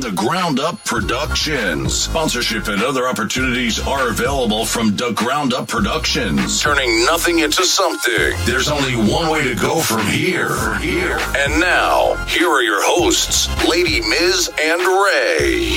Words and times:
the 0.00 0.12
Ground 0.12 0.60
Up 0.60 0.82
Productions. 0.84 1.94
Sponsorship 1.94 2.68
and 2.68 2.82
other 2.82 3.06
opportunities 3.08 3.78
are 3.86 4.08
available 4.08 4.64
from 4.64 4.96
the 4.96 5.12
Ground 5.12 5.52
Up 5.52 5.68
Productions. 5.68 6.60
Turning 6.60 7.04
nothing 7.04 7.40
into 7.40 7.64
something. 7.64 8.32
There's 8.44 8.68
only 8.68 8.94
one 8.94 9.30
way 9.30 9.44
to 9.44 9.54
go 9.54 9.80
from 9.80 10.06
here. 10.06 10.50
From 10.50 10.80
here. 10.80 11.18
And 11.36 11.60
now, 11.60 12.14
here 12.26 12.48
are 12.48 12.62
your 12.62 12.82
hosts, 12.82 13.48
Lady 13.68 14.00
Miz 14.00 14.50
and 14.60 14.80
Ray. 14.80 15.70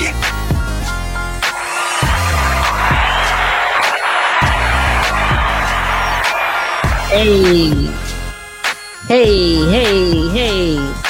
Hey, 7.09 7.71
hey, 9.07 9.55
hey, 9.69 10.29
hey. 10.29 11.06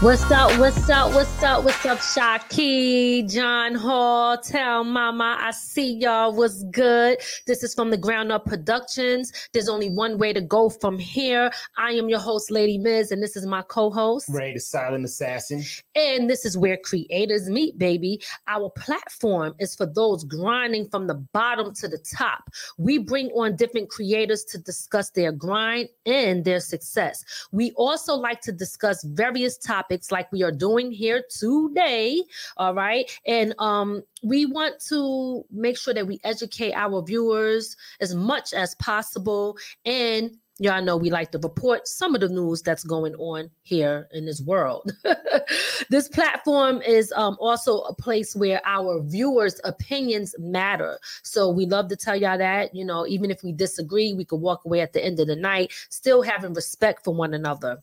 What's 0.00 0.30
up? 0.30 0.56
What's 0.60 0.88
up? 0.88 1.12
What's 1.12 1.42
up? 1.42 1.64
What's 1.64 1.84
up, 1.84 1.98
Shaki, 1.98 3.28
John 3.28 3.74
Hall, 3.74 4.38
Tell 4.38 4.84
Mama, 4.84 5.36
I 5.40 5.50
see 5.50 5.94
y'all. 5.94 6.32
What's 6.32 6.62
good? 6.70 7.18
This 7.48 7.64
is 7.64 7.74
from 7.74 7.90
the 7.90 7.96
Ground 7.96 8.30
Up 8.30 8.44
Productions. 8.44 9.32
There's 9.52 9.68
only 9.68 9.90
one 9.90 10.16
way 10.16 10.32
to 10.32 10.40
go 10.40 10.70
from 10.70 11.00
here. 11.00 11.50
I 11.76 11.94
am 11.94 12.08
your 12.08 12.20
host, 12.20 12.48
Lady 12.48 12.78
Miz, 12.78 13.10
and 13.10 13.20
this 13.20 13.34
is 13.34 13.44
my 13.44 13.62
co-host. 13.62 14.28
Ray 14.28 14.54
the 14.54 14.60
Silent 14.60 15.04
Assassin. 15.04 15.64
And 15.96 16.30
this 16.30 16.44
is 16.44 16.56
where 16.56 16.76
creators 16.76 17.50
meet, 17.50 17.76
baby. 17.76 18.22
Our 18.46 18.70
platform 18.70 19.56
is 19.58 19.74
for 19.74 19.86
those 19.86 20.22
grinding 20.22 20.90
from 20.90 21.08
the 21.08 21.16
bottom 21.32 21.74
to 21.74 21.88
the 21.88 21.98
top. 21.98 22.44
We 22.78 22.98
bring 22.98 23.30
on 23.30 23.56
different 23.56 23.90
creators 23.90 24.44
to 24.44 24.58
discuss 24.58 25.10
their 25.10 25.32
grind 25.32 25.88
and 26.06 26.44
their 26.44 26.60
success. 26.60 27.24
We 27.50 27.72
also 27.72 28.14
like 28.14 28.40
to 28.42 28.52
discuss 28.52 29.02
various 29.02 29.58
topics 29.58 29.87
like 30.10 30.30
we 30.32 30.42
are 30.42 30.52
doing 30.52 30.90
here 30.90 31.22
today. 31.30 32.22
All 32.56 32.74
right. 32.74 33.10
And 33.26 33.54
um, 33.58 34.02
we 34.22 34.46
want 34.46 34.80
to 34.88 35.44
make 35.50 35.78
sure 35.78 35.94
that 35.94 36.06
we 36.06 36.20
educate 36.24 36.72
our 36.74 37.02
viewers 37.02 37.76
as 38.00 38.14
much 38.14 38.52
as 38.52 38.74
possible 38.76 39.56
and 39.84 40.30
Y'all 40.60 40.82
know 40.82 40.96
we 40.96 41.08
like 41.08 41.30
to 41.30 41.38
report 41.38 41.86
some 41.86 42.16
of 42.16 42.20
the 42.20 42.28
news 42.28 42.62
that's 42.62 42.82
going 42.82 43.14
on 43.14 43.48
here 43.62 44.08
in 44.12 44.26
this 44.26 44.40
world. 44.40 44.90
this 45.88 46.08
platform 46.08 46.82
is 46.82 47.12
um, 47.14 47.36
also 47.38 47.82
a 47.82 47.94
place 47.94 48.34
where 48.34 48.60
our 48.64 49.00
viewers' 49.04 49.60
opinions 49.62 50.34
matter. 50.36 50.98
So 51.22 51.48
we 51.48 51.64
love 51.64 51.88
to 51.90 51.96
tell 51.96 52.16
y'all 52.16 52.38
that, 52.38 52.74
you 52.74 52.84
know, 52.84 53.06
even 53.06 53.30
if 53.30 53.44
we 53.44 53.52
disagree, 53.52 54.14
we 54.14 54.24
could 54.24 54.40
walk 54.40 54.64
away 54.64 54.80
at 54.80 54.92
the 54.92 55.04
end 55.04 55.20
of 55.20 55.28
the 55.28 55.36
night, 55.36 55.72
still 55.90 56.22
having 56.22 56.54
respect 56.54 57.04
for 57.04 57.14
one 57.14 57.34
another. 57.34 57.78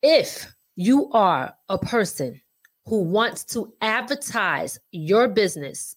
If 0.00 0.50
you 0.78 1.10
are 1.10 1.52
a 1.68 1.76
person 1.76 2.40
who 2.86 3.02
wants 3.02 3.42
to 3.42 3.74
advertise 3.80 4.78
your 4.92 5.26
business 5.26 5.96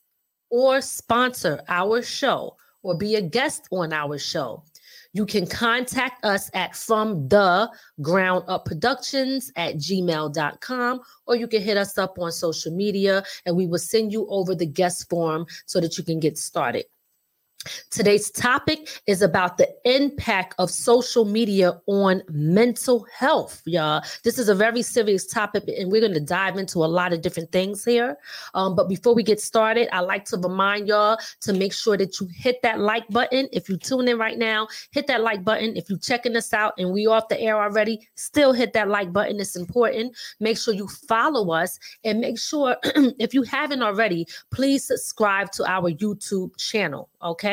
or 0.49 0.81
sponsor 0.81 1.61
our 1.67 2.01
show 2.01 2.57
or 2.81 2.97
be 2.97 3.13
a 3.13 3.21
guest 3.21 3.67
on 3.69 3.93
our 3.93 4.17
show, 4.17 4.63
you 5.13 5.23
can 5.27 5.45
contact 5.45 6.25
us 6.25 6.49
at 6.55 6.75
from 6.75 7.27
the 7.27 7.69
ground 8.01 8.43
up 8.47 8.65
productions 8.65 9.51
at 9.55 9.75
gmail.com 9.75 10.99
or 11.27 11.35
you 11.35 11.47
can 11.47 11.61
hit 11.61 11.77
us 11.77 11.99
up 11.99 12.17
on 12.17 12.31
social 12.31 12.75
media 12.75 13.23
and 13.45 13.55
we 13.55 13.67
will 13.67 13.77
send 13.77 14.11
you 14.11 14.25
over 14.29 14.55
the 14.55 14.65
guest 14.65 15.07
form 15.11 15.45
so 15.67 15.79
that 15.79 15.95
you 15.95 16.03
can 16.03 16.19
get 16.19 16.39
started. 16.39 16.85
Today's 17.89 18.31
topic 18.31 19.01
is 19.07 19.21
about 19.21 19.57
the 19.57 19.69
impact 19.85 20.55
of 20.57 20.71
social 20.71 21.25
media 21.25 21.79
on 21.87 22.23
mental 22.29 23.05
health, 23.13 23.61
y'all. 23.65 24.03
This 24.23 24.39
is 24.39 24.49
a 24.49 24.55
very 24.55 24.81
serious 24.81 25.27
topic, 25.27 25.63
and 25.67 25.91
we're 25.91 26.01
going 26.01 26.13
to 26.13 26.19
dive 26.19 26.57
into 26.57 26.79
a 26.79 26.87
lot 26.87 27.13
of 27.13 27.21
different 27.21 27.51
things 27.51 27.83
here. 27.85 28.17
Um, 28.53 28.75
but 28.75 28.89
before 28.89 29.13
we 29.13 29.23
get 29.23 29.39
started, 29.39 29.93
I 29.93 29.99
like 29.99 30.25
to 30.25 30.37
remind 30.37 30.87
y'all 30.87 31.17
to 31.41 31.53
make 31.53 31.73
sure 31.73 31.97
that 31.97 32.19
you 32.19 32.27
hit 32.33 32.61
that 32.63 32.79
like 32.79 33.07
button. 33.09 33.47
If 33.51 33.69
you 33.69 33.77
tune 33.77 34.07
in 34.07 34.17
right 34.17 34.37
now, 34.37 34.67
hit 34.91 35.07
that 35.07 35.21
like 35.21 35.43
button. 35.43 35.75
If 35.75 35.89
you're 35.89 35.99
checking 35.99 36.35
us 36.35 36.53
out 36.53 36.73
and 36.77 36.91
we 36.91 37.07
off 37.07 37.27
the 37.27 37.39
air 37.39 37.61
already, 37.61 38.07
still 38.15 38.53
hit 38.53 38.73
that 38.73 38.87
like 38.87 39.11
button. 39.11 39.39
It's 39.39 39.55
important. 39.55 40.15
Make 40.39 40.57
sure 40.57 40.73
you 40.73 40.87
follow 40.87 41.51
us 41.51 41.77
and 42.03 42.19
make 42.19 42.39
sure 42.39 42.77
if 43.19 43.33
you 43.33 43.43
haven't 43.43 43.83
already, 43.83 44.27
please 44.51 44.85
subscribe 44.85 45.51
to 45.51 45.65
our 45.69 45.91
YouTube 45.91 46.57
channel. 46.57 47.09
Okay. 47.21 47.50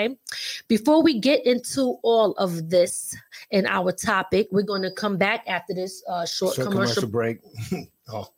Before 0.69 1.03
we 1.03 1.19
get 1.19 1.45
into 1.47 1.99
all 2.03 2.33
of 2.33 2.71
this 2.71 3.17
in 3.51 3.67
our 3.67 3.93
topic, 3.93 4.49
we're 4.51 4.63
going 4.63 4.83
to 4.83 4.91
come 4.91 5.17
back 5.17 5.45
after 5.47 5.75
this 5.75 6.03
uh, 6.09 6.25
short, 6.27 6.55
Short 6.55 6.69
commercial. 6.69 6.95
commercial 6.95 7.09
break. 7.09 7.39
oh. 8.13 8.29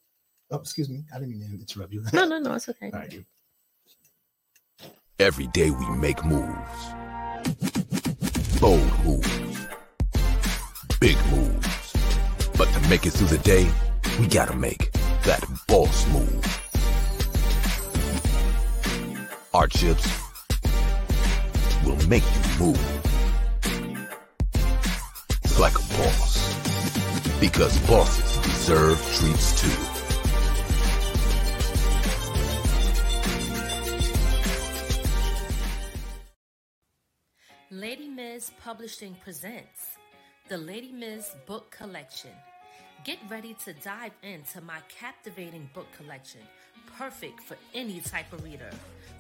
oh, 0.51 0.57
excuse 0.59 0.89
me. 0.89 1.05
I 1.15 1.19
didn't 1.19 1.31
mean 1.39 1.41
to 1.41 1.55
interrupt 1.61 1.93
you. 1.93 2.05
No, 2.13 2.25
no, 2.27 2.39
no, 2.39 2.55
it's 2.55 2.69
okay. 2.69 2.91
All 2.95 3.01
right. 3.01 3.25
Every 5.19 5.49
day 5.49 5.71
we 5.71 5.87
make 5.97 6.25
moves. 6.25 6.49
Bold 8.61 8.93
moves. 9.05 9.67
Big 10.99 11.17
moves. 11.31 11.93
But 12.57 12.69
to 12.73 12.89
make 12.89 13.07
it 13.07 13.11
through 13.11 13.29
the 13.29 13.39
day, 13.39 13.71
we 14.19 14.27
gotta 14.27 14.57
make 14.57 14.93
that 15.25 15.45
boss 15.67 16.07
move. 16.09 16.47
Our 19.53 19.67
chips 19.67 20.07
will 21.91 22.09
make 22.09 22.23
you 22.23 22.67
move. 22.67 22.81
Like 25.59 25.75
a 25.75 25.87
boss. 25.99 27.41
Because 27.41 27.77
bosses 27.81 28.37
deserve 28.45 28.99
treats 29.17 29.61
too. 29.61 29.81
Lady 37.73 38.09
Miz 38.09 38.51
Publishing 38.63 39.17
presents 39.23 39.97
the 40.49 40.59
Lady 40.59 40.93
Miz 40.93 41.35
Book 41.47 41.71
Collection. 41.71 42.31
Get 43.05 43.19
ready 43.29 43.55
to 43.65 43.73
dive 43.73 44.13
into 44.23 44.61
my 44.61 44.79
captivating 44.89 45.71
book 45.73 45.87
collection, 45.97 46.41
perfect 46.99 47.41
for 47.41 47.57
any 47.75 48.01
type 48.01 48.33
of 48.33 48.45
reader. 48.45 48.71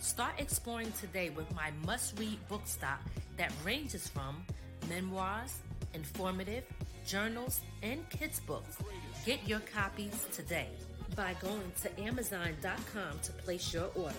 Start 0.00 0.32
exploring 0.38 0.91
today 0.99 1.29
with 1.29 1.55
my 1.55 1.70
must 1.85 2.19
read 2.19 2.38
book 2.49 2.62
stock 2.64 3.00
that 3.37 3.52
ranges 3.64 4.08
from 4.08 4.43
memoirs, 4.88 5.58
informative, 5.93 6.64
journals, 7.06 7.61
and 7.82 8.08
kids' 8.08 8.41
books. 8.41 8.79
Get 9.26 9.47
your 9.47 9.61
copies 9.61 10.26
today 10.32 10.69
by 11.14 11.35
going 11.43 11.73
to 11.82 12.00
Amazon.com 12.00 13.19
to 13.23 13.32
place 13.32 13.75
your 13.75 13.91
order. 13.94 14.14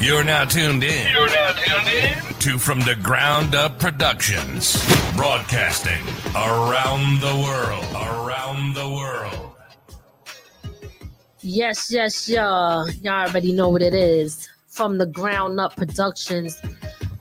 You're 0.00 0.24
now 0.24 0.46
tuned 0.46 0.82
in. 0.82 1.12
You're 1.12 1.26
now 1.26 1.52
tuned 1.52 1.88
in 1.88 2.34
to 2.38 2.58
From 2.58 2.80
the 2.80 2.94
Ground 2.94 3.54
Up 3.54 3.78
Productions, 3.78 4.82
broadcasting 5.14 6.02
around 6.34 7.20
the 7.20 7.34
world. 7.44 7.84
Around 7.94 8.74
the 8.74 8.88
world. 8.88 9.47
Yes, 11.40 11.90
yes, 11.90 12.28
y'all. 12.28 12.90
Y'all 12.90 13.28
already 13.28 13.52
know 13.52 13.68
what 13.68 13.82
it 13.82 13.94
is. 13.94 14.48
From 14.66 14.98
the 14.98 15.06
Ground 15.06 15.60
Up 15.60 15.76
Productions. 15.76 16.60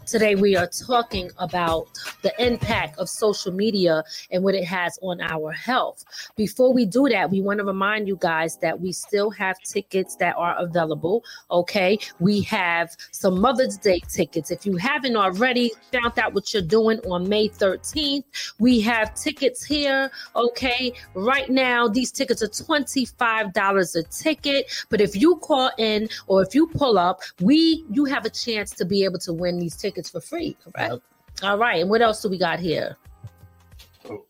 Today, 0.07 0.35
we 0.35 0.55
are 0.55 0.67
talking 0.67 1.29
about 1.37 1.89
the 2.21 2.33
impact 2.39 2.97
of 2.97 3.09
social 3.09 3.51
media 3.51 4.05
and 4.31 4.41
what 4.41 4.55
it 4.55 4.63
has 4.63 4.97
on 5.01 5.19
our 5.19 5.51
health. 5.51 6.05
Before 6.37 6.71
we 6.71 6.85
do 6.85 7.09
that, 7.09 7.29
we 7.29 7.41
want 7.41 7.57
to 7.59 7.65
remind 7.65 8.07
you 8.07 8.17
guys 8.21 8.55
that 8.59 8.79
we 8.79 8.93
still 8.93 9.29
have 9.31 9.59
tickets 9.63 10.15
that 10.15 10.37
are 10.37 10.55
available. 10.59 11.25
Okay. 11.51 11.99
We 12.21 12.39
have 12.43 12.95
some 13.11 13.41
Mother's 13.41 13.75
Day 13.75 13.99
tickets. 14.07 14.49
If 14.49 14.65
you 14.65 14.77
haven't 14.77 15.17
already 15.17 15.73
found 15.91 16.17
out 16.17 16.33
what 16.33 16.53
you're 16.53 16.63
doing 16.63 16.99
on 16.99 17.27
May 17.27 17.49
13th, 17.49 18.23
we 18.59 18.79
have 18.79 19.13
tickets 19.13 19.65
here. 19.65 20.09
Okay. 20.37 20.93
Right 21.15 21.49
now, 21.49 21.89
these 21.89 22.13
tickets 22.13 22.41
are 22.41 22.47
$25 22.47 23.95
a 23.95 24.03
ticket. 24.03 24.71
But 24.87 25.01
if 25.01 25.17
you 25.17 25.35
call 25.35 25.69
in 25.77 26.07
or 26.27 26.41
if 26.43 26.55
you 26.55 26.67
pull 26.67 26.97
up, 26.97 27.19
we 27.41 27.83
you 27.91 28.05
have 28.05 28.23
a 28.23 28.29
chance 28.29 28.71
to 28.71 28.85
be 28.85 29.03
able 29.03 29.19
to 29.19 29.33
win 29.33 29.59
these 29.59 29.75
tickets 29.75 29.96
for 30.05 30.21
free, 30.21 30.55
correct? 30.63 30.93
Yep. 30.93 31.01
All 31.43 31.57
right. 31.57 31.81
And 31.81 31.89
what 31.89 32.01
else 32.01 32.21
do 32.21 32.29
we 32.29 32.37
got 32.37 32.59
here? 32.59 32.97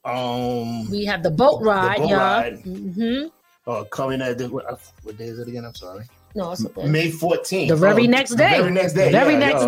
Um, 0.06 0.90
We 0.90 1.06
have 1.06 1.24
the 1.24 1.31
boat 1.31 1.62
ride, 1.62 1.98
boat 2.00 2.10
y'all. 2.10 2.18
ride. 2.19 2.60
hmm 2.64 3.24
uh, 3.68 3.84
coming 3.86 4.22
at 4.22 4.38
the, 4.38 4.48
what, 4.50 4.66
uh, 4.72 4.78
what 5.04 5.18
day 5.18 5.25
is 5.25 5.40
it 5.40 5.48
again? 5.50 5.66
I'm 5.66 5.75
sorry. 5.75 6.06
No, 6.36 6.52
it's 6.54 6.66
okay. 6.66 6.88
May 6.88 7.12
14th. 7.12 7.68
the 7.68 7.75
very 7.75 8.04
Oh, 8.08 8.10
next 8.10 8.30
the 8.31 8.38
day. 8.38 8.58
Very 8.62 8.72
next 8.72 8.94
day. 8.94 9.06
The 9.06 9.12
very 9.12 9.34
yeah, 9.34 9.40
next 9.40 9.62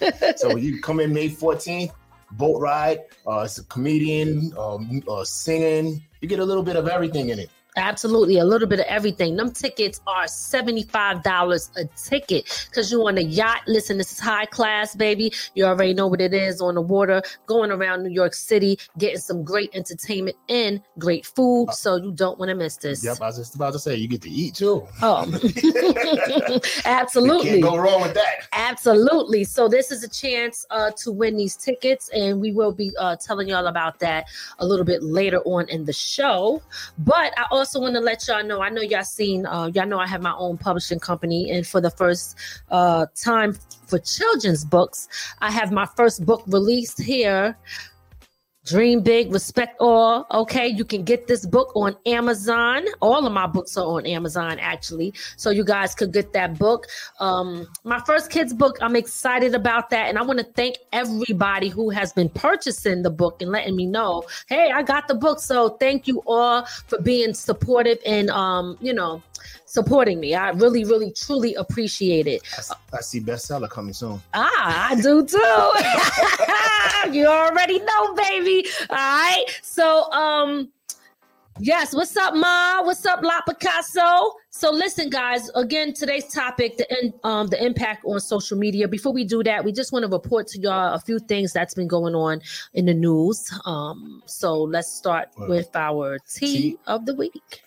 yeah. 0.00 0.10
day. 0.10 0.32
so 0.36 0.56
you 0.56 0.80
come 0.82 1.00
in 1.00 1.12
May 1.14 1.30
14th, 1.30 1.90
boat 2.32 2.60
ride. 2.60 3.00
Uh, 3.26 3.40
it's 3.46 3.56
a 3.58 3.64
comedian, 3.64 4.52
um, 4.58 5.02
uh, 5.08 5.24
singing. 5.24 6.02
You 6.20 6.28
get 6.28 6.40
a 6.40 6.44
little 6.44 6.62
bit 6.62 6.76
of 6.76 6.88
everything 6.88 7.30
in 7.30 7.38
it. 7.38 7.48
Absolutely, 7.78 8.38
a 8.38 8.44
little 8.44 8.66
bit 8.68 8.80
of 8.80 8.86
everything. 8.86 9.36
Them 9.36 9.52
tickets 9.52 10.00
are 10.06 10.24
$75 10.24 11.70
a 11.76 11.84
ticket 11.96 12.66
because 12.68 12.90
you're 12.90 13.06
on 13.06 13.18
a 13.18 13.22
yacht. 13.22 13.62
Listen, 13.66 13.98
this 13.98 14.12
is 14.12 14.18
high 14.18 14.46
class, 14.46 14.94
baby. 14.96 15.32
You 15.54 15.64
already 15.64 15.94
know 15.94 16.06
what 16.08 16.20
it 16.20 16.34
is 16.34 16.60
on 16.60 16.74
the 16.74 16.82
water, 16.82 17.22
going 17.46 17.70
around 17.70 18.02
New 18.02 18.10
York 18.10 18.34
City, 18.34 18.78
getting 18.98 19.18
some 19.18 19.44
great 19.44 19.70
entertainment 19.74 20.36
and 20.48 20.80
great 20.98 21.24
food. 21.24 21.72
So 21.72 21.96
you 21.96 22.10
don't 22.12 22.38
want 22.38 22.48
to 22.48 22.54
miss 22.54 22.76
this. 22.76 23.04
Yep, 23.04 23.18
I 23.20 23.26
was 23.26 23.36
just 23.36 23.54
about 23.54 23.72
to 23.74 23.78
say 23.78 23.94
you 23.94 24.08
get 24.08 24.22
to 24.22 24.30
eat 24.30 24.54
too. 24.56 24.86
Oh, 25.02 25.24
You 25.62 26.60
absolutely. 26.84 27.50
can't 27.50 27.62
go 27.62 27.76
wrong 27.76 28.02
with 28.02 28.14
that. 28.14 28.48
Absolutely. 28.52 29.44
So 29.44 29.68
this 29.68 29.90
is 29.92 30.02
a 30.02 30.08
chance 30.08 30.66
uh, 30.70 30.90
to 30.98 31.12
win 31.12 31.36
these 31.36 31.56
tickets, 31.56 32.08
and 32.10 32.40
we 32.40 32.52
will 32.52 32.72
be 32.72 32.92
uh, 32.98 33.16
telling 33.16 33.48
y'all 33.48 33.66
about 33.66 33.98
that 34.00 34.26
a 34.58 34.66
little 34.66 34.84
bit 34.84 35.02
later 35.02 35.38
on 35.44 35.68
in 35.68 35.84
the 35.84 35.92
show. 35.92 36.62
But 36.98 37.32
I 37.38 37.44
also 37.50 37.67
want 37.76 37.94
to 37.94 38.00
let 38.00 38.26
y'all 38.26 38.44
know. 38.44 38.62
I 38.62 38.70
know 38.70 38.82
y'all 38.82 39.04
seen. 39.04 39.46
Uh, 39.46 39.70
y'all 39.74 39.86
know 39.86 39.98
I 39.98 40.06
have 40.06 40.22
my 40.22 40.34
own 40.36 40.58
publishing 40.58 40.98
company, 41.00 41.50
and 41.50 41.66
for 41.66 41.80
the 41.80 41.90
first 41.90 42.36
uh, 42.70 43.06
time 43.14 43.56
for 43.86 43.98
children's 43.98 44.64
books, 44.64 45.08
I 45.40 45.50
have 45.50 45.72
my 45.72 45.86
first 45.96 46.24
book 46.24 46.42
released 46.46 47.00
here. 47.00 47.56
Dream 48.68 49.00
big, 49.00 49.32
respect 49.32 49.76
all. 49.80 50.26
Okay, 50.30 50.66
you 50.66 50.84
can 50.84 51.02
get 51.02 51.26
this 51.26 51.46
book 51.46 51.72
on 51.74 51.96
Amazon. 52.04 52.84
All 53.00 53.26
of 53.26 53.32
my 53.32 53.46
books 53.46 53.78
are 53.78 53.86
on 53.86 54.04
Amazon, 54.04 54.58
actually. 54.58 55.14
So 55.36 55.48
you 55.48 55.64
guys 55.64 55.94
could 55.94 56.12
get 56.12 56.34
that 56.34 56.58
book. 56.58 56.86
Um, 57.18 57.66
my 57.84 57.98
first 58.00 58.30
kids 58.30 58.52
book, 58.52 58.76
I'm 58.82 58.94
excited 58.94 59.54
about 59.54 59.88
that, 59.90 60.10
and 60.10 60.18
I 60.18 60.22
want 60.22 60.38
to 60.40 60.44
thank 60.44 60.76
everybody 60.92 61.70
who 61.70 61.88
has 61.88 62.12
been 62.12 62.28
purchasing 62.28 63.02
the 63.02 63.10
book 63.10 63.40
and 63.40 63.50
letting 63.50 63.74
me 63.74 63.86
know, 63.86 64.24
hey, 64.48 64.70
I 64.70 64.82
got 64.82 65.08
the 65.08 65.14
book. 65.14 65.40
So 65.40 65.70
thank 65.70 66.06
you 66.06 66.22
all 66.26 66.66
for 66.88 67.00
being 67.00 67.32
supportive 67.32 67.98
and 68.04 68.28
um, 68.28 68.76
you 68.82 68.92
know, 68.92 69.22
supporting 69.68 70.18
me. 70.18 70.34
I 70.34 70.50
really, 70.50 70.84
really, 70.84 71.12
truly 71.12 71.54
appreciate 71.54 72.26
it. 72.26 72.42
I 72.92 73.00
see 73.00 73.20
bestseller 73.20 73.68
coming 73.68 73.92
soon. 73.92 74.20
Ah, 74.34 74.88
I 74.90 74.94
do 74.96 75.24
too. 75.24 77.12
you 77.16 77.26
already 77.26 77.78
know, 77.78 78.14
baby. 78.14 78.66
All 78.90 78.96
right. 78.96 79.44
So, 79.62 80.10
um, 80.10 80.70
yes. 81.58 81.94
What's 81.94 82.16
up, 82.16 82.34
Ma? 82.34 82.82
What's 82.82 83.04
up, 83.04 83.22
La 83.22 83.42
Picasso? 83.42 84.32
So, 84.50 84.72
listen, 84.72 85.10
guys. 85.10 85.50
Again, 85.54 85.92
today's 85.92 86.32
topic: 86.32 86.78
the 86.78 86.86
in, 87.00 87.12
um 87.22 87.48
the 87.48 87.62
impact 87.64 88.04
on 88.06 88.18
social 88.20 88.56
media. 88.56 88.88
Before 88.88 89.12
we 89.12 89.24
do 89.24 89.42
that, 89.44 89.64
we 89.64 89.72
just 89.72 89.92
want 89.92 90.04
to 90.04 90.10
report 90.10 90.48
to 90.48 90.60
y'all 90.60 90.94
a 90.94 90.98
few 90.98 91.18
things 91.18 91.52
that's 91.52 91.74
been 91.74 91.88
going 91.88 92.14
on 92.14 92.40
in 92.72 92.86
the 92.86 92.94
news. 92.94 93.52
Um, 93.66 94.22
so 94.24 94.62
let's 94.62 94.90
start 94.90 95.28
with 95.36 95.76
our 95.76 96.18
tea, 96.20 96.56
tea. 96.56 96.78
of 96.86 97.04
the 97.04 97.14
week. 97.14 97.62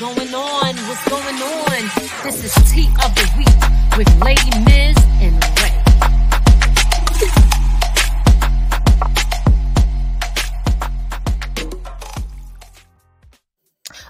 What's 0.00 0.16
going 0.16 0.34
on? 0.34 0.76
What's 0.88 1.08
going 1.10 1.42
on? 1.42 1.90
This 2.24 2.42
is 2.42 2.72
Tea 2.72 2.88
of 3.04 3.14
the 3.14 3.30
Week 3.36 3.98
with 3.98 4.08
Lady 4.22 4.50
Miz 4.64 4.96
and 5.20 5.36
Ray. 5.60 5.76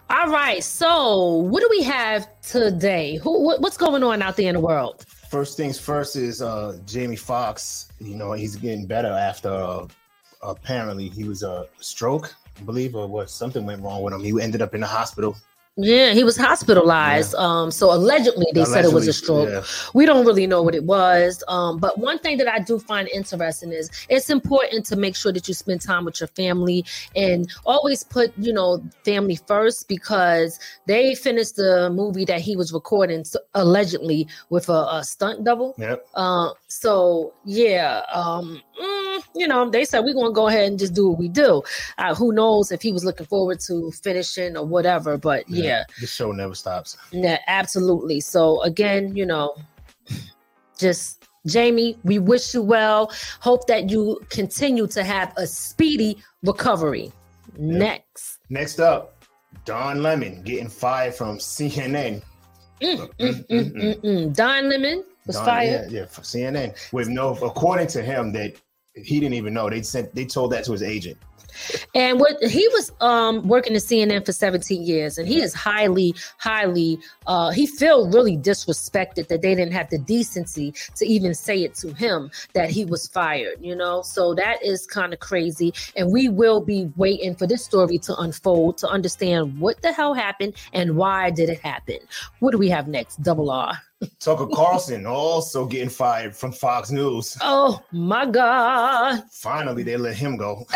All 0.08 0.30
right, 0.30 0.62
so 0.62 1.26
what 1.26 1.60
do 1.60 1.66
we 1.68 1.82
have 1.82 2.28
today? 2.40 3.16
Who, 3.16 3.42
what, 3.42 3.60
what's 3.60 3.76
going 3.76 4.04
on 4.04 4.22
out 4.22 4.36
there 4.36 4.48
in 4.48 4.54
the 4.54 4.60
world? 4.60 5.04
First 5.28 5.56
things 5.56 5.76
first 5.76 6.14
is 6.14 6.40
uh, 6.40 6.78
Jamie 6.86 7.16
Foxx. 7.16 7.88
You 7.98 8.14
know 8.14 8.30
he's 8.30 8.54
getting 8.54 8.86
better 8.86 9.08
after 9.08 9.48
uh, 9.48 9.88
apparently 10.40 11.08
he 11.08 11.24
was 11.24 11.42
a 11.42 11.66
stroke, 11.80 12.32
I 12.60 12.62
believe, 12.62 12.94
or 12.94 13.08
what? 13.08 13.28
Something 13.28 13.66
went 13.66 13.82
wrong 13.82 14.02
with 14.02 14.14
him. 14.14 14.22
He 14.22 14.40
ended 14.40 14.62
up 14.62 14.72
in 14.76 14.82
the 14.82 14.86
hospital. 14.86 15.36
Yeah, 15.76 16.12
he 16.12 16.24
was 16.24 16.36
hospitalized. 16.36 17.34
Um, 17.36 17.70
so 17.70 17.92
allegedly 17.92 18.46
they 18.52 18.64
said 18.64 18.84
it 18.84 18.92
was 18.92 19.08
a 19.08 19.12
stroke. 19.12 19.48
Allegedly, 19.48 19.68
we 19.94 20.04
don't 20.04 20.26
really 20.26 20.46
know 20.46 20.62
what 20.62 20.74
it 20.74 20.84
was. 20.84 21.42
Um, 21.48 21.78
but 21.78 21.96
one 21.98 22.18
thing 22.18 22.36
that 22.38 22.48
I 22.48 22.58
do 22.58 22.78
find 22.78 23.08
interesting 23.08 23.72
is 23.72 23.88
it's 24.10 24.28
important 24.28 24.84
to 24.86 24.96
make 24.96 25.16
sure 25.16 25.32
that 25.32 25.48
you 25.48 25.54
spend 25.54 25.80
time 25.80 26.04
with 26.04 26.20
your 26.20 26.26
family 26.28 26.84
and 27.16 27.50
always 27.64 28.04
put, 28.04 28.36
you 28.36 28.52
know, 28.52 28.82
family 29.04 29.36
first 29.36 29.88
because 29.88 30.58
they 30.86 31.14
finished 31.14 31.56
the 31.56 31.88
movie 31.90 32.24
that 32.26 32.40
he 32.40 32.56
was 32.56 32.72
recording 32.74 33.20
s- 33.20 33.36
allegedly 33.54 34.26
with 34.50 34.68
a, 34.68 34.86
a 34.92 35.04
stunt 35.04 35.44
double. 35.44 35.74
Yeah. 35.78 35.90
Yep. 35.90 36.06
Uh, 36.14 36.50
so 36.68 37.32
yeah, 37.44 38.02
um, 38.12 38.60
mm, 38.80 39.22
you 39.34 39.46
know, 39.46 39.68
they 39.68 39.84
said 39.84 40.00
we're 40.00 40.14
gonna 40.14 40.32
go 40.32 40.48
ahead 40.48 40.64
and 40.64 40.78
just 40.78 40.94
do 40.94 41.08
what 41.08 41.18
we 41.18 41.28
do. 41.28 41.62
Uh, 41.98 42.14
who 42.14 42.32
knows 42.32 42.72
if 42.72 42.82
he 42.82 42.92
was 42.92 43.04
looking 43.04 43.26
forward 43.26 43.60
to 43.60 43.90
finishing 43.92 44.56
or 44.56 44.64
whatever, 44.64 45.16
but 45.18 45.48
yeah. 45.48 45.84
The 46.00 46.06
show 46.06 46.32
never 46.32 46.54
stops. 46.54 46.96
Yeah, 47.12 47.38
absolutely. 47.46 48.20
So 48.20 48.62
again, 48.62 49.16
you 49.16 49.26
know, 49.26 49.56
just 50.78 51.24
Jamie, 51.46 51.98
we 52.04 52.18
wish 52.18 52.54
you 52.54 52.62
well. 52.62 53.12
Hope 53.40 53.66
that 53.66 53.90
you 53.90 54.20
continue 54.28 54.86
to 54.88 55.02
have 55.02 55.32
a 55.36 55.46
speedy 55.46 56.18
recovery. 56.42 57.12
Next. 57.56 58.38
Next 58.48 58.80
up, 58.80 59.24
Don 59.64 60.02
Lemon 60.02 60.42
getting 60.42 60.68
fired 60.68 61.14
from 61.14 61.38
CNN. 61.38 62.22
Mm, 62.80 63.10
mm, 63.18 63.46
mm, 63.46 63.72
mm, 63.72 64.00
mm. 64.00 64.34
Don 64.34 64.68
Lemon 64.68 65.04
was 65.26 65.36
Don- 65.36 65.44
fired. 65.44 65.90
Yeah, 65.90 66.00
yeah, 66.00 66.06
for 66.06 66.22
CNN. 66.22 66.74
With 66.92 67.08
no, 67.08 67.34
according 67.36 67.88
to 67.88 68.02
him, 68.02 68.32
that 68.32 68.54
he 68.94 69.20
didn't 69.20 69.34
even 69.34 69.54
know. 69.54 69.70
They 69.70 69.82
sent, 69.82 70.14
they 70.14 70.24
told 70.24 70.52
that 70.52 70.64
to 70.64 70.72
his 70.72 70.82
agent. 70.82 71.18
And 71.96 72.20
what 72.20 72.40
he 72.44 72.68
was 72.68 72.92
um 73.00 73.46
working 73.48 73.74
at 73.74 73.82
CNN 73.82 74.24
for 74.24 74.32
17 74.32 74.82
years, 74.82 75.18
and 75.18 75.26
he 75.26 75.40
is 75.42 75.52
highly, 75.52 76.14
highly 76.38 76.98
uh 77.26 77.50
he 77.50 77.66
feel 77.66 78.08
really 78.10 78.36
disrespected 78.36 79.28
that 79.28 79.42
they 79.42 79.54
didn't 79.54 79.72
have 79.72 79.90
the 79.90 79.98
decency 79.98 80.72
to 80.94 81.04
even 81.04 81.34
say 81.34 81.64
it 81.64 81.74
to 81.74 81.92
him 81.92 82.30
that 82.54 82.70
he 82.70 82.84
was 82.84 83.08
fired, 83.08 83.56
you 83.60 83.74
know. 83.74 84.02
So 84.02 84.34
that 84.34 84.64
is 84.64 84.86
kind 84.86 85.12
of 85.12 85.18
crazy. 85.18 85.72
And 85.96 86.12
we 86.12 86.28
will 86.28 86.60
be 86.60 86.90
waiting 86.96 87.34
for 87.34 87.48
this 87.48 87.64
story 87.64 87.98
to 87.98 88.16
unfold 88.16 88.78
to 88.78 88.88
understand 88.88 89.58
what 89.58 89.82
the 89.82 89.92
hell 89.92 90.14
happened 90.14 90.54
and 90.72 90.96
why 90.96 91.30
did 91.30 91.48
it 91.48 91.60
happen. 91.60 91.98
What 92.38 92.52
do 92.52 92.58
we 92.58 92.68
have 92.68 92.86
next? 92.86 93.22
Double 93.22 93.50
R. 93.50 93.76
Tucker 94.18 94.46
Carlson 94.54 95.06
also 95.06 95.66
getting 95.66 95.88
fired 95.90 96.34
from 96.34 96.52
Fox 96.52 96.90
News. 96.90 97.36
Oh 97.42 97.82
my 97.92 98.26
god. 98.26 99.22
Finally, 99.30 99.82
they 99.82 99.96
let 99.96 100.16
him 100.16 100.36
go. 100.36 100.64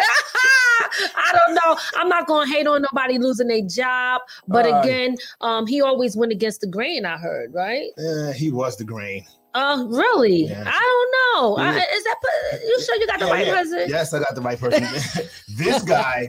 I 1.17 1.33
don't 1.33 1.55
know. 1.55 1.77
I'm 1.97 2.09
not 2.09 2.27
gonna 2.27 2.51
hate 2.51 2.67
on 2.67 2.83
nobody 2.83 3.19
losing 3.19 3.49
their 3.49 3.63
job, 3.63 4.21
but 4.47 4.67
Uh, 4.67 4.81
again, 4.81 5.17
um, 5.41 5.67
he 5.67 5.81
always 5.81 6.17
went 6.17 6.33
against 6.33 6.61
the 6.61 6.67
grain. 6.67 7.05
I 7.05 7.17
heard, 7.17 7.53
right? 7.55 7.89
Eh, 7.99 8.33
he 8.35 8.51
was 8.53 8.77
the 8.77 8.85
grain. 8.85 9.25
Uh, 9.55 9.85
really? 9.89 10.47
Yeah. 10.47 10.65
I 10.67 10.81
don't 10.81 11.43
know. 11.43 11.57
I, 11.63 11.71
is 11.77 12.05
that 12.05 12.17
you 12.67 12.81
sure 12.83 12.97
you 12.97 13.07
got 13.07 13.21
the 13.21 13.27
Yeah, 13.27 13.33
right 13.33 13.47
yeah. 13.47 13.55
person? 13.55 13.85
Yes, 13.89 14.13
I 14.13 14.19
got 14.19 14.35
the 14.35 14.41
right 14.41 14.59
person. 14.59 14.83
this 15.57 15.83
guy, 15.83 16.29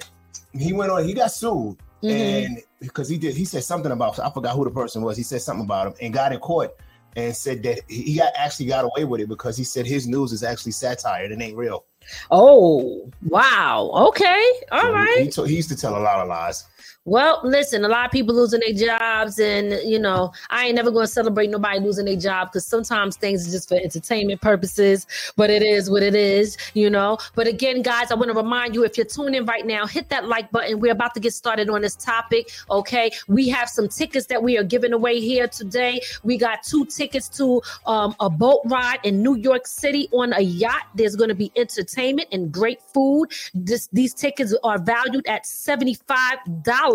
he 0.53 0.73
went 0.73 0.91
on. 0.91 1.03
He 1.05 1.13
got 1.13 1.31
sued, 1.31 1.77
Mhm. 2.05 2.45
and 2.45 2.62
because 2.79 3.09
he 3.09 3.17
did, 3.17 3.35
he 3.35 3.45
said 3.45 3.63
something 3.63 3.91
about. 3.91 4.19
I 4.19 4.29
forgot 4.29 4.55
who 4.55 4.63
the 4.65 4.71
person 4.71 5.01
was. 5.01 5.17
He 5.17 5.24
said 5.24 5.41
something 5.41 5.65
about 5.65 5.88
him 5.88 5.93
and 6.01 6.13
got 6.13 6.31
in 6.33 6.39
court 6.39 6.75
and 7.15 7.35
said 7.35 7.63
that 7.63 7.79
he 7.88 8.15
got 8.17 8.33
actually 8.35 8.65
got 8.67 8.85
away 8.85 9.05
with 9.05 9.21
it 9.21 9.29
because 9.29 9.55
he 9.57 9.63
said 9.63 9.85
his 9.85 10.05
news 10.07 10.31
is 10.33 10.43
actually 10.43 10.74
satire. 10.74 11.24
It 11.25 11.41
ain't 11.41 11.55
real. 11.57 11.85
Oh, 12.31 13.09
wow. 13.27 13.89
Okay. 14.09 14.51
All 14.71 14.81
So 14.81 14.88
he- 14.88 14.93
right. 14.93 15.19
He, 15.24 15.29
to- 15.29 15.43
he 15.45 15.55
used 15.55 15.69
to 15.69 15.75
tell 15.75 15.97
a 15.97 16.00
lot 16.00 16.19
of 16.19 16.27
lies. 16.27 16.65
Well, 17.07 17.39
listen, 17.43 17.85
a 17.85 17.88
lot 17.88 18.07
of 18.07 18.12
people 18.12 18.33
losing 18.33 18.62
their 18.62 18.74
jobs, 18.74 19.38
and 19.38 19.74
you 19.88 20.00
know, 20.00 20.33
I 20.50 20.65
ain't 20.65 20.75
never 20.75 20.89
going 20.89 21.05
to 21.05 21.12
celebrate 21.12 21.51
nobody 21.51 21.79
losing 21.79 22.05
their 22.05 22.15
job 22.15 22.47
because 22.47 22.65
sometimes 22.65 23.15
things 23.15 23.47
are 23.47 23.51
just 23.51 23.69
for 23.69 23.75
entertainment 23.75 24.41
purposes. 24.41 25.05
But 25.35 25.51
it 25.51 25.62
is 25.62 25.88
what 25.88 26.01
it 26.01 26.15
is, 26.15 26.57
you 26.74 26.89
know. 26.89 27.19
But 27.35 27.45
again, 27.45 27.83
guys, 27.83 28.09
I 28.09 28.15
want 28.15 28.29
to 28.29 28.33
remind 28.33 28.74
you 28.74 28.83
if 28.83 28.97
you're 28.97 29.05
tuning 29.05 29.35
in 29.35 29.45
right 29.45 29.67
now, 29.67 29.85
hit 29.85 30.09
that 30.09 30.27
like 30.27 30.50
button. 30.50 30.79
We're 30.79 30.93
about 30.93 31.13
to 31.13 31.19
get 31.19 31.33
started 31.33 31.69
on 31.69 31.81
this 31.81 31.95
topic. 31.95 32.50
Okay, 32.71 33.12
we 33.27 33.50
have 33.50 33.69
some 33.69 33.88
tickets 33.88 34.25
that 34.25 34.41
we 34.41 34.57
are 34.57 34.63
giving 34.63 34.91
away 34.91 35.19
here 35.19 35.47
today. 35.47 36.01
We 36.24 36.38
got 36.38 36.63
two 36.63 36.85
tickets 36.85 37.29
to 37.38 37.62
um, 37.85 38.15
a 38.19 38.31
boat 38.31 38.62
ride 38.65 38.97
in 39.03 39.21
New 39.21 39.35
York 39.35 39.67
City 39.67 40.09
on 40.12 40.33
a 40.33 40.41
yacht. 40.41 40.88
There's 40.95 41.15
going 41.15 41.29
to 41.29 41.35
be 41.35 41.51
entertainment 41.55 42.29
and 42.31 42.51
great 42.51 42.81
food. 42.81 43.27
This, 43.53 43.89
these 43.93 44.15
tickets 44.15 44.55
are 44.63 44.79
valued 44.79 45.27
at 45.27 45.45
seventy 45.45 45.93
five 45.93 46.39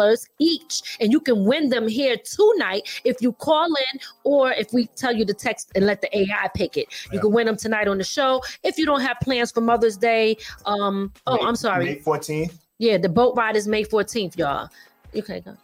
dollars 0.01 0.27
each, 0.39 0.97
and 1.01 1.13
you 1.13 1.21
can 1.21 1.45
win 1.45 1.69
them 1.69 1.89
here 1.89 2.17
tonight 2.17 3.01
if 3.05 3.21
you 3.21 3.33
call 3.33 3.67
in 3.67 4.01
or 4.25 4.53
if 4.53 4.73
we 4.73 4.87
tell 4.97 5.15
you 5.15 5.25
to 5.25 5.35
text 5.35 5.71
and 5.75 5.87
let 5.87 6.01
the 6.01 6.17
AI 6.17 6.49
pick 6.55 6.77
it. 6.77 6.87
You 7.07 7.15
yeah. 7.15 7.21
can 7.21 7.33
win 7.33 7.47
them 7.47 7.57
tonight 7.57 7.89
on 7.89 7.99
the 7.99 8.05
show. 8.05 8.43
If 8.63 8.79
you 8.79 8.87
don't 8.87 9.01
have 9.01 9.19
plans 9.23 9.53
for 9.53 9.61
Mother's 9.61 9.97
Day, 9.97 10.37
um, 10.67 11.13
oh, 11.27 11.37
May, 11.37 11.47
I'm 11.47 11.57
sorry, 11.57 11.85
May 11.85 11.97
14th. 11.97 12.59
Yeah, 12.79 12.97
the 12.97 13.09
boat 13.09 13.37
ride 13.37 13.57
is 13.57 13.69
May 13.69 13.85
14th, 13.85 14.37
y'all. 14.39 14.69
Okay, 15.15 15.41
go. 15.41 15.57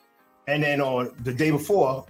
And 0.49 0.63
then 0.63 0.81
on 0.81 1.15
the 1.23 1.33
day 1.33 1.51
before, 1.51 2.05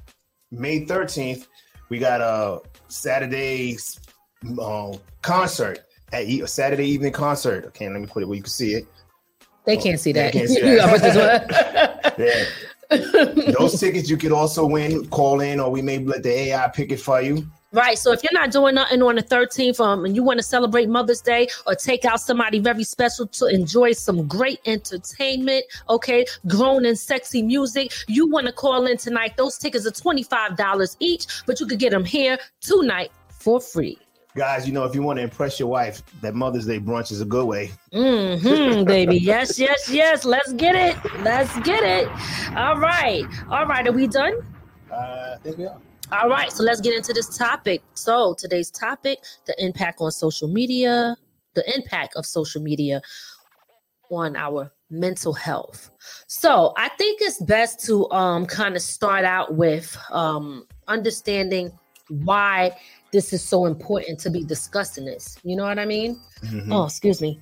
May 0.50 0.84
13th, 0.84 1.46
we 1.88 1.98
got 1.98 2.20
a 2.20 2.60
Saturday 2.88 3.76
uh, 4.60 4.96
concert 5.22 5.80
at 6.12 6.24
a 6.24 6.46
Saturday 6.46 6.86
evening 6.86 7.12
concert. 7.12 7.66
Okay, 7.66 7.88
let 7.88 8.00
me 8.00 8.06
put 8.06 8.22
it 8.22 8.26
where 8.26 8.36
you 8.36 8.42
can 8.42 8.50
see 8.50 8.74
it. 8.74 8.86
They 9.66 9.76
can't 9.76 10.00
see 10.00 10.12
that. 10.12 10.32
Can't 10.32 10.48
see 10.48 10.60
that. 10.62 12.14
yeah. 12.18 13.52
Those 13.58 13.78
tickets 13.78 14.08
you 14.08 14.16
could 14.16 14.32
also 14.32 14.64
win. 14.64 15.06
Call 15.08 15.40
in, 15.40 15.58
or 15.60 15.70
we 15.70 15.82
may 15.82 15.98
let 15.98 16.22
the 16.22 16.30
AI 16.30 16.68
pick 16.68 16.92
it 16.92 17.00
for 17.00 17.20
you. 17.20 17.46
Right. 17.72 17.98
So 17.98 18.12
if 18.12 18.22
you're 18.22 18.32
not 18.32 18.52
doing 18.52 18.76
nothing 18.76 19.02
on 19.02 19.16
the 19.16 19.22
13th, 19.22 19.80
um, 19.80 20.04
and 20.04 20.14
you 20.14 20.22
want 20.22 20.38
to 20.38 20.42
celebrate 20.42 20.88
Mother's 20.88 21.20
Day 21.20 21.48
or 21.66 21.74
take 21.74 22.04
out 22.04 22.20
somebody 22.20 22.60
very 22.60 22.84
special 22.84 23.26
to 23.26 23.46
enjoy 23.46 23.92
some 23.92 24.26
great 24.28 24.60
entertainment, 24.66 25.64
okay, 25.90 26.24
grown 26.46 26.86
and 26.86 26.98
sexy 26.98 27.42
music, 27.42 27.92
you 28.06 28.30
want 28.30 28.46
to 28.46 28.52
call 28.52 28.86
in 28.86 28.96
tonight. 28.96 29.36
Those 29.36 29.58
tickets 29.58 29.84
are 29.84 29.90
$25 29.90 30.96
each, 31.00 31.26
but 31.44 31.58
you 31.60 31.66
could 31.66 31.80
get 31.80 31.90
them 31.90 32.04
here 32.04 32.38
tonight 32.60 33.10
for 33.28 33.60
free 33.60 33.98
guys, 34.36 34.66
you 34.66 34.72
know, 34.72 34.84
if 34.84 34.94
you 34.94 35.02
want 35.02 35.16
to 35.18 35.22
impress 35.22 35.58
your 35.58 35.68
wife, 35.68 36.02
that 36.20 36.34
Mother's 36.34 36.66
Day 36.66 36.78
brunch 36.78 37.10
is 37.10 37.20
a 37.20 37.24
good 37.24 37.46
way. 37.46 37.72
Mm-hmm, 37.92 38.84
baby. 38.86 39.16
Yes, 39.16 39.58
yes, 39.58 39.90
yes. 39.90 40.24
Let's 40.24 40.52
get 40.52 40.76
it. 40.76 40.96
Let's 41.22 41.58
get 41.60 41.82
it. 41.82 42.08
All 42.56 42.78
right. 42.78 43.24
All 43.50 43.66
right. 43.66 43.86
Are 43.88 43.92
we 43.92 44.06
done? 44.06 44.34
Uh, 44.92 45.34
I 45.34 45.38
think 45.42 45.58
we 45.58 45.66
are. 45.66 45.78
All 46.12 46.28
right. 46.28 46.52
So 46.52 46.62
let's 46.62 46.80
get 46.80 46.94
into 46.94 47.12
this 47.12 47.36
topic. 47.36 47.82
So 47.94 48.34
today's 48.38 48.70
topic: 48.70 49.18
the 49.46 49.64
impact 49.64 50.00
on 50.00 50.12
social 50.12 50.48
media, 50.48 51.16
the 51.54 51.74
impact 51.74 52.14
of 52.14 52.26
social 52.26 52.62
media 52.62 53.00
on 54.10 54.36
our 54.36 54.70
mental 54.90 55.32
health. 55.32 55.90
So 56.28 56.72
I 56.76 56.90
think 56.90 57.20
it's 57.22 57.42
best 57.42 57.84
to 57.86 58.08
um 58.12 58.46
kind 58.46 58.76
of 58.76 58.82
start 58.82 59.24
out 59.24 59.56
with 59.56 59.96
um 60.10 60.66
understanding 60.86 61.72
why 62.08 62.76
this 63.16 63.32
is 63.32 63.42
so 63.42 63.64
important 63.64 64.20
to 64.20 64.28
be 64.28 64.44
discussing 64.44 65.06
this. 65.06 65.38
You 65.42 65.56
know 65.56 65.64
what 65.64 65.78
I 65.78 65.86
mean? 65.86 66.20
Mm-hmm. 66.44 66.70
Oh, 66.70 66.84
excuse 66.84 67.22
me. 67.22 67.40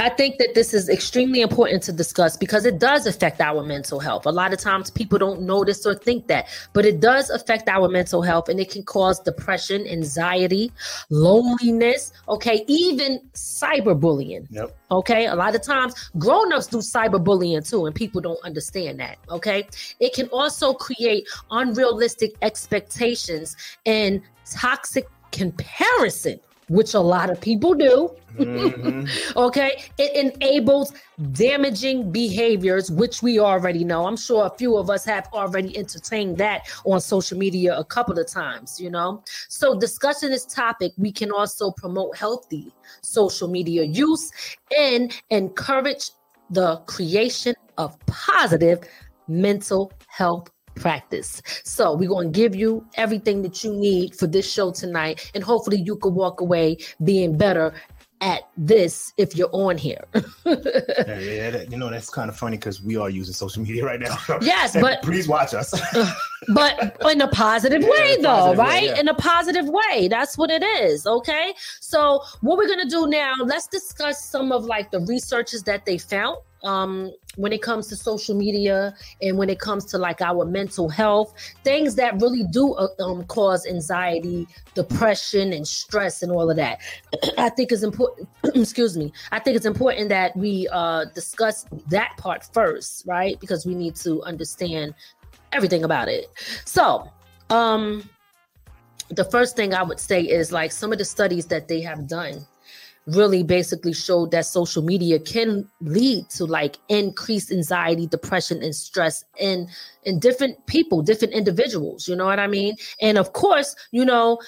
I 0.00 0.10
think 0.10 0.38
that 0.38 0.54
this 0.54 0.74
is 0.74 0.88
extremely 0.88 1.40
important 1.40 1.82
to 1.84 1.92
discuss 1.92 2.36
because 2.36 2.64
it 2.64 2.78
does 2.78 3.06
affect 3.06 3.40
our 3.40 3.64
mental 3.64 3.98
health. 3.98 4.26
A 4.26 4.30
lot 4.30 4.52
of 4.52 4.60
times 4.60 4.90
people 4.90 5.18
don't 5.18 5.42
notice 5.42 5.84
or 5.84 5.94
think 5.94 6.28
that, 6.28 6.46
but 6.72 6.86
it 6.86 7.00
does 7.00 7.30
affect 7.30 7.68
our 7.68 7.88
mental 7.88 8.22
health 8.22 8.48
and 8.48 8.60
it 8.60 8.70
can 8.70 8.84
cause 8.84 9.18
depression, 9.18 9.86
anxiety, 9.88 10.70
loneliness, 11.10 12.12
okay, 12.28 12.64
even 12.68 13.20
cyberbullying. 13.34 14.46
Yep. 14.50 14.76
Okay, 14.90 15.26
a 15.26 15.34
lot 15.34 15.56
of 15.56 15.62
times 15.62 16.10
grown-ups 16.18 16.68
do 16.68 16.78
cyberbullying 16.78 17.68
too 17.68 17.86
and 17.86 17.94
people 17.94 18.20
don't 18.20 18.42
understand 18.44 19.00
that, 19.00 19.18
okay? 19.28 19.66
It 19.98 20.14
can 20.14 20.28
also 20.28 20.74
create 20.74 21.28
unrealistic 21.50 22.34
expectations 22.42 23.56
and 23.84 24.22
toxic 24.46 25.08
comparison 25.32 26.40
which 26.68 26.94
a 26.94 27.00
lot 27.00 27.30
of 27.30 27.40
people 27.40 27.74
do. 27.74 28.14
Mm-hmm. 28.36 29.36
okay. 29.38 29.82
It 29.98 30.32
enables 30.34 30.92
damaging 31.32 32.12
behaviors, 32.12 32.90
which 32.90 33.22
we 33.22 33.38
already 33.38 33.84
know. 33.84 34.06
I'm 34.06 34.16
sure 34.16 34.46
a 34.46 34.50
few 34.50 34.76
of 34.76 34.90
us 34.90 35.04
have 35.04 35.28
already 35.32 35.76
entertained 35.76 36.38
that 36.38 36.68
on 36.84 37.00
social 37.00 37.38
media 37.38 37.76
a 37.76 37.84
couple 37.84 38.18
of 38.18 38.26
times, 38.26 38.80
you 38.80 38.90
know. 38.90 39.22
So, 39.48 39.78
discussing 39.78 40.30
this 40.30 40.44
topic, 40.44 40.92
we 40.96 41.10
can 41.10 41.32
also 41.32 41.70
promote 41.72 42.16
healthy 42.16 42.72
social 43.02 43.48
media 43.48 43.82
use 43.82 44.30
and 44.76 45.12
encourage 45.30 46.10
the 46.50 46.76
creation 46.86 47.54
of 47.76 47.98
positive 48.06 48.80
mental 49.28 49.92
health 50.08 50.50
practice. 50.78 51.42
So 51.64 51.94
we're 51.94 52.08
going 52.08 52.32
to 52.32 52.36
give 52.36 52.54
you 52.54 52.86
everything 52.94 53.42
that 53.42 53.62
you 53.64 53.72
need 53.72 54.14
for 54.14 54.26
this 54.26 54.50
show 54.50 54.70
tonight, 54.72 55.30
and 55.34 55.42
hopefully 55.42 55.80
you 55.80 55.96
can 55.96 56.14
walk 56.14 56.40
away 56.40 56.78
being 57.02 57.36
better 57.36 57.74
at 58.20 58.48
this 58.56 59.12
if 59.16 59.36
you're 59.36 59.50
on 59.52 59.78
here. 59.78 60.04
yeah, 60.14 61.18
yeah 61.18 61.50
that, 61.50 61.70
you 61.70 61.76
know 61.76 61.90
that's 61.90 62.10
kind 62.10 62.28
of 62.28 62.36
funny 62.36 62.56
because 62.56 62.82
we 62.82 62.96
are 62.96 63.10
using 63.10 63.34
social 63.34 63.62
media 63.62 63.84
right 63.84 64.00
now. 64.00 64.16
yes, 64.40 64.76
but 64.80 65.02
please 65.02 65.28
watch 65.28 65.54
us. 65.54 65.72
but 66.54 66.96
in 67.10 67.20
a 67.20 67.28
positive 67.28 67.82
yeah, 67.82 67.88
way, 67.88 68.16
though, 68.16 68.54
positive 68.54 68.58
right? 68.58 68.90
Way. 68.90 69.00
In 69.00 69.08
a 69.08 69.14
positive 69.14 69.68
way. 69.68 70.08
That's 70.08 70.36
what 70.36 70.50
it 70.50 70.62
is. 70.62 71.06
Okay. 71.06 71.54
So 71.80 72.22
what 72.40 72.58
we're 72.58 72.68
gonna 72.68 72.88
do 72.88 73.06
now? 73.08 73.34
Let's 73.44 73.68
discuss 73.68 74.24
some 74.24 74.52
of 74.52 74.64
like 74.64 74.90
the 74.90 75.00
researches 75.00 75.62
that 75.64 75.84
they 75.84 75.98
found 75.98 76.38
um, 76.64 77.12
when 77.36 77.52
it 77.52 77.62
comes 77.62 77.86
to 77.88 77.96
social 77.96 78.34
media 78.34 78.94
and 79.22 79.38
when 79.38 79.48
it 79.48 79.58
comes 79.58 79.84
to 79.86 79.98
like 79.98 80.20
our 80.20 80.44
mental 80.44 80.88
health, 80.88 81.34
things 81.64 81.94
that 81.96 82.20
really 82.20 82.44
do 82.50 82.74
uh, 82.74 82.88
um, 82.98 83.24
cause 83.24 83.66
anxiety, 83.66 84.46
depression, 84.74 85.52
and 85.52 85.66
stress, 85.66 86.22
and 86.22 86.32
all 86.32 86.50
of 86.50 86.56
that. 86.56 86.80
I 87.38 87.48
think 87.50 87.72
it's 87.72 87.82
important. 87.82 88.28
excuse 88.54 88.96
me. 88.96 89.12
I 89.30 89.38
think 89.38 89.56
it's 89.56 89.66
important 89.66 90.08
that 90.08 90.36
we 90.36 90.68
uh, 90.72 91.06
discuss 91.14 91.66
that 91.88 92.16
part 92.16 92.44
first, 92.52 93.06
right? 93.06 93.38
Because 93.40 93.66
we 93.66 93.74
need 93.74 93.94
to 93.96 94.22
understand 94.24 94.94
everything 95.52 95.84
about 95.84 96.08
it. 96.08 96.26
So, 96.64 97.10
um, 97.50 98.08
the 99.10 99.24
first 99.24 99.56
thing 99.56 99.72
I 99.72 99.82
would 99.82 100.00
say 100.00 100.20
is 100.22 100.52
like 100.52 100.70
some 100.70 100.92
of 100.92 100.98
the 100.98 101.04
studies 101.04 101.46
that 101.46 101.66
they 101.66 101.80
have 101.80 102.06
done 102.06 102.46
really 103.08 103.42
basically 103.42 103.92
showed 103.92 104.30
that 104.30 104.44
social 104.44 104.82
media 104.82 105.18
can 105.18 105.68
lead 105.80 106.28
to 106.30 106.44
like 106.44 106.76
increased 106.88 107.50
anxiety, 107.50 108.06
depression, 108.06 108.62
and 108.62 108.74
stress 108.74 109.24
in 109.38 109.68
in 110.04 110.18
different 110.18 110.66
people, 110.66 111.02
different 111.02 111.34
individuals. 111.34 112.06
You 112.06 112.16
know 112.16 112.26
what 112.26 112.38
I 112.38 112.46
mean? 112.46 112.76
And 113.00 113.18
of 113.18 113.32
course, 113.32 113.74
you 113.90 114.04
know, 114.04 114.38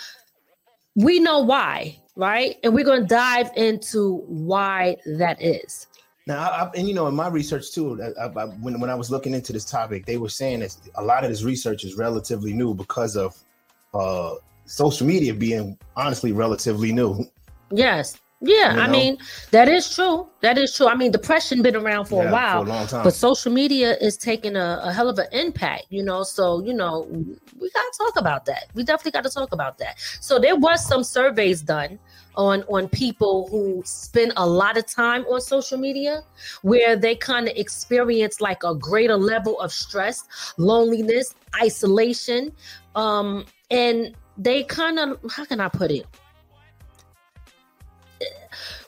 we 0.94 1.20
know 1.20 1.40
why, 1.40 1.98
right? 2.16 2.56
And 2.62 2.74
we're 2.74 2.84
going 2.84 3.02
to 3.02 3.06
dive 3.06 3.50
into 3.56 4.18
why 4.26 4.96
that 5.06 5.40
is. 5.40 5.86
Now, 6.26 6.42
I, 6.42 6.70
and 6.76 6.86
you 6.86 6.94
know, 6.94 7.06
in 7.08 7.14
my 7.14 7.28
research 7.28 7.72
too, 7.72 8.00
I, 8.02 8.24
I, 8.24 8.44
when 8.46 8.78
when 8.78 8.90
I 8.90 8.94
was 8.94 9.10
looking 9.10 9.34
into 9.34 9.52
this 9.52 9.64
topic, 9.64 10.04
they 10.04 10.18
were 10.18 10.28
saying 10.28 10.60
that 10.60 10.76
a 10.96 11.02
lot 11.02 11.24
of 11.24 11.30
this 11.30 11.42
research 11.42 11.82
is 11.82 11.96
relatively 11.96 12.52
new 12.52 12.74
because 12.74 13.16
of 13.16 13.36
uh, 13.94 14.34
social 14.66 15.06
media 15.06 15.32
being 15.34 15.78
honestly 15.96 16.32
relatively 16.32 16.92
new. 16.92 17.24
Yes, 17.72 18.18
yeah, 18.42 18.70
you 18.70 18.76
know? 18.76 18.82
I 18.82 18.88
mean 18.88 19.18
that 19.50 19.68
is 19.68 19.94
true. 19.94 20.26
That 20.40 20.56
is 20.56 20.74
true. 20.74 20.88
I 20.88 20.94
mean, 20.94 21.12
depression 21.12 21.60
been 21.60 21.76
around 21.76 22.06
for 22.06 22.22
yeah, 22.22 22.30
a 22.30 22.32
while, 22.32 22.86
for 22.86 23.00
a 23.00 23.04
but 23.04 23.14
social 23.14 23.52
media 23.52 23.96
is 24.00 24.16
taking 24.16 24.56
a, 24.56 24.80
a, 24.82 24.92
hell 24.92 25.10
of 25.10 25.18
an 25.18 25.26
impact. 25.32 25.86
You 25.90 26.02
know, 26.02 26.22
so 26.22 26.64
you 26.64 26.72
know 26.72 27.06
we 27.10 27.70
got 27.70 27.92
to 27.92 27.98
talk 27.98 28.16
about 28.16 28.46
that. 28.46 28.68
We 28.74 28.82
definitely 28.82 29.12
got 29.12 29.24
to 29.24 29.30
talk 29.30 29.52
about 29.52 29.76
that. 29.78 29.98
So 30.20 30.38
there 30.38 30.56
was 30.56 30.86
some 30.86 31.04
surveys 31.04 31.60
done 31.60 31.98
on 32.34 32.64
on 32.68 32.88
people 32.88 33.48
who 33.48 33.82
spend 33.84 34.32
a 34.38 34.46
lot 34.46 34.78
of 34.78 34.86
time 34.86 35.24
on 35.26 35.42
social 35.42 35.76
media, 35.76 36.22
where 36.62 36.96
they 36.96 37.14
kind 37.14 37.46
of 37.46 37.54
experience 37.56 38.40
like 38.40 38.64
a 38.64 38.74
greater 38.74 39.16
level 39.16 39.60
of 39.60 39.70
stress, 39.70 40.24
loneliness, 40.56 41.34
isolation, 41.60 42.52
um, 42.94 43.44
and 43.70 44.14
they 44.38 44.62
kind 44.64 44.98
of 44.98 45.18
how 45.30 45.44
can 45.44 45.60
I 45.60 45.68
put 45.68 45.90
it? 45.90 46.06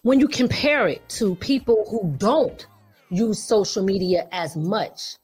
When 0.02 0.18
you 0.18 0.28
compare 0.28 0.88
it 0.88 1.08
to 1.08 1.34
people 1.36 1.84
who 1.88 2.12
don't 2.18 2.66
use 3.10 3.42
social 3.42 3.84
media 3.84 4.26
as 4.32 4.56
much, 4.56 5.16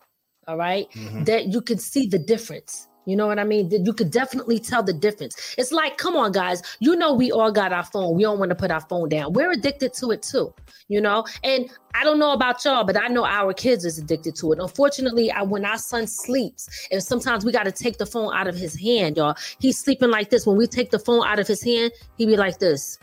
all 0.46 0.56
right, 0.56 0.90
mm-hmm. 0.92 1.24
that 1.24 1.48
you 1.48 1.60
can 1.60 1.78
see 1.78 2.06
the 2.06 2.18
difference. 2.18 2.86
You 3.04 3.16
know 3.16 3.26
what 3.26 3.38
I 3.38 3.44
mean? 3.44 3.70
You 3.70 3.94
could 3.94 4.10
definitely 4.10 4.58
tell 4.58 4.82
the 4.82 4.92
difference. 4.92 5.54
It's 5.56 5.72
like, 5.72 5.96
come 5.96 6.14
on, 6.14 6.30
guys. 6.30 6.62
You 6.78 6.94
know, 6.94 7.14
we 7.14 7.32
all 7.32 7.50
got 7.50 7.72
our 7.72 7.84
phone. 7.84 8.14
We 8.14 8.22
don't 8.22 8.38
want 8.38 8.50
to 8.50 8.54
put 8.54 8.70
our 8.70 8.82
phone 8.82 9.08
down. 9.08 9.32
We're 9.32 9.50
addicted 9.50 9.94
to 9.94 10.10
it 10.10 10.20
too, 10.20 10.52
you 10.88 11.00
know? 11.00 11.24
And 11.42 11.70
I 11.94 12.04
don't 12.04 12.18
know 12.18 12.32
about 12.32 12.62
y'all, 12.66 12.84
but 12.84 13.02
I 13.02 13.08
know 13.08 13.24
our 13.24 13.54
kids 13.54 13.86
is 13.86 13.98
addicted 13.98 14.36
to 14.36 14.52
it. 14.52 14.58
Unfortunately, 14.58 15.32
I, 15.32 15.42
when 15.42 15.64
our 15.64 15.78
son 15.78 16.06
sleeps, 16.06 16.68
and 16.92 17.02
sometimes 17.02 17.46
we 17.46 17.50
got 17.50 17.64
to 17.64 17.72
take 17.72 17.96
the 17.96 18.04
phone 18.04 18.36
out 18.36 18.46
of 18.46 18.54
his 18.54 18.78
hand, 18.78 19.16
y'all. 19.16 19.36
He's 19.58 19.78
sleeping 19.78 20.10
like 20.10 20.28
this. 20.28 20.46
When 20.46 20.58
we 20.58 20.66
take 20.66 20.90
the 20.90 20.98
phone 20.98 21.26
out 21.26 21.38
of 21.38 21.48
his 21.48 21.62
hand, 21.62 21.92
he 22.18 22.26
be 22.26 22.36
like 22.36 22.58
this. 22.58 22.98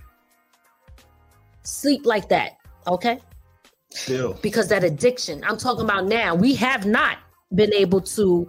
Sleep 1.65 2.05
like 2.05 2.29
that, 2.29 2.57
okay? 2.87 3.19
Still. 3.91 4.37
Because 4.41 4.67
that 4.69 4.83
addiction, 4.83 5.43
I'm 5.43 5.57
talking 5.57 5.83
about 5.83 6.05
now. 6.05 6.35
We 6.35 6.55
have 6.55 6.85
not 6.85 7.17
been 7.53 7.73
able 7.73 8.01
to 8.01 8.47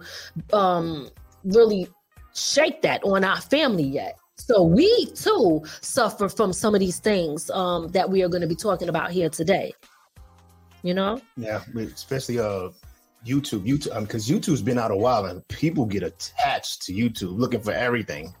um 0.53 1.09
really 1.43 1.87
shake 2.33 2.81
that 2.81 3.03
on 3.03 3.23
our 3.23 3.39
family 3.41 3.83
yet. 3.83 4.17
So 4.35 4.63
we 4.63 5.07
too 5.07 5.63
suffer 5.81 6.29
from 6.29 6.53
some 6.53 6.75
of 6.75 6.79
these 6.79 6.99
things 6.99 7.49
um, 7.49 7.87
that 7.89 8.09
we 8.09 8.23
are 8.23 8.29
going 8.29 8.41
to 8.41 8.47
be 8.47 8.55
talking 8.55 8.89
about 8.89 9.11
here 9.11 9.29
today. 9.29 9.73
You 10.83 10.93
know? 10.93 11.19
Yeah, 11.35 11.61
especially 11.75 12.39
uh 12.39 12.69
YouTube, 13.25 13.67
YouTube, 13.67 13.99
because 14.01 14.29
um, 14.29 14.37
YouTube's 14.37 14.61
been 14.61 14.77
out 14.77 14.91
a 14.91 14.95
while 14.95 15.25
and 15.25 15.45
people 15.47 15.85
get 15.85 16.03
attached 16.03 16.83
to 16.83 16.93
YouTube 16.93 17.37
looking 17.37 17.61
for 17.61 17.71
everything. 17.71 18.33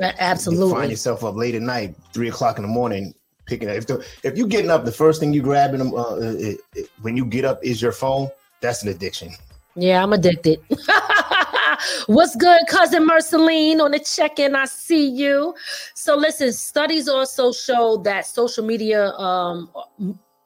Absolutely. 0.00 0.66
You 0.66 0.74
find 0.74 0.90
yourself 0.90 1.24
up 1.24 1.34
late 1.34 1.54
at 1.54 1.62
night, 1.62 1.96
three 2.12 2.28
o'clock 2.28 2.58
in 2.58 2.62
the 2.62 2.68
morning, 2.68 3.14
picking 3.48 3.68
up. 3.68 3.76
If 3.76 3.86
the, 3.86 4.06
if 4.22 4.38
you 4.38 4.46
getting 4.46 4.70
up, 4.70 4.84
the 4.84 4.92
first 4.92 5.18
thing 5.18 5.32
you 5.32 5.42
them 5.42 5.94
uh, 5.94 6.16
it, 6.20 6.60
it, 6.74 6.90
when 7.02 7.16
you 7.16 7.24
get 7.24 7.44
up 7.44 7.58
is 7.64 7.82
your 7.82 7.92
phone. 7.92 8.30
That's 8.60 8.82
an 8.82 8.88
addiction. 8.90 9.30
Yeah, 9.74 10.02
I'm 10.02 10.12
addicted. 10.12 10.60
What's 12.06 12.34
good, 12.34 12.62
cousin 12.68 13.08
Merceline 13.08 13.80
on 13.80 13.92
the 13.92 14.00
check-in? 14.00 14.56
I 14.56 14.64
see 14.64 15.08
you. 15.08 15.54
So 15.94 16.16
listen, 16.16 16.52
studies 16.52 17.08
also 17.08 17.52
show 17.52 17.98
that 17.98 18.26
social 18.26 18.64
media 18.64 19.10
um, 19.12 19.70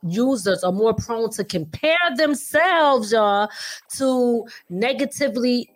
users 0.02 0.62
are 0.64 0.72
more 0.72 0.92
prone 0.92 1.30
to 1.30 1.44
compare 1.44 1.96
themselves 2.16 3.14
uh, 3.14 3.46
to 3.96 4.44
negatively 4.68 5.70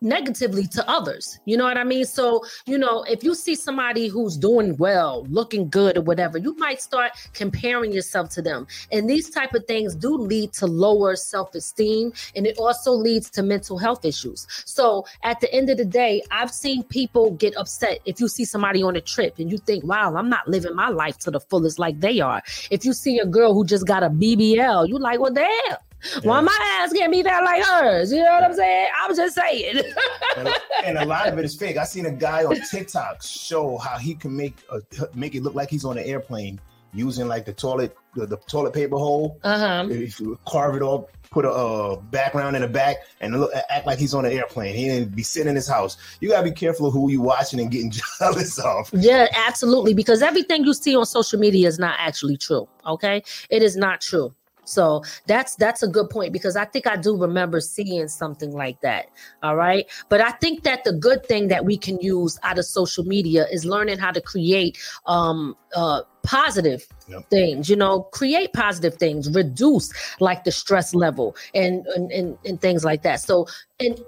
negatively 0.00 0.66
to 0.66 0.88
others. 0.88 1.38
You 1.44 1.56
know 1.56 1.64
what 1.64 1.76
I 1.76 1.84
mean? 1.84 2.04
So, 2.04 2.44
you 2.66 2.78
know, 2.78 3.02
if 3.04 3.22
you 3.22 3.34
see 3.34 3.54
somebody 3.54 4.08
who's 4.08 4.36
doing 4.36 4.76
well, 4.76 5.26
looking 5.28 5.68
good 5.68 5.98
or 5.98 6.02
whatever, 6.02 6.38
you 6.38 6.54
might 6.56 6.80
start 6.80 7.12
comparing 7.34 7.92
yourself 7.92 8.30
to 8.30 8.42
them. 8.42 8.66
And 8.92 9.08
these 9.08 9.30
type 9.30 9.54
of 9.54 9.66
things 9.66 9.94
do 9.94 10.16
lead 10.16 10.52
to 10.54 10.66
lower 10.66 11.16
self-esteem 11.16 12.12
and 12.34 12.46
it 12.46 12.58
also 12.58 12.92
leads 12.92 13.30
to 13.30 13.42
mental 13.42 13.78
health 13.78 14.04
issues. 14.04 14.46
So, 14.64 15.06
at 15.22 15.40
the 15.40 15.52
end 15.52 15.70
of 15.70 15.78
the 15.78 15.84
day, 15.84 16.22
I've 16.30 16.50
seen 16.50 16.82
people 16.84 17.32
get 17.32 17.56
upset 17.56 18.00
if 18.04 18.20
you 18.20 18.28
see 18.28 18.44
somebody 18.44 18.82
on 18.82 18.96
a 18.96 19.00
trip 19.00 19.38
and 19.38 19.50
you 19.50 19.58
think, 19.58 19.84
"Wow, 19.84 20.14
I'm 20.16 20.28
not 20.28 20.48
living 20.48 20.74
my 20.74 20.88
life 20.88 21.18
to 21.18 21.30
the 21.30 21.40
fullest 21.40 21.78
like 21.78 22.00
they 22.00 22.20
are." 22.20 22.42
If 22.70 22.84
you 22.84 22.92
see 22.92 23.18
a 23.18 23.26
girl 23.26 23.54
who 23.54 23.64
just 23.64 23.86
got 23.86 24.02
a 24.02 24.10
BBL, 24.10 24.86
you're 24.86 25.00
like, 25.00 25.20
"Well, 25.20 25.32
damn, 25.32 25.76
yeah. 26.14 26.20
Why 26.22 26.40
my 26.40 26.80
ass 26.80 26.92
can't 26.92 27.12
be 27.12 27.22
that 27.22 27.44
like 27.44 27.64
hers? 27.64 28.12
You 28.12 28.22
know 28.22 28.32
what 28.32 28.44
I'm 28.44 28.54
saying? 28.54 28.88
I'm 29.00 29.14
just 29.14 29.34
saying. 29.34 29.82
and, 30.36 30.48
and, 30.84 30.98
a 30.98 31.04
lot 31.04 31.28
of 31.28 31.38
it 31.38 31.44
is 31.44 31.56
fake. 31.56 31.76
I 31.76 31.84
seen 31.84 32.06
a 32.06 32.10
guy 32.10 32.44
on 32.44 32.56
TikTok 32.70 33.22
show 33.22 33.78
how 33.78 33.98
he 33.98 34.14
can 34.14 34.36
make 34.36 34.56
a, 34.70 34.80
make 35.14 35.34
it 35.34 35.42
look 35.42 35.54
like 35.54 35.70
he's 35.70 35.84
on 35.84 35.98
an 35.98 36.04
airplane 36.04 36.60
using 36.92 37.28
like 37.28 37.44
the 37.44 37.52
toilet 37.52 37.96
the, 38.14 38.26
the 38.26 38.36
toilet 38.36 38.72
paper 38.72 38.96
hole. 38.96 39.38
Uh-huh. 39.44 39.86
If 39.88 40.20
you 40.20 40.38
carve 40.46 40.74
it 40.74 40.82
off, 40.82 41.06
put 41.30 41.44
a 41.44 41.50
uh, 41.50 41.96
background 41.96 42.56
in 42.56 42.62
the 42.62 42.68
back, 42.68 42.96
and 43.20 43.38
look, 43.38 43.52
act 43.68 43.86
like 43.86 43.98
he's 43.98 44.14
on 44.14 44.24
an 44.24 44.32
airplane. 44.32 44.74
He 44.74 44.86
didn't 44.86 45.14
be 45.14 45.22
sitting 45.22 45.48
in 45.48 45.54
his 45.54 45.68
house. 45.68 45.96
You 46.20 46.28
gotta 46.28 46.42
be 46.42 46.52
careful 46.52 46.86
of 46.86 46.92
who 46.92 47.10
you 47.10 47.20
watching 47.20 47.60
and 47.60 47.70
getting 47.70 47.92
jealous 48.18 48.58
of. 48.58 48.90
Yeah, 48.92 49.28
absolutely. 49.32 49.94
Because 49.94 50.22
everything 50.22 50.64
you 50.64 50.74
see 50.74 50.96
on 50.96 51.06
social 51.06 51.38
media 51.38 51.68
is 51.68 51.78
not 51.78 51.96
actually 51.98 52.36
true. 52.36 52.68
Okay, 52.86 53.22
it 53.48 53.62
is 53.62 53.76
not 53.76 54.00
true. 54.00 54.34
So 54.70 55.02
that's 55.26 55.56
that's 55.56 55.82
a 55.82 55.88
good 55.88 56.10
point 56.10 56.32
because 56.32 56.56
I 56.56 56.64
think 56.64 56.86
I 56.86 56.96
do 56.96 57.16
remember 57.16 57.60
seeing 57.60 58.08
something 58.08 58.52
like 58.52 58.80
that. 58.80 59.10
All 59.42 59.56
right. 59.56 59.86
But 60.08 60.20
I 60.20 60.30
think 60.32 60.62
that 60.62 60.84
the 60.84 60.92
good 60.92 61.26
thing 61.26 61.48
that 61.48 61.64
we 61.64 61.76
can 61.76 62.00
use 62.00 62.38
out 62.42 62.58
of 62.58 62.64
social 62.64 63.04
media 63.04 63.46
is 63.50 63.64
learning 63.64 63.98
how 63.98 64.12
to 64.12 64.20
create 64.20 64.78
um 65.06 65.56
uh 65.74 66.02
positive 66.22 66.86
yep. 67.08 67.28
things 67.30 67.70
you 67.70 67.76
know 67.76 68.02
create 68.12 68.52
positive 68.52 68.94
things 68.96 69.34
reduce 69.34 69.90
like 70.20 70.44
the 70.44 70.52
stress 70.52 70.94
level 70.94 71.34
and, 71.54 71.86
and 71.86 72.12
and, 72.12 72.36
and 72.44 72.60
things 72.60 72.84
like 72.84 73.02
that 73.02 73.20
so 73.20 73.46
and 73.78 73.98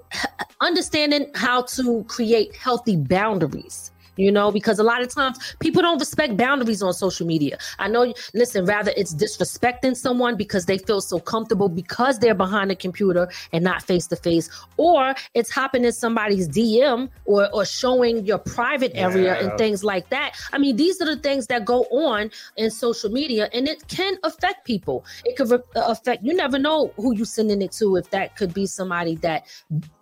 understanding 0.61 1.31
how 1.33 1.63
to 1.63 2.03
create 2.03 2.55
healthy 2.55 2.95
boundaries 2.95 3.92
you 4.15 4.31
know, 4.31 4.51
because 4.51 4.79
a 4.79 4.83
lot 4.83 5.01
of 5.01 5.13
times 5.13 5.55
people 5.59 5.81
don't 5.81 5.99
respect 5.99 6.37
boundaries 6.37 6.81
on 6.81 6.93
social 6.93 7.25
media. 7.25 7.57
I 7.79 7.87
know, 7.87 8.13
listen, 8.33 8.65
rather 8.65 8.93
it's 8.95 9.13
disrespecting 9.13 9.95
someone 9.95 10.35
because 10.35 10.65
they 10.65 10.77
feel 10.77 11.01
so 11.01 11.19
comfortable 11.19 11.69
because 11.69 12.19
they're 12.19 12.35
behind 12.35 12.71
a 12.71 12.75
computer 12.75 13.29
and 13.51 13.63
not 13.63 13.83
face 13.83 14.07
to 14.07 14.15
face, 14.15 14.49
or 14.77 15.15
it's 15.33 15.51
hopping 15.51 15.85
in 15.85 15.91
somebody's 15.91 16.47
DM 16.47 17.09
or, 17.25 17.53
or 17.53 17.65
showing 17.65 18.25
your 18.25 18.37
private 18.37 18.91
area 18.95 19.35
yeah. 19.35 19.49
and 19.49 19.57
things 19.57 19.83
like 19.83 20.09
that. 20.09 20.35
I 20.51 20.57
mean, 20.57 20.75
these 20.75 21.01
are 21.01 21.05
the 21.05 21.17
things 21.17 21.47
that 21.47 21.65
go 21.65 21.83
on 21.91 22.31
in 22.57 22.69
social 22.71 23.09
media 23.09 23.49
and 23.53 23.67
it 23.67 23.87
can 23.87 24.17
affect 24.23 24.65
people. 24.65 25.05
It 25.25 25.35
could 25.35 25.49
re- 25.49 25.59
uh, 25.75 25.85
affect, 25.87 26.23
you 26.23 26.33
never 26.33 26.59
know 26.59 26.93
who 26.97 27.15
you're 27.15 27.25
sending 27.25 27.61
it 27.61 27.71
to 27.73 27.95
if 27.95 28.09
that 28.11 28.35
could 28.35 28.53
be 28.53 28.65
somebody 28.65 29.15
that 29.17 29.45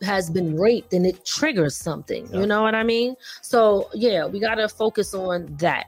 has 0.02 0.30
been 0.30 0.58
raped 0.58 0.93
and 0.93 1.06
it 1.06 1.26
triggers 1.26 1.76
something. 1.76 2.28
Yeah. 2.32 2.41
You 2.41 2.47
know 2.47 2.62
what 2.63 2.76
I 2.76 2.84
mean? 2.84 3.15
So, 3.41 3.89
yeah, 4.01 4.25
we 4.25 4.39
gotta 4.39 4.67
focus 4.67 5.13
on 5.13 5.55
that. 5.57 5.87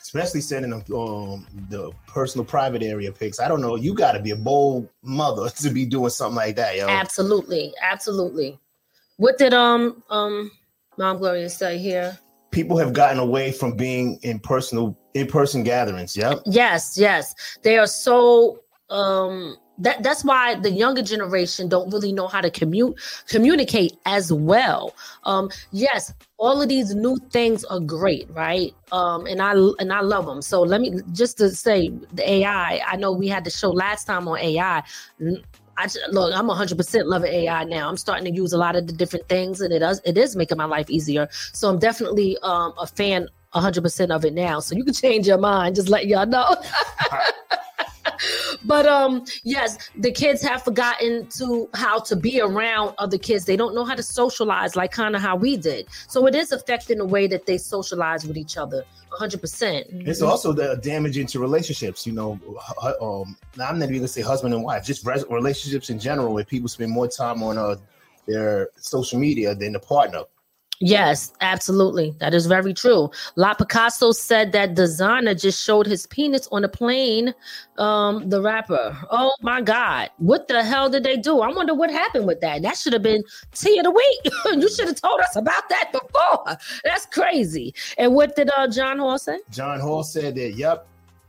Especially 0.00 0.40
sending 0.40 0.70
them 0.70 0.82
um, 0.94 1.46
the 1.68 1.92
personal 2.06 2.44
private 2.44 2.82
area 2.82 3.12
pics. 3.12 3.38
I 3.38 3.48
don't 3.48 3.60
know. 3.60 3.76
You 3.76 3.94
got 3.94 4.12
to 4.12 4.20
be 4.20 4.30
a 4.30 4.36
bold 4.36 4.88
mother 5.02 5.48
to 5.56 5.70
be 5.70 5.84
doing 5.86 6.10
something 6.10 6.36
like 6.36 6.56
that, 6.56 6.76
yo. 6.76 6.88
Absolutely, 6.88 7.72
absolutely. 7.80 8.58
What 9.16 9.38
did 9.38 9.52
um 9.54 10.02
um 10.10 10.50
Mom 10.96 11.18
Gloria 11.18 11.50
say 11.50 11.78
here? 11.78 12.18
People 12.50 12.76
have 12.78 12.92
gotten 12.92 13.18
away 13.18 13.52
from 13.52 13.76
being 13.76 14.18
in 14.22 14.38
personal 14.38 14.96
in 15.14 15.26
person 15.26 15.62
gatherings. 15.62 16.16
Yep. 16.16 16.40
Yes, 16.46 16.96
yes. 16.98 17.34
They 17.62 17.78
are 17.78 17.86
so 17.86 18.60
um 18.88 19.56
that 19.82 20.02
that's 20.02 20.24
why 20.24 20.54
the 20.54 20.70
younger 20.70 21.02
generation 21.02 21.68
don't 21.68 21.92
really 21.92 22.12
know 22.12 22.28
how 22.28 22.40
to 22.40 22.50
commute 22.50 22.98
communicate 23.28 23.96
as 24.06 24.32
well 24.32 24.94
um 25.24 25.50
yes 25.72 26.14
all 26.38 26.62
of 26.62 26.68
these 26.68 26.94
new 26.94 27.16
things 27.30 27.64
are 27.64 27.80
great 27.80 28.28
right 28.30 28.74
um 28.92 29.26
and 29.26 29.42
i 29.42 29.52
and 29.78 29.92
i 29.92 30.00
love 30.00 30.24
them 30.24 30.40
so 30.40 30.62
let 30.62 30.80
me 30.80 31.00
just 31.12 31.36
to 31.36 31.50
say 31.50 31.90
the 32.12 32.30
ai 32.30 32.80
i 32.86 32.96
know 32.96 33.12
we 33.12 33.28
had 33.28 33.44
the 33.44 33.50
show 33.50 33.70
last 33.70 34.06
time 34.06 34.26
on 34.28 34.38
ai 34.38 34.82
I 35.78 35.84
just, 35.84 36.00
look, 36.10 36.34
I'm 36.34 36.48
100% 36.48 37.06
loving 37.06 37.32
AI 37.32 37.64
now. 37.64 37.88
I'm 37.88 37.96
starting 37.96 38.26
to 38.26 38.30
use 38.30 38.52
a 38.52 38.58
lot 38.58 38.76
of 38.76 38.86
the 38.86 38.92
different 38.92 39.26
things, 39.28 39.62
and 39.62 39.72
it 39.72 39.78
does 39.78 40.02
it 40.04 40.18
is 40.18 40.36
making 40.36 40.58
my 40.58 40.66
life 40.66 40.90
easier. 40.90 41.28
So 41.32 41.70
I'm 41.70 41.78
definitely 41.78 42.36
um, 42.42 42.74
a 42.78 42.86
fan 42.86 43.26
100% 43.54 44.10
of 44.10 44.24
it 44.24 44.32
now. 44.32 44.60
So 44.60 44.74
you 44.74 44.84
can 44.84 44.94
change 44.94 45.26
your 45.26 45.38
mind. 45.38 45.76
Just 45.76 45.88
let 45.88 46.06
y'all 46.06 46.26
know. 46.26 46.56
but 48.64 48.86
um 48.86 49.24
yes 49.42 49.90
the 49.96 50.10
kids 50.10 50.42
have 50.42 50.62
forgotten 50.62 51.26
to 51.26 51.68
how 51.74 51.98
to 51.98 52.14
be 52.14 52.40
around 52.40 52.94
other 52.98 53.18
kids 53.18 53.44
they 53.44 53.56
don't 53.56 53.74
know 53.74 53.84
how 53.84 53.94
to 53.94 54.02
socialize 54.02 54.76
like 54.76 54.92
kind 54.92 55.16
of 55.16 55.22
how 55.22 55.36
we 55.36 55.56
did 55.56 55.86
so 56.08 56.26
it 56.26 56.34
is 56.34 56.52
affecting 56.52 56.98
the 56.98 57.04
way 57.04 57.26
that 57.26 57.46
they 57.46 57.58
socialize 57.58 58.24
with 58.26 58.36
each 58.36 58.56
other 58.56 58.84
100% 59.18 60.06
it's 60.08 60.22
also 60.22 60.52
the 60.52 60.76
damaging 60.76 61.26
to 61.26 61.38
relationships 61.38 62.06
you 62.06 62.12
know 62.12 62.38
um 63.00 63.36
i'm 63.60 63.78
not 63.78 63.88
even 63.88 63.96
gonna 63.96 64.08
say 64.08 64.22
husband 64.22 64.54
and 64.54 64.62
wife 64.62 64.84
just 64.84 65.04
relationships 65.28 65.90
in 65.90 65.98
general 65.98 66.32
where 66.32 66.44
people 66.44 66.68
spend 66.68 66.90
more 66.90 67.08
time 67.08 67.42
on 67.42 67.58
uh 67.58 67.76
their 68.26 68.68
social 68.76 69.18
media 69.18 69.54
than 69.54 69.72
the 69.72 69.80
partner 69.80 70.22
Yes, 70.82 71.32
absolutely. 71.40 72.14
That 72.18 72.34
is 72.34 72.46
very 72.46 72.74
true. 72.74 73.10
La 73.36 73.54
Picasso 73.54 74.10
said 74.10 74.50
that 74.52 74.74
Desiigner 74.74 75.40
just 75.40 75.62
showed 75.62 75.86
his 75.86 76.06
penis 76.06 76.48
on 76.50 76.64
a 76.64 76.68
plane. 76.68 77.34
Um, 77.78 78.28
the 78.28 78.42
rapper. 78.42 78.96
Oh 79.10 79.32
my 79.42 79.60
God. 79.60 80.10
What 80.18 80.48
the 80.48 80.64
hell 80.64 80.90
did 80.90 81.04
they 81.04 81.16
do? 81.16 81.40
I 81.40 81.52
wonder 81.52 81.72
what 81.74 81.90
happened 81.90 82.26
with 82.26 82.40
that. 82.40 82.62
That 82.62 82.76
should 82.76 82.92
have 82.92 83.02
been 83.02 83.22
tea 83.54 83.78
of 83.78 83.84
the 83.84 83.90
week. 83.90 84.20
you 84.60 84.68
should 84.68 84.88
have 84.88 85.00
told 85.00 85.20
us 85.20 85.36
about 85.36 85.68
that 85.68 85.92
before. 85.92 86.58
That's 86.84 87.06
crazy. 87.06 87.74
And 87.96 88.14
what 88.14 88.34
did 88.34 88.50
uh, 88.56 88.66
John 88.68 88.98
Hall 88.98 89.18
say? 89.18 89.38
John 89.50 89.78
Hall 89.78 90.02
said 90.02 90.34
that, 90.34 90.54
yep, 90.54 90.86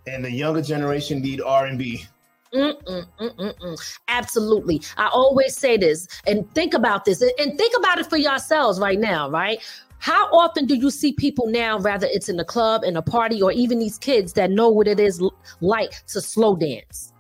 and 0.08 0.26
the 0.26 0.32
younger 0.32 0.62
generation 0.62 1.22
need 1.22 1.42
R&B. 1.42 2.06
Mm-mm, 2.54 3.06
mm-mm, 3.20 3.94
Absolutely. 4.08 4.82
I 4.98 5.08
always 5.08 5.58
say 5.58 5.78
this 5.78 6.08
and 6.28 6.50
think 6.54 6.74
about 6.74 7.06
this 7.06 7.22
and 7.22 7.58
think 7.58 7.74
about 7.78 8.00
it 8.00 8.08
for 8.08 8.18
yourselves 8.18 8.80
right 8.80 9.00
now, 9.00 9.30
right? 9.30 9.60
How 10.00 10.26
often 10.34 10.66
do 10.66 10.76
you 10.76 10.92
see 10.92 11.14
people 11.14 11.48
now, 11.48 11.80
rather 11.80 12.08
it's 12.12 12.28
in 12.28 12.36
the 12.36 12.44
club, 12.44 12.84
in 12.84 12.98
a 12.98 13.02
party, 13.02 13.42
or 13.42 13.54
even 13.54 13.80
these 13.80 13.98
kids 13.98 14.34
that 14.34 14.52
know 14.52 14.70
what 14.70 14.88
it 14.88 15.00
is 15.00 15.22
like 15.62 16.06
to 16.08 16.20
slow 16.20 16.58
dance? 16.58 17.13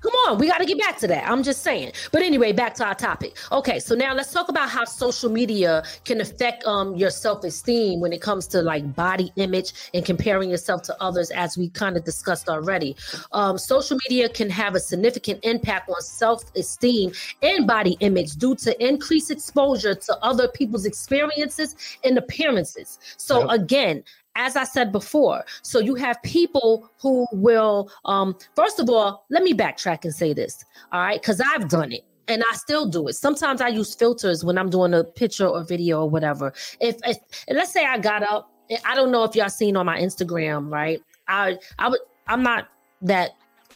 Come 0.00 0.12
on. 0.26 0.38
We 0.38 0.46
got 0.48 0.58
to 0.58 0.64
get 0.66 0.78
back 0.78 0.98
to 0.98 1.06
that. 1.08 1.28
I'm 1.28 1.42
just 1.42 1.62
saying. 1.62 1.92
But 2.12 2.22
anyway, 2.22 2.52
back 2.52 2.74
to 2.74 2.84
our 2.84 2.94
topic. 2.94 3.36
Okay, 3.52 3.78
so 3.80 3.94
now 3.94 4.14
let's 4.14 4.32
talk 4.32 4.48
about 4.48 4.68
how 4.68 4.84
social 4.84 5.30
media 5.30 5.82
can 6.04 6.20
affect 6.20 6.64
um 6.64 6.94
your 6.96 7.10
self-esteem 7.10 8.00
when 8.00 8.12
it 8.12 8.20
comes 8.20 8.46
to 8.48 8.62
like 8.62 8.94
body 8.94 9.32
image 9.36 9.72
and 9.94 10.04
comparing 10.04 10.50
yourself 10.50 10.82
to 10.82 10.96
others, 11.02 11.30
as 11.30 11.56
we 11.58 11.68
kind 11.70 11.96
of 11.96 12.04
discussed 12.04 12.48
already. 12.48 12.96
Um, 13.32 13.58
social 13.58 13.98
media 14.08 14.28
can 14.28 14.50
have 14.50 14.74
a 14.74 14.80
significant 14.80 15.40
impact 15.44 15.88
on 15.88 16.00
self-esteem 16.00 17.12
and 17.42 17.66
body 17.66 17.96
image 18.00 18.36
due 18.36 18.54
to 18.56 18.86
increased 18.86 19.30
exposure 19.30 19.94
to 19.94 20.18
other 20.22 20.48
people's 20.48 20.86
experiences 20.86 21.74
and 22.04 22.18
appearances. 22.18 22.98
So 23.16 23.40
Yep. 23.40 23.60
again, 23.60 24.04
as 24.38 24.56
I 24.56 24.64
said 24.64 24.92
before, 24.92 25.44
so 25.62 25.80
you 25.80 25.94
have 25.96 26.22
people 26.22 26.90
who 26.98 27.26
will, 27.32 27.90
um, 28.06 28.36
first 28.54 28.78
of 28.78 28.88
all, 28.88 29.26
let 29.28 29.42
me 29.42 29.52
backtrack 29.52 30.04
and 30.04 30.14
say 30.14 30.32
this, 30.32 30.64
all 30.92 31.00
right, 31.00 31.20
because 31.20 31.40
I've 31.40 31.68
done 31.68 31.92
it 31.92 32.04
and 32.28 32.42
I 32.50 32.54
still 32.54 32.86
do 32.86 33.08
it. 33.08 33.14
Sometimes 33.14 33.60
I 33.60 33.68
use 33.68 33.94
filters 33.94 34.44
when 34.44 34.56
I'm 34.56 34.70
doing 34.70 34.94
a 34.94 35.02
picture 35.02 35.46
or 35.46 35.64
video 35.64 36.02
or 36.02 36.10
whatever. 36.10 36.52
If, 36.80 36.96
if 37.04 37.18
let's 37.50 37.72
say 37.72 37.84
I 37.84 37.98
got 37.98 38.22
up, 38.22 38.50
I 38.84 38.94
don't 38.94 39.10
know 39.10 39.24
if 39.24 39.34
y'all 39.34 39.48
seen 39.48 39.76
on 39.76 39.86
my 39.86 39.98
Instagram, 39.98 40.70
right? 40.70 41.00
I 41.26 41.58
I 41.78 41.88
would 41.88 42.00
I'm 42.26 42.42
not 42.42 42.68
that 43.02 43.32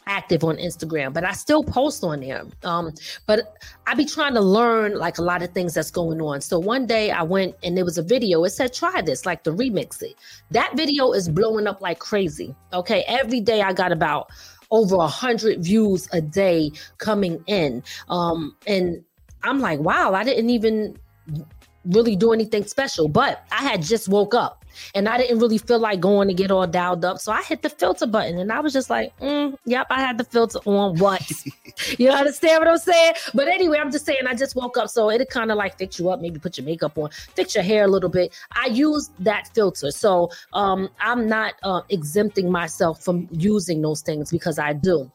active 0.07 0.43
on 0.43 0.57
Instagram, 0.57 1.13
but 1.13 1.23
I 1.23 1.33
still 1.33 1.63
post 1.63 2.03
on 2.03 2.21
there. 2.21 2.43
Um, 2.63 2.93
but 3.25 3.57
I 3.87 3.95
be 3.95 4.05
trying 4.05 4.33
to 4.35 4.41
learn 4.41 4.97
like 4.97 5.17
a 5.17 5.21
lot 5.21 5.41
of 5.41 5.51
things 5.51 5.73
that's 5.73 5.91
going 5.91 6.21
on. 6.21 6.41
So 6.41 6.59
one 6.59 6.85
day 6.85 7.11
I 7.11 7.23
went 7.23 7.55
and 7.63 7.77
there 7.77 7.85
was 7.85 7.97
a 7.97 8.03
video. 8.03 8.43
It 8.43 8.51
said 8.51 8.73
try 8.73 9.01
this, 9.01 9.25
like 9.25 9.43
the 9.43 9.51
remix 9.51 10.01
it. 10.01 10.15
That 10.51 10.75
video 10.75 11.11
is 11.13 11.29
blowing 11.29 11.67
up 11.67 11.81
like 11.81 11.99
crazy. 11.99 12.55
Okay, 12.73 13.03
every 13.07 13.41
day 13.41 13.61
I 13.61 13.73
got 13.73 13.91
about 13.91 14.29
over 14.71 14.95
a 14.95 15.07
hundred 15.07 15.63
views 15.63 16.07
a 16.11 16.21
day 16.21 16.71
coming 16.97 17.43
in. 17.47 17.83
Um, 18.09 18.55
and 18.65 19.03
I'm 19.43 19.59
like, 19.59 19.79
wow, 19.79 20.13
I 20.13 20.23
didn't 20.23 20.49
even 20.49 20.97
really 21.85 22.15
do 22.15 22.33
anything 22.33 22.65
special, 22.65 23.07
but 23.07 23.45
I 23.51 23.61
had 23.63 23.81
just 23.81 24.07
woke 24.07 24.33
up 24.33 24.62
and 24.95 25.07
I 25.07 25.17
didn't 25.17 25.39
really 25.39 25.57
feel 25.57 25.79
like 25.79 25.99
going 25.99 26.27
to 26.27 26.33
get 26.33 26.51
all 26.51 26.67
dialed 26.67 27.05
up. 27.05 27.19
So 27.19 27.31
I 27.31 27.41
hit 27.43 27.61
the 27.61 27.69
filter 27.69 28.05
button 28.05 28.37
and 28.37 28.51
I 28.51 28.59
was 28.59 28.73
just 28.73 28.89
like, 28.89 29.17
mm, 29.19 29.55
yep, 29.65 29.87
I 29.89 30.01
had 30.01 30.17
the 30.17 30.23
filter 30.23 30.59
on 30.65 30.97
What? 30.97 31.29
you 31.97 32.09
understand 32.09 32.59
what 32.59 32.67
I'm 32.67 32.77
saying? 32.77 33.13
But 33.33 33.47
anyway, 33.47 33.79
I'm 33.79 33.91
just 33.91 34.05
saying 34.05 34.27
I 34.27 34.35
just 34.35 34.55
woke 34.55 34.77
up. 34.77 34.89
So 34.89 35.09
it'll 35.09 35.25
kind 35.25 35.51
of 35.51 35.57
like 35.57 35.77
fix 35.77 35.99
you 35.99 36.09
up, 36.09 36.21
maybe 36.21 36.39
put 36.39 36.57
your 36.57 36.65
makeup 36.65 36.97
on, 36.97 37.09
fix 37.35 37.55
your 37.55 37.63
hair 37.63 37.85
a 37.85 37.87
little 37.87 38.09
bit. 38.09 38.33
I 38.51 38.67
use 38.67 39.09
that 39.19 39.49
filter. 39.53 39.91
So 39.91 40.29
um, 40.53 40.89
I'm 40.99 41.27
not 41.27 41.55
uh, 41.63 41.81
exempting 41.89 42.51
myself 42.51 43.03
from 43.03 43.27
using 43.31 43.81
those 43.81 44.01
things 44.01 44.31
because 44.31 44.59
I 44.59 44.73
do. 44.73 45.11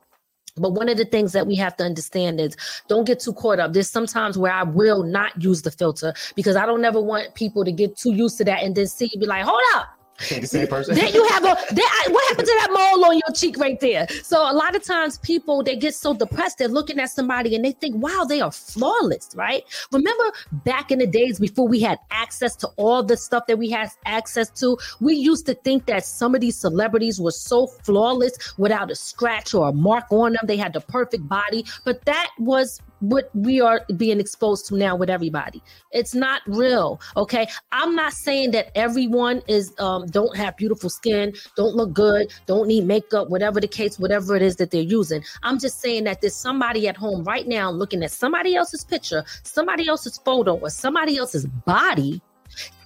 But 0.58 0.72
one 0.72 0.88
of 0.88 0.96
the 0.96 1.04
things 1.04 1.32
that 1.32 1.46
we 1.46 1.54
have 1.56 1.76
to 1.78 1.84
understand 1.84 2.40
is 2.40 2.56
don't 2.88 3.04
get 3.04 3.20
too 3.20 3.32
caught 3.32 3.58
up. 3.58 3.72
There's 3.72 3.90
sometimes 3.90 4.38
where 4.38 4.52
I 4.52 4.62
will 4.62 5.02
not 5.02 5.40
use 5.42 5.62
the 5.62 5.70
filter 5.70 6.14
because 6.34 6.56
I 6.56 6.66
don't 6.66 6.84
ever 6.84 7.00
want 7.00 7.34
people 7.34 7.64
to 7.64 7.72
get 7.72 7.96
too 7.96 8.12
used 8.12 8.38
to 8.38 8.44
that 8.44 8.62
and 8.62 8.74
then 8.74 8.86
see 8.86 9.10
be 9.18 9.26
like, 9.26 9.44
hold 9.44 9.60
up. 9.74 9.97
Ain't 10.30 10.42
the 10.42 10.46
same 10.48 10.66
person. 10.66 10.94
Then 10.94 11.12
you 11.14 11.26
have 11.28 11.44
a 11.44 11.48
I- 11.50 12.08
what 12.10 12.28
happened 12.28 12.48
to 12.48 12.54
that 12.60 12.70
mole 12.72 13.04
on 13.04 13.14
your 13.14 13.34
cheek 13.34 13.56
right 13.56 13.78
there? 13.80 14.06
So 14.22 14.38
a 14.38 14.52
lot 14.52 14.74
of 14.74 14.82
times 14.82 15.18
people 15.18 15.62
they 15.62 15.76
get 15.76 15.94
so 15.94 16.14
depressed 16.14 16.58
they're 16.58 16.68
looking 16.68 16.98
at 16.98 17.10
somebody 17.10 17.54
and 17.54 17.64
they 17.64 17.72
think, 17.72 17.96
wow, 17.96 18.24
they 18.28 18.40
are 18.40 18.50
flawless, 18.50 19.30
right? 19.34 19.64
Remember 19.92 20.24
back 20.64 20.90
in 20.90 20.98
the 20.98 21.06
days 21.06 21.38
before 21.38 21.68
we 21.68 21.80
had 21.80 21.98
access 22.10 22.56
to 22.56 22.68
all 22.76 23.02
the 23.02 23.16
stuff 23.16 23.46
that 23.46 23.58
we 23.58 23.70
had 23.70 23.90
access 24.06 24.50
to, 24.60 24.76
we 25.00 25.14
used 25.14 25.46
to 25.46 25.54
think 25.54 25.86
that 25.86 26.04
some 26.04 26.34
of 26.34 26.40
these 26.40 26.56
celebrities 26.56 27.20
were 27.20 27.30
so 27.30 27.66
flawless 27.66 28.36
without 28.58 28.90
a 28.90 28.94
scratch 28.94 29.54
or 29.54 29.68
a 29.68 29.72
mark 29.72 30.04
on 30.10 30.32
them. 30.32 30.40
They 30.44 30.56
had 30.56 30.72
the 30.72 30.80
perfect 30.80 31.28
body, 31.28 31.64
but 31.84 32.04
that 32.06 32.30
was 32.38 32.80
what 33.00 33.30
we 33.34 33.60
are 33.60 33.84
being 33.96 34.20
exposed 34.20 34.66
to 34.66 34.76
now 34.76 34.96
with 34.96 35.10
everybody. 35.10 35.62
It's 35.92 36.14
not 36.14 36.42
real. 36.46 37.00
Okay. 37.16 37.46
I'm 37.72 37.94
not 37.94 38.12
saying 38.12 38.52
that 38.52 38.76
everyone 38.76 39.42
is 39.48 39.72
um 39.78 40.06
don't 40.06 40.36
have 40.36 40.56
beautiful 40.56 40.90
skin, 40.90 41.34
don't 41.56 41.74
look 41.74 41.92
good, 41.92 42.32
don't 42.46 42.68
need 42.68 42.84
makeup, 42.84 43.28
whatever 43.28 43.60
the 43.60 43.68
case, 43.68 43.98
whatever 43.98 44.36
it 44.36 44.42
is 44.42 44.56
that 44.56 44.70
they're 44.70 44.80
using. 44.80 45.22
I'm 45.42 45.58
just 45.58 45.80
saying 45.80 46.04
that 46.04 46.20
there's 46.20 46.36
somebody 46.36 46.88
at 46.88 46.96
home 46.96 47.24
right 47.24 47.46
now 47.46 47.70
looking 47.70 48.02
at 48.02 48.10
somebody 48.10 48.54
else's 48.54 48.84
picture, 48.84 49.24
somebody 49.42 49.88
else's 49.88 50.18
photo, 50.18 50.56
or 50.56 50.70
somebody 50.70 51.16
else's 51.16 51.46
body 51.46 52.20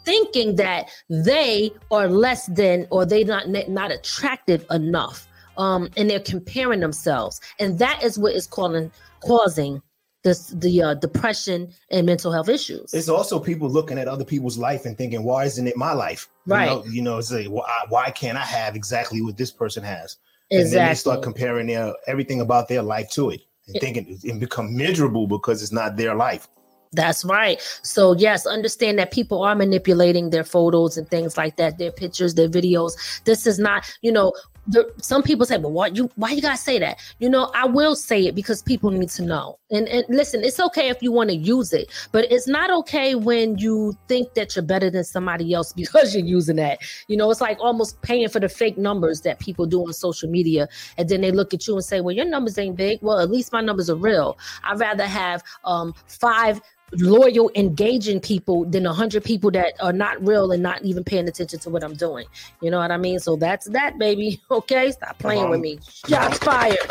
thinking 0.05 0.57
that 0.57 0.89
they 1.09 1.71
are 1.91 2.09
less 2.09 2.47
than 2.47 2.87
or 2.91 3.07
they 3.07 3.25
not 3.25 3.49
not 3.49 3.91
attractive 3.91 4.65
enough 4.71 5.29
um 5.57 5.89
and 5.97 6.11
they're 6.11 6.21
comparing 6.21 6.81
themselves 6.81 7.41
and 7.61 7.79
that 7.79 8.03
is 8.03 8.19
what 8.19 8.35
is 8.35 8.47
calling 8.47 8.91
causing 9.21 9.81
this 10.23 10.49
the 10.49 10.83
uh, 10.83 10.95
depression 10.95 11.73
and 11.91 12.07
mental 12.07 12.33
health 12.33 12.49
issues 12.49 12.95
It's 12.95 13.09
also 13.09 13.39
people 13.39 13.69
looking 13.69 13.99
at 13.99 14.09
other 14.09 14.25
people's 14.25 14.59
life 14.59 14.85
and 14.87 14.97
thinking, 14.97 15.23
why 15.25 15.45
isn't 15.45 15.67
it 15.67 15.77
my 15.77 15.93
life? 15.93 16.29
Right. 16.47 16.71
You 16.71 16.75
know, 16.75 16.85
you 16.85 17.03
know 17.03 17.19
it's 17.19 17.33
like, 17.33 17.47
why, 17.49 17.69
why 17.89 18.11
can't 18.11 18.39
I 18.39 18.43
have 18.45 18.77
exactly 18.77 19.21
what 19.23 19.37
this 19.37 19.51
person 19.51 19.83
has? 19.83 20.17
Exactly. 20.51 20.63
And 20.63 20.73
then 20.73 20.89
they 20.89 20.95
start 20.95 21.23
comparing 21.23 21.67
their 21.67 21.93
everything 22.07 22.41
about 22.41 22.69
their 22.69 22.83
life 22.83 23.11
to 23.13 23.31
it 23.31 23.41
and 23.67 23.77
It- 23.77 23.81
thinking 23.81 24.19
and 24.31 24.41
become 24.41 24.77
miserable 24.77 25.27
because 25.27 25.63
it's 25.63 25.73
not 25.73 25.97
their 25.97 26.15
life. 26.15 26.49
That's 26.95 27.25
right. 27.25 27.59
So 27.83 28.15
yes, 28.15 28.45
understand 28.45 28.99
that 28.99 29.13
people 29.13 29.43
are 29.43 29.55
manipulating 29.55 30.29
their 30.29 30.45
photos 30.45 30.99
and 30.99 31.09
things 31.09 31.39
like 31.39 31.57
that, 31.57 31.79
their 31.79 31.91
pictures, 31.91 32.35
their 32.35 32.51
videos. 32.51 32.93
This 33.25 33.47
is 33.47 33.59
not, 33.59 33.91
you 34.03 34.13
know, 34.13 34.35
the, 34.67 34.93
some 34.99 35.23
people 35.23 35.45
say, 35.45 35.59
"Well, 35.59 35.73
why 35.73 35.89
you? 35.89 36.11
Why 36.17 36.31
you 36.31 36.41
gotta 36.41 36.57
say 36.57 36.79
that?" 36.79 36.99
You 37.19 37.29
know, 37.29 37.51
I 37.55 37.67
will 37.67 37.97
say 37.97 38.27
it 38.27 38.35
because 38.35 38.63
people 38.63 38.91
need 38.91 39.09
to 39.11 39.23
know. 39.23 39.59
And 39.71 39.89
and 39.89 40.05
listen, 40.09 40.45
it's 40.45 40.61
okay 40.61 40.89
if 40.89 41.03
you 41.03 41.11
want 41.11 41.31
to 41.31 41.37
use 41.37 41.73
it, 41.73 41.91
but 42.13 42.31
it's 42.31 42.47
not 42.47 42.71
okay 42.71 43.15
when 43.15 43.59
you 43.59 43.97
think 44.09 44.35
that 44.35 44.55
you're 44.55 44.65
better 44.65 44.89
than 44.89 45.05
somebody 45.05 45.53
else 45.53 45.73
because 45.77 46.15
you're 46.15 46.25
using 46.25 46.57
that. 46.57 46.79
You 47.09 47.17
know, 47.17 47.31
it's 47.31 47.41
like 47.41 47.59
almost 47.61 48.01
paying 48.03 48.29
for 48.29 48.39
the 48.41 48.49
fake 48.49 48.79
numbers 48.79 49.23
that 49.23 49.41
people 49.41 49.67
do 49.67 49.81
on 49.85 49.93
social 49.93 50.31
media, 50.31 50.69
and 50.97 51.09
then 51.09 51.23
they 51.23 51.33
look 51.33 51.53
at 51.53 51.67
you 51.67 51.75
and 51.75 51.85
say, 51.85 52.01
"Well, 52.01 52.15
your 52.15 52.27
numbers 52.27 52.57
ain't 52.59 52.77
big." 52.77 53.01
Well, 53.03 53.19
at 53.19 53.31
least 53.31 53.53
my 53.53 53.61
numbers 53.61 53.91
are 53.91 53.97
real. 53.97 54.39
I'd 54.63 54.79
rather 54.79 55.07
have 55.07 55.43
um 55.65 55.95
five 56.07 56.61
loyal, 56.99 57.51
engaging 57.55 58.21
people 58.21 58.65
than 58.65 58.87
a 58.87 58.93
hundred 58.93 59.25
people 59.25 59.51
that 59.53 59.75
are 59.81 59.93
not 59.93 60.25
real 60.27 60.53
and 60.53 60.63
not 60.63 60.83
even 60.83 61.05
paying 61.05 61.29
attention 61.29 61.59
to 61.61 61.71
what 61.71 61.83
I'm 61.83 61.95
doing. 61.95 62.27
You 62.61 62.71
know 62.71 62.79
what 62.79 62.91
I 62.91 62.97
mean? 62.97 63.19
So 63.19 63.37
that's 63.37 63.67
that, 63.69 63.99
baby. 63.99 64.41
Okay, 64.53 64.91
stop 64.91 65.19
playing 65.19 65.49
with 65.49 65.61
me. 65.61 65.79
Shots 66.07 66.39
fired. 66.39 66.77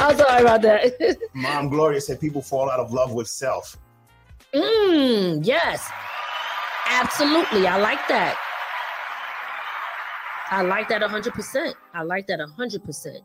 I'm 0.00 0.16
sorry 0.16 0.42
about 0.42 0.62
that. 0.62 1.18
Mom 1.34 1.68
Gloria 1.68 2.00
said 2.00 2.20
people 2.20 2.40
fall 2.42 2.70
out 2.70 2.78
of 2.78 2.92
love 2.92 3.12
with 3.12 3.26
self. 3.26 3.76
mm, 4.54 5.44
yes, 5.44 5.90
absolutely. 6.88 7.66
I 7.66 7.76
like 7.78 8.06
that. 8.08 8.38
I 10.50 10.62
like 10.62 10.88
that 10.88 11.02
100%. 11.02 11.74
I 11.92 12.02
like 12.02 12.26
that 12.28 12.38
100%. 12.38 13.18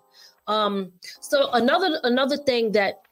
Um, 0.47 0.91
so 1.21 1.49
another 1.51 1.99
another 2.03 2.35
thing 2.35 2.73
that 2.73 3.02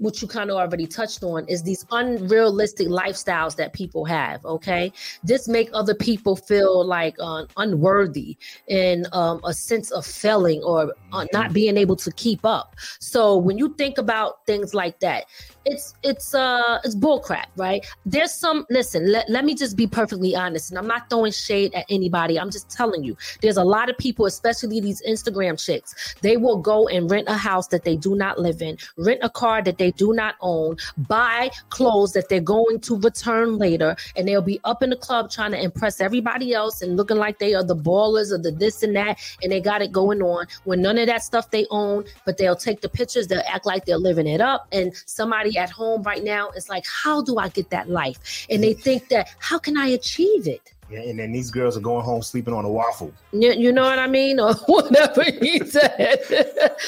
which 0.00 0.22
you 0.22 0.28
kind 0.28 0.50
of 0.50 0.56
already 0.56 0.86
touched 0.86 1.22
on 1.22 1.46
is 1.48 1.62
these 1.62 1.84
unrealistic 1.90 2.88
lifestyles 2.88 3.56
that 3.56 3.72
people 3.72 4.04
have 4.04 4.44
okay? 4.44 4.92
This 5.22 5.48
make 5.48 5.70
other 5.72 5.94
people 5.94 6.36
feel 6.36 6.84
like 6.84 7.16
uh, 7.20 7.44
unworthy 7.56 8.36
and 8.68 9.06
um, 9.12 9.40
a 9.44 9.52
sense 9.52 9.90
of 9.90 10.06
failing 10.06 10.62
or 10.62 10.94
uh, 11.12 11.26
not 11.32 11.52
being 11.52 11.76
able 11.76 11.96
to 11.96 12.12
keep 12.12 12.44
up. 12.44 12.76
So 13.00 13.36
when 13.36 13.58
you 13.58 13.74
think 13.74 13.98
about 13.98 14.46
things 14.46 14.74
like 14.74 15.00
that 15.00 15.26
it's 15.68 15.94
it's 16.02 16.34
uh 16.34 16.78
it's 16.84 16.96
bullcrap 16.96 17.46
right? 17.56 17.86
There's 18.06 18.32
some 18.32 18.66
listen 18.70 19.10
let, 19.10 19.28
let 19.28 19.44
me 19.44 19.54
just 19.54 19.76
be 19.76 19.86
perfectly 19.86 20.34
honest 20.34 20.70
and 20.70 20.78
i'm 20.78 20.86
not 20.86 21.10
throwing 21.10 21.32
shade 21.32 21.74
at 21.74 21.84
anybody. 21.90 22.38
I'm 22.38 22.50
just 22.50 22.70
telling 22.70 23.04
you 23.04 23.16
there's 23.42 23.56
a 23.56 23.64
lot 23.64 23.90
of 23.90 23.98
people 23.98 24.26
especially 24.26 24.80
these 24.80 25.02
instagram 25.08 25.62
chicks 25.62 26.14
they 26.22 26.36
will 26.36 26.58
go 26.58 26.88
and 26.88 27.10
rent 27.10 27.28
a 27.28 27.36
house 27.36 27.68
that 27.68 27.84
they 27.84 27.96
do 27.96 28.14
not 28.14 28.38
live 28.38 28.62
in 28.62 28.76
rent 28.96 29.20
a 29.22 29.30
car 29.30 29.47
that 29.62 29.78
they 29.78 29.90
do 29.92 30.12
not 30.12 30.34
own 30.40 30.76
buy 30.96 31.50
clothes 31.70 32.12
that 32.12 32.28
they're 32.28 32.40
going 32.40 32.80
to 32.80 32.98
return 33.00 33.58
later 33.58 33.96
and 34.16 34.26
they'll 34.26 34.42
be 34.42 34.60
up 34.64 34.82
in 34.82 34.90
the 34.90 34.96
club 34.96 35.30
trying 35.30 35.52
to 35.52 35.62
impress 35.62 36.00
everybody 36.00 36.52
else 36.52 36.82
and 36.82 36.96
looking 36.96 37.16
like 37.16 37.38
they 37.38 37.54
are 37.54 37.64
the 37.64 37.76
ballers 37.76 38.32
or 38.32 38.38
the 38.38 38.50
this 38.50 38.82
and 38.82 38.94
that 38.94 39.18
and 39.42 39.50
they 39.50 39.60
got 39.60 39.82
it 39.82 39.92
going 39.92 40.22
on 40.22 40.46
when 40.64 40.80
none 40.82 40.98
of 40.98 41.06
that 41.06 41.22
stuff 41.22 41.50
they 41.50 41.66
own 41.70 42.04
but 42.24 42.36
they'll 42.36 42.56
take 42.56 42.80
the 42.80 42.88
pictures 42.88 43.26
they'll 43.26 43.42
act 43.48 43.66
like 43.66 43.84
they're 43.84 43.98
living 43.98 44.26
it 44.26 44.40
up 44.40 44.66
and 44.72 44.94
somebody 45.06 45.56
at 45.58 45.70
home 45.70 46.02
right 46.02 46.24
now 46.24 46.50
is 46.50 46.68
like 46.68 46.84
how 46.86 47.22
do 47.22 47.38
i 47.38 47.48
get 47.48 47.70
that 47.70 47.88
life? 47.88 48.46
And 48.50 48.62
they 48.62 48.74
think 48.74 49.08
that 49.08 49.28
how 49.38 49.58
can 49.58 49.76
i 49.76 49.86
achieve 49.86 50.46
it 50.46 50.72
and 50.90 51.18
then 51.18 51.32
these 51.32 51.50
girls 51.50 51.76
are 51.76 51.80
going 51.80 52.04
home 52.04 52.22
sleeping 52.22 52.54
on 52.54 52.64
a 52.64 52.68
waffle. 52.70 53.12
you, 53.32 53.52
you 53.52 53.72
know 53.72 53.82
what 53.82 53.98
I 53.98 54.06
mean? 54.06 54.40
Or 54.48 54.54
whatever 54.66 55.24
he 55.24 55.58
said. 55.60 56.20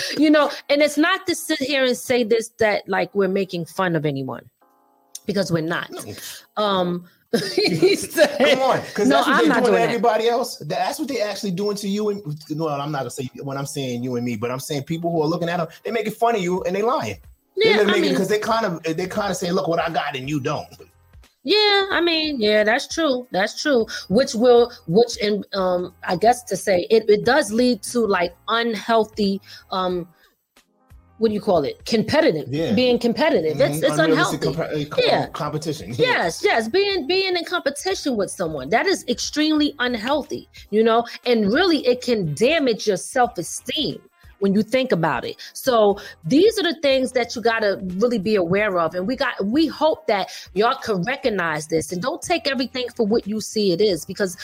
you 0.18 0.30
know, 0.30 0.50
and 0.68 0.82
it's 0.82 0.96
not 0.96 1.26
to 1.26 1.34
sit 1.34 1.58
here 1.58 1.84
and 1.84 1.96
say 1.96 2.24
this 2.24 2.48
that 2.58 2.88
like 2.88 3.14
we're 3.14 3.28
making 3.28 3.66
fun 3.66 3.96
of 3.96 4.06
anyone 4.06 4.48
because 5.26 5.52
we're 5.52 5.62
not. 5.62 5.90
Um, 6.56 7.06
said, 7.34 8.38
Come 8.38 8.62
on, 8.62 8.80
because 8.80 9.08
No, 9.08 9.16
that's 9.16 9.26
what 9.26 9.36
I'm 9.36 9.38
they're 9.38 9.48
not 9.48 9.54
doing 9.54 9.64
to 9.64 9.70
doing 9.70 9.72
that. 9.74 9.88
everybody 9.88 10.28
else. 10.28 10.58
That's 10.58 10.98
what 10.98 11.08
they're 11.08 11.28
actually 11.28 11.52
doing 11.52 11.76
to 11.76 11.88
you. 11.88 12.08
And 12.08 12.22
no, 12.50 12.68
I'm 12.68 12.90
not 12.90 12.98
gonna 13.00 13.10
say 13.10 13.30
when 13.42 13.56
I'm 13.56 13.66
saying 13.66 14.02
you 14.02 14.16
and 14.16 14.24
me, 14.24 14.36
but 14.36 14.50
I'm 14.50 14.58
saying 14.60 14.84
people 14.84 15.12
who 15.12 15.22
are 15.22 15.28
looking 15.28 15.48
at 15.48 15.58
them, 15.58 15.68
they 15.84 15.90
making 15.90 16.14
fun 16.14 16.34
of 16.34 16.40
you 16.40 16.62
and 16.64 16.74
they 16.74 16.82
lying. 16.82 17.18
Yeah, 17.56 17.84
they 17.84 17.92
I 17.92 18.00
mean, 18.00 18.10
because 18.10 18.28
they 18.28 18.38
kind 18.38 18.66
of 18.66 18.82
they 18.82 19.06
kind 19.06 19.30
of 19.30 19.36
saying, 19.36 19.52
look 19.52 19.68
what 19.68 19.78
I 19.80 19.90
got 19.90 20.16
and 20.16 20.28
you 20.28 20.40
don't. 20.40 20.66
Yeah, 21.42 21.86
I 21.90 22.00
mean, 22.02 22.38
yeah, 22.40 22.64
that's 22.64 22.86
true. 22.86 23.26
That's 23.30 23.60
true. 23.62 23.86
Which 24.08 24.34
will, 24.34 24.70
which, 24.86 25.16
and 25.22 25.46
um, 25.54 25.94
I 26.06 26.16
guess 26.16 26.42
to 26.44 26.56
say 26.56 26.86
it, 26.90 27.08
it 27.08 27.24
does 27.24 27.50
lead 27.50 27.82
to 27.84 28.00
like 28.00 28.36
unhealthy, 28.48 29.40
um, 29.70 30.06
what 31.16 31.28
do 31.28 31.34
you 31.34 31.40
call 31.40 31.64
it? 31.64 31.84
Competitive, 31.84 32.48
Yeah. 32.52 32.74
being 32.74 32.98
competitive. 32.98 33.60
It's, 33.60 33.78
Mhm. 33.78 33.88
it's 33.88 33.98
Unrealistic 33.98 34.42
unhealthy. 34.56 34.92
uh, 34.94 35.00
Yeah. 35.06 35.26
competition. 35.28 35.94
Yes, 35.98 36.42
yes, 36.42 36.68
being 36.68 37.06
being 37.06 37.36
in 37.36 37.44
competition 37.44 38.16
with 38.16 38.30
someone 38.30 38.68
that 38.70 38.86
is 38.86 39.04
extremely 39.08 39.74
unhealthy, 39.78 40.48
you 40.70 40.82
know, 40.82 41.04
and 41.26 41.52
really 41.52 41.86
it 41.86 42.02
can 42.02 42.34
damage 42.34 42.86
your 42.86 42.96
self 42.96 43.36
esteem 43.38 44.00
when 44.40 44.54
you 44.54 44.62
think 44.62 44.92
about 44.92 45.24
it. 45.24 45.36
So 45.52 45.98
these 46.24 46.58
are 46.58 46.62
the 46.62 46.78
things 46.82 47.12
that 47.12 47.34
you 47.36 47.42
got 47.42 47.60
to 47.60 47.78
really 47.96 48.18
be 48.18 48.34
aware 48.34 48.78
of, 48.78 48.94
and 48.94 49.06
we 49.06 49.16
got 49.16 49.34
we 49.44 49.66
hope 49.66 50.06
that 50.08 50.30
y'all 50.54 50.76
can 50.76 51.02
recognize 51.02 51.68
this 51.68 51.92
and 51.92 52.02
don't 52.02 52.20
take 52.20 52.50
everything 52.50 52.88
for 52.96 53.06
what 53.06 53.26
you 53.26 53.40
see 53.40 53.72
it 53.72 53.80
is 53.80 54.04
because 54.04 54.36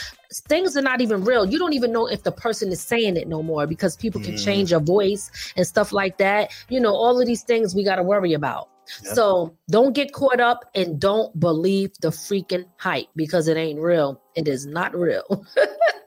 things 0.48 0.76
are 0.76 0.82
not 0.82 1.00
even 1.00 1.24
real. 1.24 1.44
You 1.46 1.58
don't 1.58 1.72
even 1.72 1.92
know 1.92 2.06
if 2.06 2.22
the 2.22 2.32
person 2.32 2.70
is 2.70 2.80
saying 2.80 3.16
it 3.16 3.28
no 3.28 3.42
more 3.42 3.66
because 3.66 3.96
people 3.96 4.20
can 4.20 4.34
Mhm. 4.34 4.44
change 4.44 4.70
your 4.70 4.80
voice 4.80 5.30
and 5.56 5.66
stuff 5.66 5.92
like 5.92 6.18
that. 6.18 6.50
You 6.68 6.80
know, 6.80 6.94
all 6.94 7.20
of 7.20 7.26
these 7.26 7.42
things 7.42 7.74
we 7.74 7.84
got 7.84 7.96
to 7.96 8.02
worry 8.02 8.32
about. 8.32 8.68
Yep. 9.04 9.14
So 9.14 9.56
don't 9.70 9.94
get 9.94 10.12
caught 10.12 10.40
up 10.40 10.64
and 10.74 11.00
don't 11.00 11.38
believe 11.38 11.92
the 12.00 12.08
freaking 12.08 12.64
hype 12.76 13.08
because 13.16 13.48
it 13.48 13.56
ain't 13.56 13.80
real. 13.80 14.20
It 14.34 14.48
is 14.48 14.66
not 14.66 14.94
real. 14.94 15.44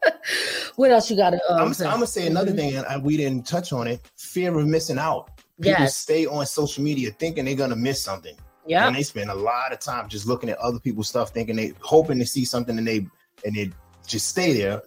what 0.75 0.91
else 0.91 1.09
you 1.09 1.17
got 1.17 1.31
to? 1.31 1.41
Um, 1.51 1.59
I'm. 1.59 1.67
I'm 1.67 1.73
gonna 1.93 2.07
say 2.07 2.27
another 2.27 2.51
Mhm. 2.51 2.55
thing, 2.55 2.75
and 2.77 2.85
I- 2.85 2.97
we 2.97 3.17
didn't 3.17 3.45
touch 3.47 3.73
on 3.73 3.87
it: 3.87 4.01
fear 4.17 4.57
of 4.57 4.65
missing 4.67 4.97
out. 4.97 5.29
People 5.61 5.81
Yes. 5.81 5.97
stay 5.97 6.25
on 6.25 6.45
social 6.45 6.83
media 6.83 7.11
thinking 7.11 7.45
they're 7.45 7.55
gonna 7.55 7.75
miss 7.75 8.01
something, 8.01 8.35
Yeah. 8.65 8.87
and 8.87 8.95
they 8.95 9.03
spend 9.03 9.29
a 9.29 9.35
lot 9.35 9.73
of 9.73 9.79
time 9.79 10.07
just 10.07 10.25
looking 10.25 10.49
at 10.49 10.57
other 10.59 10.79
people's 10.79 11.09
stuff, 11.09 11.31
thinking 11.31 11.57
they 11.57 11.73
hoping 11.81 12.17
to 12.19 12.25
see 12.25 12.45
something, 12.45 12.77
and 12.77 12.87
they 12.87 13.05
and 13.45 13.55
they 13.55 13.71
just 14.07 14.27
stay 14.27 14.53
there. 14.53 14.81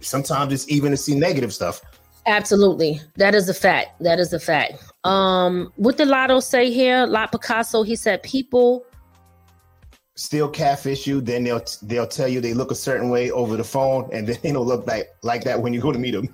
Sometimes 0.00 0.52
it's 0.52 0.68
even 0.68 0.90
to 0.90 0.96
see 0.96 1.14
negative 1.14 1.52
stuff. 1.52 1.80
Absolutely. 2.26 3.00
That 3.16 3.34
is 3.34 3.48
a 3.48 3.54
fact. 3.54 4.00
That 4.00 4.18
is 4.18 4.32
a 4.32 4.40
fact. 4.40 4.82
Um, 5.04 5.72
what 5.76 5.98
did 5.98 6.08
Lotto 6.08 6.40
say 6.40 6.70
here? 6.70 7.06
Lot 7.06 7.32
Picasso, 7.32 7.82
he 7.82 7.96
said 7.96 8.22
people 8.22 8.84
Still 10.16 10.48
catfish 10.48 11.08
you, 11.08 11.20
then 11.20 11.42
they'll 11.42 11.64
they'll 11.82 12.06
tell 12.06 12.28
you 12.28 12.40
they 12.40 12.54
look 12.54 12.70
a 12.70 12.74
certain 12.76 13.10
way 13.10 13.32
over 13.32 13.56
the 13.56 13.64
phone, 13.64 14.08
and 14.12 14.28
then 14.28 14.38
they 14.42 14.52
don't 14.52 14.66
look 14.66 14.86
like 14.86 15.08
like 15.22 15.42
that 15.42 15.60
when 15.60 15.74
you 15.74 15.80
go 15.80 15.90
to 15.90 15.98
meet 15.98 16.12
them. 16.12 16.32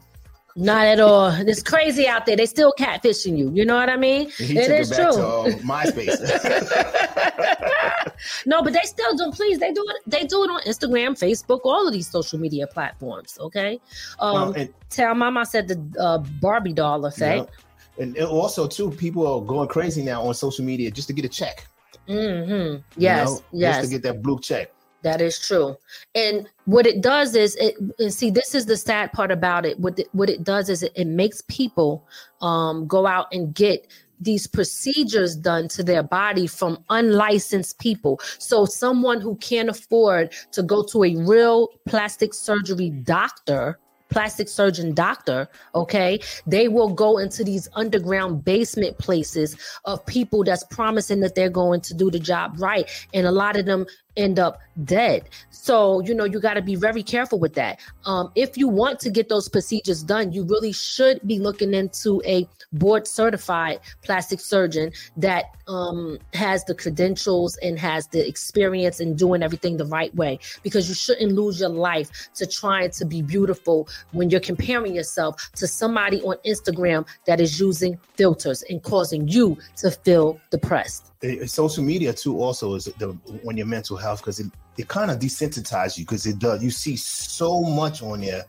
Not 0.56 0.86
at 0.86 0.98
all. 1.00 1.28
It's 1.28 1.62
crazy 1.62 2.06
out 2.08 2.26
there. 2.26 2.36
They 2.36 2.46
still 2.46 2.72
catfishing 2.78 3.36
you. 3.38 3.50
You 3.52 3.64
know 3.64 3.76
what 3.76 3.88
I 3.88 3.96
mean? 3.96 4.28
He 4.30 4.58
It 4.58 4.66
took 4.66 4.80
is 4.80 4.90
it 4.90 4.96
back 4.96 5.12
true. 5.12 5.22
to 5.22 5.26
uh, 5.26 5.50
MySpace. 5.60 6.20
no, 8.46 8.62
but 8.62 8.72
they 8.72 8.82
still 8.84 9.14
do. 9.16 9.30
Please, 9.32 9.58
they 9.58 9.72
do 9.72 9.84
it. 9.88 9.96
They 10.10 10.24
do 10.24 10.44
it 10.44 10.50
on 10.50 10.60
Instagram, 10.62 11.18
Facebook, 11.18 11.60
all 11.64 11.86
of 11.86 11.92
these 11.92 12.08
social 12.08 12.38
media 12.38 12.66
platforms. 12.66 13.36
Okay. 13.40 13.80
Um, 14.18 14.32
Well, 14.34 14.52
and- 14.52 14.72
tell 14.90 15.14
Mama 15.14 15.44
said 15.46 15.68
the 15.68 15.78
uh, 15.98 16.18
Barbie 16.40 16.72
doll 16.72 17.04
effect. 17.06 17.50
Yeah. 17.98 18.04
And 18.04 18.16
also 18.18 18.66
too, 18.66 18.90
people 18.92 19.26
are 19.26 19.40
going 19.42 19.68
crazy 19.68 20.02
now 20.02 20.22
on 20.22 20.32
social 20.34 20.64
media 20.64 20.90
just 20.90 21.08
to 21.08 21.14
get 21.14 21.24
a 21.24 21.28
check. 21.28 21.66
Mm-hmm. 22.08 22.52
you 22.52 22.82
Yes, 22.96 23.28
know, 23.28 23.40
yes, 23.52 23.76
Just 23.76 23.90
to 23.90 23.96
get 23.98 24.02
that 24.04 24.22
blue 24.22 24.38
check. 24.40 24.72
That 25.02 25.20
is 25.20 25.38
true. 25.38 25.76
And 26.14 26.48
what 26.64 26.86
it 26.86 27.00
does 27.00 27.34
is 27.34 27.56
it. 27.56 27.76
And 27.98 28.12
see, 28.12 28.30
this 28.30 28.54
is 28.54 28.66
the 28.66 28.76
sad 28.76 29.12
part 29.12 29.30
about 29.30 29.64
it. 29.64 29.78
What 29.78 29.98
it, 29.98 30.08
what 30.12 30.30
it 30.30 30.44
does 30.44 30.68
is 30.68 30.82
it, 30.82 30.92
it 30.94 31.06
makes 31.06 31.42
people 31.48 32.06
um, 32.40 32.86
go 32.86 33.06
out 33.06 33.26
and 33.32 33.54
get 33.54 33.86
these 34.20 34.46
procedures 34.46 35.34
done 35.34 35.66
to 35.68 35.82
their 35.82 36.02
body 36.02 36.46
from 36.46 36.84
unlicensed 36.90 37.78
people. 37.78 38.20
So 38.38 38.66
someone 38.66 39.20
who 39.20 39.36
can't 39.36 39.70
afford 39.70 40.34
to 40.52 40.62
go 40.62 40.84
to 40.92 41.04
a 41.04 41.16
real 41.16 41.68
plastic 41.86 42.34
surgery 42.34 42.90
doctor 42.90 43.78
plastic 44.10 44.48
surgeon 44.48 44.92
doctor, 44.92 45.48
okay, 45.74 46.20
they 46.46 46.68
will 46.68 46.92
go 46.92 47.18
into 47.18 47.42
these 47.42 47.68
underground 47.74 48.44
basement 48.44 48.98
places 48.98 49.56
of 49.84 50.04
people 50.04 50.44
that's 50.44 50.64
promising 50.64 51.20
that 51.20 51.34
they're 51.34 51.48
going 51.48 51.80
to 51.80 51.94
do 51.94 52.10
the 52.10 52.18
job 52.18 52.54
right. 52.58 52.90
And 53.14 53.26
a 53.26 53.32
lot 53.32 53.56
of 53.56 53.66
them 53.66 53.86
end 54.16 54.38
up 54.38 54.60
dead. 54.84 55.28
So, 55.50 56.00
you 56.00 56.14
know, 56.14 56.24
you 56.24 56.40
got 56.40 56.54
to 56.54 56.62
be 56.62 56.74
very 56.74 57.02
careful 57.02 57.38
with 57.38 57.54
that. 57.54 57.80
Um, 58.04 58.30
if 58.34 58.56
you 58.56 58.68
want 58.68 59.00
to 59.00 59.10
get 59.10 59.28
those 59.28 59.48
procedures 59.48 60.02
done, 60.02 60.32
you 60.32 60.44
really 60.44 60.72
should 60.72 61.20
be 61.26 61.38
looking 61.38 61.74
into 61.74 62.22
a 62.24 62.48
board 62.72 63.06
certified 63.06 63.80
plastic 64.02 64.40
surgeon 64.40 64.92
that 65.16 65.44
um, 65.68 66.18
has 66.34 66.64
the 66.64 66.74
credentials 66.74 67.56
and 67.58 67.78
has 67.78 68.06
the 68.08 68.26
experience 68.26 69.00
in 69.00 69.16
doing 69.16 69.42
everything 69.42 69.76
the 69.76 69.84
right 69.86 70.14
way 70.14 70.38
because 70.62 70.88
you 70.88 70.94
shouldn't 70.94 71.32
lose 71.32 71.60
your 71.60 71.68
life 71.68 72.10
to 72.34 72.46
trying 72.46 72.90
to 72.90 73.04
be 73.04 73.22
beautiful 73.22 73.88
when 74.12 74.30
you're 74.30 74.40
comparing 74.40 74.94
yourself 74.94 75.50
to 75.52 75.66
somebody 75.66 76.22
on 76.22 76.36
Instagram 76.46 77.06
that 77.26 77.40
is 77.40 77.60
using 77.60 77.98
filters 78.14 78.62
and 78.70 78.82
causing 78.82 79.28
you 79.28 79.56
to 79.76 79.90
feel 79.90 80.40
depressed. 80.50 81.09
Eh, 81.22 81.44
social 81.46 81.84
media 81.84 82.12
too 82.14 82.38
also 82.40 82.74
is 82.76 82.84
the 82.98 83.08
when 83.42 83.56
your 83.56 83.66
mental 83.66 83.96
health 83.96 84.20
because 84.20 84.40
it, 84.40 84.46
it 84.78 84.88
kind 84.88 85.10
of 85.10 85.18
desensitizes 85.18 85.98
you 85.98 86.04
because 86.04 86.24
it 86.24 86.38
does 86.38 86.62
you 86.62 86.70
see 86.70 86.96
so 86.96 87.60
much 87.60 88.02
on 88.02 88.20
there 88.22 88.42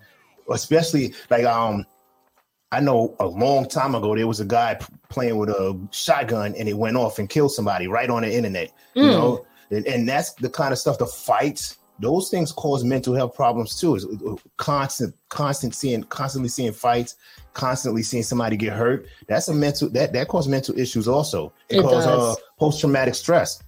especially 0.54 1.14
like 1.30 1.44
um 1.44 1.86
i 2.72 2.80
know 2.80 3.14
a 3.20 3.26
long 3.28 3.68
time 3.68 3.94
ago 3.94 4.16
there 4.16 4.26
was 4.28 4.40
a 4.40 4.46
guy 4.46 4.76
p- 4.76 4.86
playing 5.10 5.38
with 5.38 5.50
a 5.50 5.78
shotgun 5.92 6.56
and 6.58 6.70
it 6.70 6.78
went 6.78 6.96
off 6.96 7.20
and 7.20 7.30
killed 7.30 7.52
somebody 7.52 7.88
right 7.90 8.10
on 8.10 8.22
the 8.22 8.34
internet 8.34 8.72
you 8.96 9.04
Mm. 9.04 9.12
know 9.12 9.46
and, 9.70 9.86
and 9.86 10.08
that's 10.08 10.32
the 10.36 10.50
kind 10.50 10.72
of 10.72 10.80
stuff 10.80 10.98
the 10.98 11.06
fights 11.06 11.78
those 12.02 12.30
things 12.30 12.52
cause 12.52 12.84
mental 12.84 13.14
health 13.14 13.36
problems 13.36 13.80
too. 13.80 13.96
Is 13.96 14.06
uh, 14.06 14.36
constant 14.58 15.16
constant 15.30 15.76
seeing 15.76 16.04
constantly 16.04 16.50
seeing 16.50 16.74
fights 16.74 17.16
constantly 17.54 18.04
seeing 18.04 18.24
somebody 18.24 18.58
get 18.58 18.74
hurt. 18.74 19.08
That's 19.28 19.48
a 19.48 19.54
mental 19.54 19.90
that 19.90 20.14
that 20.14 20.28
causes 20.28 20.50
mental 20.50 20.78
issues 20.78 21.08
also. 21.08 21.54
It, 21.70 21.78
It 21.78 21.84
causes 21.84 22.08
uh, 22.08 22.36
post-traumatic 22.58 23.16
stress. 23.16 23.62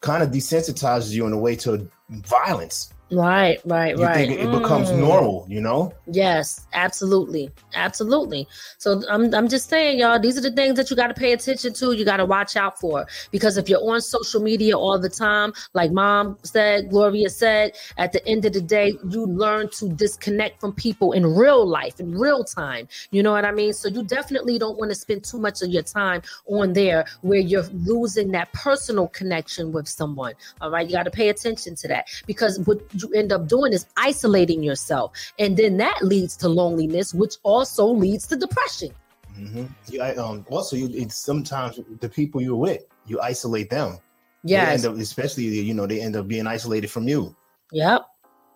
Kind 0.00 0.22
of 0.22 0.30
desensitizes 0.30 1.10
you 1.10 1.26
in 1.26 1.32
a 1.32 1.38
way 1.38 1.56
to 1.56 1.88
violence 2.10 2.92
Right, 3.10 3.58
right, 3.64 3.96
you 3.96 4.02
right. 4.04 4.28
think 4.28 4.40
it 4.40 4.50
becomes 4.50 4.90
Mm. 4.90 4.98
normal 4.98 5.46
you 5.48 5.60
know 5.60 5.92
Yes, 6.10 6.66
absolutely. 6.72 7.50
Absolutely. 7.74 8.48
So 8.78 9.02
I'm 9.10 9.34
I'm 9.34 9.48
just 9.48 9.68
saying, 9.68 9.98
y'all, 9.98 10.18
these 10.18 10.38
are 10.38 10.40
the 10.40 10.50
things 10.50 10.76
that 10.76 10.90
you 10.90 10.96
got 10.96 11.08
to 11.08 11.14
pay 11.14 11.32
attention 11.32 11.74
to. 11.74 11.92
You 11.92 12.04
got 12.04 12.16
to 12.16 12.24
watch 12.24 12.56
out 12.56 12.80
for. 12.80 13.06
Because 13.30 13.56
if 13.58 13.68
you're 13.68 13.82
on 13.90 14.00
social 14.00 14.40
media 14.40 14.76
all 14.76 14.98
the 14.98 15.10
time, 15.10 15.52
like 15.74 15.92
mom 15.92 16.38
said, 16.42 16.88
Gloria 16.90 17.28
said, 17.28 17.72
at 17.98 18.12
the 18.12 18.26
end 18.26 18.44
of 18.46 18.52
the 18.54 18.60
day, 18.62 18.94
you 19.10 19.26
learn 19.26 19.68
to 19.78 19.88
disconnect 19.90 20.60
from 20.60 20.72
people 20.72 21.12
in 21.12 21.26
real 21.26 21.66
life, 21.66 22.00
in 22.00 22.12
real 22.16 22.42
time. 22.42 22.88
You 23.10 23.22
know 23.22 23.32
what 23.32 23.44
I 23.44 23.52
mean? 23.52 23.72
So 23.74 23.88
you 23.88 24.02
definitely 24.02 24.58
don't 24.58 24.78
want 24.78 24.90
to 24.90 24.94
spend 24.94 25.24
too 25.24 25.38
much 25.38 25.60
of 25.62 25.68
your 25.68 25.82
time 25.82 26.22
on 26.46 26.72
there 26.72 27.04
where 27.20 27.40
you're 27.40 27.68
losing 27.74 28.30
that 28.32 28.50
personal 28.54 29.08
connection 29.08 29.72
with 29.72 29.88
someone. 29.88 30.32
All 30.60 30.70
right. 30.70 30.86
You 30.86 30.92
got 30.92 31.04
to 31.04 31.10
pay 31.10 31.28
attention 31.28 31.74
to 31.76 31.88
that 31.88 32.08
because 32.26 32.58
what 32.60 32.80
you 33.02 33.12
end 33.12 33.32
up 33.32 33.48
doing 33.48 33.72
is 33.72 33.86
isolating 33.96 34.62
yourself. 34.62 35.12
And 35.38 35.56
then 35.56 35.76
that 35.78 36.02
leads 36.02 36.36
to 36.38 36.48
loneliness, 36.48 37.14
which 37.14 37.36
also 37.42 37.86
leads 37.86 38.26
to 38.28 38.36
depression. 38.36 38.90
mm-hmm. 39.38 39.66
you, 39.88 40.02
I, 40.02 40.14
um, 40.16 40.44
also 40.50 40.76
you 40.76 40.88
it's 40.92 41.16
sometimes 41.16 41.80
the 42.00 42.08
people 42.08 42.40
you're 42.40 42.56
with 42.56 42.82
you 43.06 43.20
isolate 43.20 43.70
them 43.70 43.98
They 44.44 44.52
Yes. 44.52 44.84
end 44.84 44.94
up, 44.94 45.00
especially 45.00 45.44
you 45.44 45.74
know 45.74 45.86
they 45.86 46.00
end 46.00 46.16
up 46.16 46.26
being 46.26 46.46
isolated 46.46 46.90
from 46.90 47.06
you 47.08 47.34
Yep. 47.72 48.02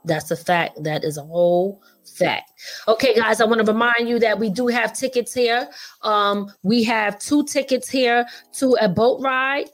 That's 0.04 0.30
a 0.30 0.36
fact. 0.36 0.82
That 0.82 1.04
is 1.04 1.16
a 1.16 1.22
whole 1.22 1.80
fact. 2.18 2.50
Okay, 2.88 3.14
guys, 3.14 3.40
I 3.40 3.44
want 3.44 3.64
to 3.64 3.72
remind 3.72 4.08
you 4.08 4.18
that 4.18 4.38
we 4.38 4.50
do 4.50 4.66
have 4.66 4.92
tickets 4.92 5.32
here. 5.32 5.68
Um, 6.02 6.52
we 6.62 6.82
have 6.84 7.18
two 7.20 7.44
tickets 7.44 7.88
here 7.88 8.26
to 8.54 8.76
a 8.80 8.88
boat 8.88 9.20
ride. 9.20 9.68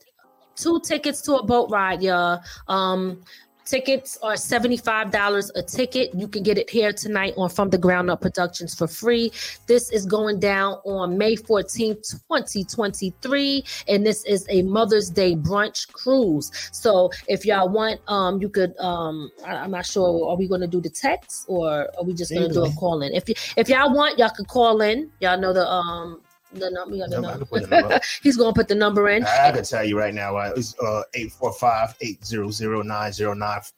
Two 0.55 0.81
tickets 0.81 1.23
to 1.23 1.37
a 1.37 1.47
boat 1.47 1.71
ride, 1.71 2.03
y'all. 2.03 2.41
Um, 2.67 3.23
tickets 3.69 4.19
are 4.23 4.35
$75 4.35 5.51
a 5.55 5.63
ticket. 5.63 6.15
You 6.15 6.27
can 6.27 6.43
get 6.43 6.57
it 6.57 6.71
here 6.71 6.93
tonight 6.93 7.35
on 7.37 7.51
From 7.51 7.69
the 7.69 7.79
Ground 7.79 8.11
Up 8.11 8.21
Productions 8.21 8.75
for 8.75 8.89
free. 8.89 9.31
This 9.67 9.91
is 9.91 10.07
going 10.07 10.41
down 10.41 10.75
on 10.85 11.19
May 11.19 11.37
14th, 11.37 12.11
2023. 12.29 13.65
And 13.89 14.07
this 14.07 14.25
is 14.25 14.47
a 14.49 14.63
Mother's 14.63 15.11
Day 15.11 15.37
brunch 15.37 15.93
cruise. 15.93 16.51
So 16.73 17.11
if 17.29 17.45
y'all 17.45 17.69
want, 17.69 18.01
um, 18.09 18.41
you 18.41 18.49
could 18.49 18.77
um 18.79 19.31
I, 19.47 19.65
am 19.65 19.73
not 19.73 19.85
sure, 19.87 20.31
are 20.31 20.37
we 20.37 20.49
gonna 20.49 20.67
do 20.67 20.81
the 20.81 20.91
text 20.91 21.45
or 21.49 21.89
are 21.97 22.05
we 22.05 22.15
just 22.15 22.33
gonna 22.33 22.49
do 22.49 22.65
a 22.65 22.73
call 22.73 23.03
in? 23.03 23.13
If 23.13 23.29
you 23.29 23.35
if 23.57 23.69
y'all 23.69 23.93
want, 23.93 24.19
y'all 24.19 24.31
could 24.31 24.49
call 24.49 24.81
in. 24.81 25.11
Y'all 25.21 25.39
know 25.39 25.53
the 25.53 25.69
um 25.69 26.21
The 26.53 26.71
number, 26.71 26.95
you 26.97 27.03
got 27.03 27.11
the 27.11 27.17
Number, 27.21 27.29
number. 27.29 27.45
can 27.45 27.61
put 27.61 27.69
the 27.69 27.69
number. 27.81 28.01
He's 28.23 28.37
gonna 28.37 28.53
put 28.55 28.69
the 28.69 28.75
number 28.75 29.09
in. 29.11 29.23
I 29.25 29.53
can 29.53 29.65
tell 29.65 29.85
you 29.85 29.99
right 29.99 30.15
now, 30.15 30.37
uh, 30.37 30.53
it's 30.57 30.75
uh 30.81 31.03
845-800-9009. 31.15 33.73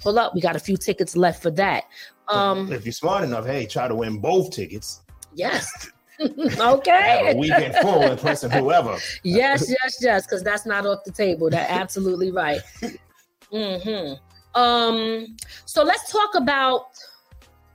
Pull 0.00 0.18
up. 0.18 0.34
We 0.34 0.40
got 0.40 0.56
a 0.56 0.58
few 0.58 0.76
tickets 0.76 1.16
left 1.16 1.40
for 1.42 1.50
that. 1.52 1.84
Um, 2.28 2.72
if 2.72 2.84
you're 2.84 2.92
smart 2.92 3.24
enough, 3.24 3.46
hey, 3.46 3.66
try 3.66 3.88
to 3.88 3.94
win 3.94 4.18
both 4.18 4.50
tickets. 4.50 5.02
yes. 5.34 5.68
Okay. 6.60 7.34
weekend 7.36 7.74
full 7.76 8.02
impressing 8.02 8.50
whoever. 8.50 8.96
yes, 9.24 9.68
yes, 9.68 9.96
yes, 10.00 10.24
because 10.24 10.42
that's 10.44 10.64
not 10.64 10.86
off 10.86 11.02
the 11.04 11.10
table. 11.10 11.50
That 11.50 11.68
absolutely 11.68 12.30
right. 12.30 12.60
hmm 13.50 14.12
Um, 14.54 15.36
so 15.64 15.82
let's 15.82 16.12
talk 16.12 16.34
about 16.36 16.86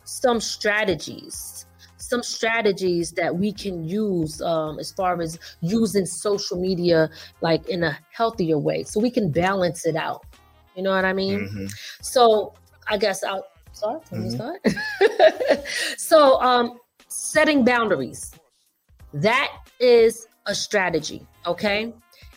some 0.06 0.40
strategies. 0.40 1.66
Some 1.98 2.24
strategies 2.24 3.12
that 3.14 3.36
we 3.36 3.52
can 3.52 3.84
use 3.84 4.42
um, 4.42 4.80
as 4.80 4.92
far 4.94 5.20
as 5.22 5.38
using 5.60 6.06
social 6.06 6.58
media 6.62 7.10
like 7.42 7.68
in 7.68 7.84
a 7.84 7.98
healthier 8.14 8.58
way, 8.60 8.84
so 8.84 9.02
we 9.02 9.10
can 9.12 9.30
balance 9.30 9.86
it 9.86 9.98
out. 9.98 10.24
You 10.76 10.84
know 10.84 10.92
what 10.92 11.04
I 11.04 11.12
mean? 11.12 11.40
Mhm. 11.50 11.74
So 12.02 12.54
I 12.88 12.98
guess 12.98 13.26
I'll 13.26 13.46
sorry, 13.80 14.00
can 14.10 14.22
we 14.24 14.30
Mhm. 14.30 14.36
start? 14.38 14.62
so 15.98 16.42
um 16.42 16.80
setting 17.10 17.64
boundaries. 17.64 18.34
That 19.14 19.50
is 19.80 20.28
a 20.48 20.56
strategy, 20.56 21.26
okay? 21.46 21.94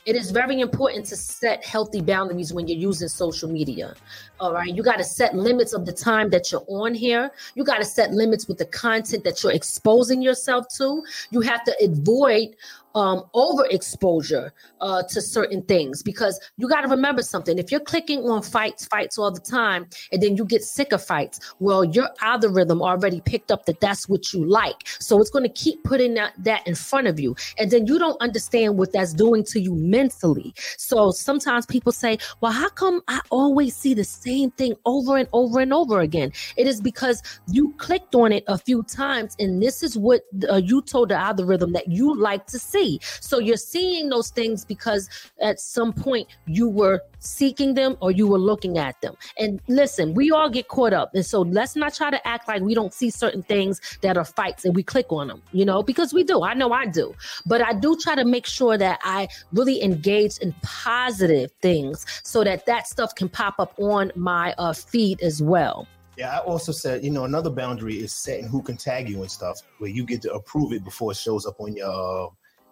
It 0.07 0.17
is 0.17 0.31
very 0.31 0.61
important 0.61 1.07
to 1.07 1.17
set 1.17 1.65
healthy 1.65 2.01
boundaries 2.01 2.53
when 2.53 2.67
you're 2.69 2.79
using 2.91 3.09
social 3.09 3.51
media. 3.51 3.95
All 4.41 4.55
right. 4.55 4.75
You 4.75 4.83
got 4.83 4.97
to 4.97 5.05
set 5.05 5.35
limits 5.35 5.75
of 5.75 5.85
the 5.85 5.93
time 5.93 6.31
that 6.31 6.51
you're 6.51 6.65
on 6.67 6.95
here. 6.95 7.31
You 7.55 7.63
got 7.63 7.77
to 7.77 7.85
set 7.85 8.13
limits 8.13 8.49
with 8.49 8.57
the 8.57 8.65
content 8.65 9.23
that 9.25 9.43
you're 9.43 9.53
exposing 9.53 10.23
yourself 10.23 10.65
to. 10.79 11.05
You 11.31 11.43
have 11.43 11.63
to 11.65 11.77
avoid 11.85 12.57
um, 12.95 13.23
overexposure 13.35 14.51
uh, 14.81 15.03
to 15.05 15.21
certain 15.21 15.63
things 15.63 16.03
because 16.03 16.41
you 16.57 16.69
got 16.69 16.81
to 16.81 16.89
remember 16.89 17.23
something. 17.23 17.59
If 17.59 17.71
you're 17.71 17.81
clicking 17.81 18.21
on 18.21 18.43
fights, 18.43 18.87
fights 18.87 19.19
all 19.19 19.31
the 19.31 19.41
time, 19.41 19.87
and 20.11 20.23
then 20.23 20.37
you 20.37 20.45
get 20.45 20.63
sick 20.63 20.93
of 20.93 21.05
fights, 21.05 21.55
well, 21.61 21.85
your 21.85 22.09
algorithm 22.21 22.83
already 22.83 23.21
picked 23.21 23.53
up 23.53 23.67
that 23.67 23.81
that's 23.81 24.09
what 24.09 24.33
you 24.33 24.45
like. 24.45 24.89
So 24.99 25.21
it's 25.21 25.31
going 25.31 25.45
to 25.45 25.53
keep 25.53 25.85
putting 25.85 26.15
that, 26.15 26.33
that 26.39 26.67
in 26.67 26.75
front 26.75 27.07
of 27.07 27.21
you. 27.21 27.37
And 27.59 27.71
then 27.71 27.87
you 27.87 27.99
don't 27.99 28.21
understand 28.21 28.79
what 28.79 28.93
that's 28.93 29.13
doing 29.13 29.45
to 29.45 29.61
you 29.61 29.75
mentally. 29.75 30.55
So 30.77 31.11
sometimes 31.11 31.67
people 31.67 31.93
say, 31.93 32.19
well, 32.41 32.53
how 32.53 32.71
come 32.71 33.03
I 33.07 33.21
always 33.31 33.77
see 33.77 33.95
the 33.95 34.05
same 34.05 34.30
thing 34.57 34.75
over 34.85 35.17
and 35.17 35.29
over 35.33 35.61
and 35.61 35.73
over 35.73 36.01
again? 36.01 36.33
It 36.57 36.67
is 36.67 36.81
because 36.81 37.23
you 37.49 37.75
clicked 37.79 38.15
on 38.15 38.33
it 38.33 38.45
a 38.47 38.59
few 38.59 38.83
times, 38.85 39.37
and 39.39 39.63
this 39.63 39.83
is 39.83 39.97
what 39.97 40.23
uh, 40.49 40.57
you 40.57 40.83
told 40.83 41.11
the 41.11 41.17
algorithm 41.17 41.73
that 41.73 41.89
you 41.89 42.15
like 42.17 42.47
to 42.47 42.59
see. 42.59 43.01
So 43.21 43.39
you're 43.39 43.57
seeing 43.57 44.09
those 44.09 44.31
things 44.31 44.65
because 44.65 45.09
at 45.41 45.61
some 45.61 45.93
point 45.93 46.29
you 46.47 46.69
were 46.69 47.03
seeking 47.21 47.75
them 47.75 47.97
or 48.01 48.11
you 48.11 48.27
were 48.27 48.39
looking 48.39 48.79
at 48.79 49.01
them. 49.01 49.15
And 49.39 49.61
listen, 49.69 50.15
we 50.15 50.31
all 50.31 50.51
get 50.51 50.69
caught 50.69 50.93
up. 50.93 51.15
And 51.15 51.25
so 51.25 51.43
let's 51.43 51.77
not 51.77 51.95
try 51.95 52.11
to 52.11 52.27
act 52.27 52.49
like 52.49 52.63
we 52.63 52.75
don't 52.75 52.93
see 52.93 53.11
certain 53.11 53.43
things 53.43 53.81
that 54.01 54.17
are 54.17 54.25
fights 54.25 54.65
and 54.65 54.75
we 54.75 54.83
click 54.83 55.07
on 55.11 55.29
them, 55.29 55.43
you 55.53 55.65
know, 55.65 55.83
because 55.83 56.13
we 56.13 56.25
do. 56.25 56.43
I 56.43 56.55
know 56.55 56.73
I 56.73 56.87
do. 56.87 57.15
But 57.47 57.63
I 57.63 57.73
do 57.75 57.97
try 57.97 58.15
to 58.15 58.25
make 58.25 58.47
sure 58.47 58.77
that 58.79 58.99
I 59.05 59.29
really 59.53 59.83
engage 59.83 60.39
in 60.39 60.55
positive 60.63 61.53
things 61.61 62.07
so 62.25 62.43
that 62.45 62.67
that 62.67 62.87
stuff 62.87 63.15
can 63.15 63.29
pop 63.29 63.57
up 63.59 63.75
on 63.79 64.11
my 64.21 64.55
uh, 64.59 64.73
feed 64.73 65.21
as 65.23 65.43
well. 65.43 65.89
Yeah, 66.17 66.37
I 66.37 66.39
also 66.41 66.71
said, 66.71 67.03
you 67.03 67.11
know, 67.11 67.25
another 67.25 67.51
boundary 67.51 67.97
is 67.97 68.13
setting 68.13 68.47
who 68.47 68.63
can 68.63 68.77
tag 68.77 69.09
you 69.09 69.23
and 69.23 69.31
stuff, 69.31 69.59
where 69.79 69.91
you 69.91 70.05
get 70.05 70.21
to 70.23 70.33
approve 70.35 70.73
it 70.73 70.85
before 70.85 71.13
it 71.13 71.17
shows 71.17 71.47
up 71.47 71.59
on 71.59 71.75
your, 71.75 71.89
uh, 71.89 72.29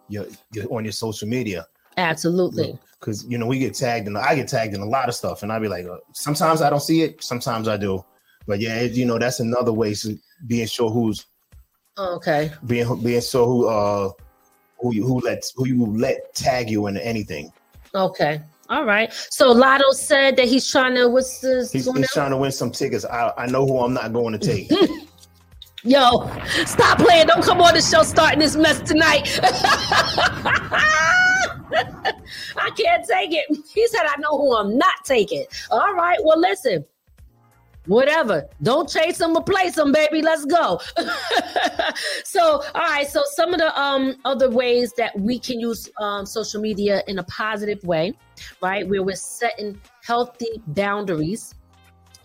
your, 0.08 0.26
your 0.52 0.72
on 0.72 0.84
your 0.84 0.92
social 0.92 1.26
media. 1.26 1.66
Absolutely. 1.96 2.78
Because 3.00 3.24
you 3.26 3.38
know 3.38 3.46
we 3.46 3.58
get 3.58 3.74
tagged 3.74 4.06
and 4.06 4.18
I 4.18 4.34
get 4.34 4.48
tagged 4.48 4.74
in 4.74 4.82
a 4.82 4.86
lot 4.86 5.08
of 5.08 5.14
stuff, 5.14 5.42
and 5.42 5.52
I'd 5.52 5.62
be 5.62 5.68
like, 5.68 5.86
uh, 5.86 5.96
sometimes 6.12 6.60
I 6.60 6.68
don't 6.68 6.82
see 6.82 7.02
it, 7.02 7.24
sometimes 7.24 7.68
I 7.68 7.76
do. 7.76 8.04
But 8.46 8.60
yeah, 8.60 8.76
it, 8.80 8.92
you 8.92 9.06
know 9.06 9.18
that's 9.18 9.40
another 9.40 9.72
way 9.72 9.94
to 9.94 10.16
being 10.46 10.66
sure 10.66 10.90
who's 10.90 11.24
Okay. 11.98 12.52
being 12.66 13.02
being 13.02 13.20
sure 13.20 13.46
who 13.46 13.68
uh 13.68 14.10
who 14.78 14.94
you 14.94 15.04
who 15.04 15.20
let 15.20 15.42
who 15.56 15.66
you 15.66 15.86
let 15.86 16.34
tag 16.34 16.70
you 16.70 16.86
into 16.86 17.04
anything. 17.04 17.50
Okay. 17.94 18.40
All 18.68 18.84
right. 18.84 19.12
So 19.30 19.50
Lotto 19.50 19.92
said 19.92 20.36
that 20.36 20.46
he's 20.46 20.70
trying 20.70 20.94
to 20.96 21.08
what's 21.08 21.40
this 21.40 21.72
He's, 21.72 21.90
he's 21.90 22.10
trying 22.12 22.30
to 22.30 22.36
win 22.36 22.52
some 22.52 22.70
tickets. 22.70 23.04
I, 23.04 23.32
I 23.36 23.46
know 23.46 23.66
who 23.66 23.78
I'm 23.80 23.94
not 23.94 24.12
going 24.12 24.38
to 24.38 24.38
take. 24.38 24.70
Yo, 25.84 26.28
stop 26.66 26.98
playing. 26.98 27.28
Don't 27.28 27.42
come 27.42 27.60
on 27.60 27.72
the 27.72 27.80
show 27.80 28.02
starting 28.02 28.40
this 28.40 28.56
mess 28.56 28.80
tonight. 28.80 29.40
I 32.56 32.70
can't 32.76 33.06
take 33.06 33.32
it. 33.32 33.46
He 33.72 33.86
said, 33.86 34.02
I 34.02 34.16
know 34.18 34.36
who 34.36 34.56
I'm 34.56 34.76
not 34.76 35.04
taking. 35.04 35.46
All 35.70 35.94
right. 35.94 36.18
Well, 36.22 36.38
listen. 36.38 36.84
Whatever. 37.88 38.46
Don't 38.62 38.88
chase 38.88 39.16
them 39.16 39.34
or 39.34 39.42
place 39.42 39.74
them, 39.74 39.92
baby. 39.92 40.20
Let's 40.20 40.44
go. 40.44 40.78
so, 42.24 42.62
all 42.74 42.82
right. 42.82 43.08
So, 43.08 43.22
some 43.32 43.54
of 43.54 43.60
the 43.60 43.80
um 43.80 44.16
other 44.26 44.50
ways 44.50 44.92
that 44.98 45.18
we 45.18 45.38
can 45.38 45.58
use 45.58 45.88
um 45.98 46.26
social 46.26 46.60
media 46.60 47.02
in 47.08 47.18
a 47.18 47.24
positive 47.24 47.82
way, 47.84 48.12
right? 48.62 48.86
Where 48.86 49.02
we're 49.02 49.16
setting 49.16 49.80
healthy 50.04 50.62
boundaries 50.68 51.54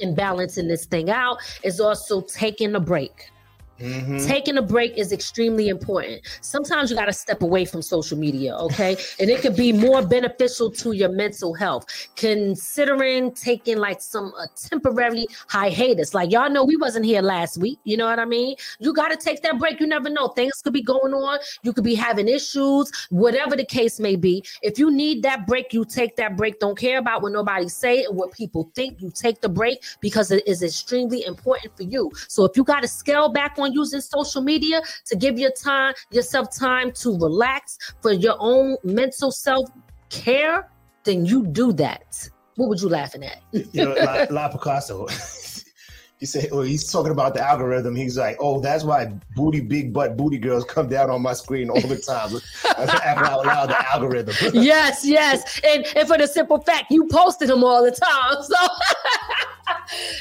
and 0.02 0.16
balancing 0.16 0.68
this 0.68 0.86
thing 0.86 1.10
out 1.10 1.38
is 1.64 1.80
also 1.80 2.22
taking 2.22 2.76
a 2.76 2.80
break. 2.80 3.30
Mhm. 3.80 4.26
Taking 4.26 4.58
a 4.58 4.62
break 4.62 4.98
is 4.98 5.12
extremely 5.12 5.68
important. 5.68 6.22
Sometimes 6.42 6.92
you 6.92 6.96
got 6.96 7.06
to 7.06 7.14
step 7.14 7.42
away 7.42 7.66
from 7.66 7.82
social 7.82 8.18
media, 8.18 8.56
okay? 8.56 8.96
and 9.20 9.30
it 9.30 9.42
could 9.42 9.56
be 9.56 9.72
more 9.74 10.06
beneficial 10.06 10.70
to 10.72 10.92
your 10.92 11.10
mental 11.10 11.54
health. 11.54 11.86
Considering 12.16 13.32
taking 13.34 13.78
like 13.78 14.02
some 14.02 14.32
uh, 14.40 14.46
temporary 14.56 15.26
hiatus, 15.48 16.14
like 16.14 16.32
y'all 16.32 16.50
know 16.50 16.64
we 16.64 16.78
wasn't 16.78 17.04
here 17.04 17.22
last 17.22 17.58
week. 17.58 17.80
You 17.84 17.98
know 17.98 18.06
what 18.06 18.20
I 18.20 18.26
mean? 18.26 18.56
You 18.80 18.94
got 18.94 19.10
to 19.10 19.18
take 19.18 19.42
that 19.42 19.58
break. 19.58 19.80
You 19.80 19.88
never 19.88 20.10
know. 20.10 20.28
Things 20.30 20.62
could 20.64 20.74
be 20.74 20.84
going 20.84 21.14
on. 21.14 21.40
You 21.64 21.74
could 21.74 21.84
be 21.84 21.96
having 21.96 22.28
issues, 22.28 22.92
whatever 23.10 23.56
the 23.56 23.66
case 23.66 24.00
may 24.00 24.16
be. 24.16 24.44
If 24.62 24.78
you 24.78 24.92
need 24.92 25.24
that 25.24 25.48
break, 25.48 25.74
you 25.74 25.84
take 25.84 26.16
that 26.18 26.38
break. 26.38 26.60
Don't 26.60 26.78
care 26.78 27.00
about 27.00 27.24
what 27.24 27.32
nobody 27.32 27.68
say 27.68 28.04
and 28.04 28.16
what 28.16 28.32
people 28.34 28.70
think. 28.76 29.02
You 29.02 29.12
take 29.12 29.42
the 29.42 29.50
break 29.50 29.84
because 30.00 30.30
it 30.32 30.48
is 30.48 30.62
extremely 30.62 31.26
important 31.26 31.76
for 31.76 31.84
you. 31.84 32.12
So 32.28 32.46
if 32.46 32.56
you 32.56 32.64
got 32.64 32.82
to 32.82 32.88
scale 32.88 33.30
back 33.30 33.58
on 33.58 33.63
using 33.72 34.02
social 34.02 34.42
media 34.42 34.82
to 35.06 35.16
give 35.16 35.40
your 35.40 35.52
time 35.52 35.94
yourself 36.12 36.54
time 36.56 36.92
to 36.94 37.18
relax 37.18 37.78
for 38.02 38.12
your 38.12 38.36
own 38.40 38.76
mental 38.84 39.32
self 39.32 39.70
care, 40.10 40.70
then 41.04 41.26
you 41.26 41.46
do 41.48 41.72
that. 41.74 42.30
What 42.56 42.70
would 42.70 42.82
you 42.82 42.90
laughing 42.90 43.24
at? 43.24 43.40
you 43.52 43.86
know, 43.86 43.94
La, 43.94 44.26
La 44.30 44.48
Picasso. 44.50 45.08
he 46.20 46.26
said, 46.28 46.50
"Oh, 46.52 46.62
he's 46.62 46.90
talking 46.90 47.12
about 47.12 47.34
the 47.34 47.42
algorithm." 47.42 47.96
He's 47.96 48.18
like, 48.18 48.38
"Oh, 48.40 48.60
that's 48.62 48.84
why 48.84 49.12
booty, 49.36 49.60
big 49.60 49.92
butt, 49.92 50.16
booty 50.16 50.38
girls 50.38 50.64
come 50.64 50.88
down 50.88 51.10
on 51.10 51.22
my 51.22 51.34
screen 51.34 51.70
all 51.70 51.82
the 51.82 51.98
time." 51.98 52.40
I 52.78 52.84
After 52.84 53.26
out 53.26 53.46
loud, 53.46 53.70
the 53.70 53.92
algorithm. 53.92 54.36
yes, 54.54 55.04
yes. 55.04 55.60
And 55.66 55.86
and 55.98 56.08
for 56.08 56.18
the 56.18 56.28
simple 56.28 56.62
fact, 56.62 56.86
you 56.92 57.08
posted 57.12 57.50
them 57.50 57.64
all 57.64 57.84
the 57.84 57.92
time. 57.92 58.42
So 58.44 58.56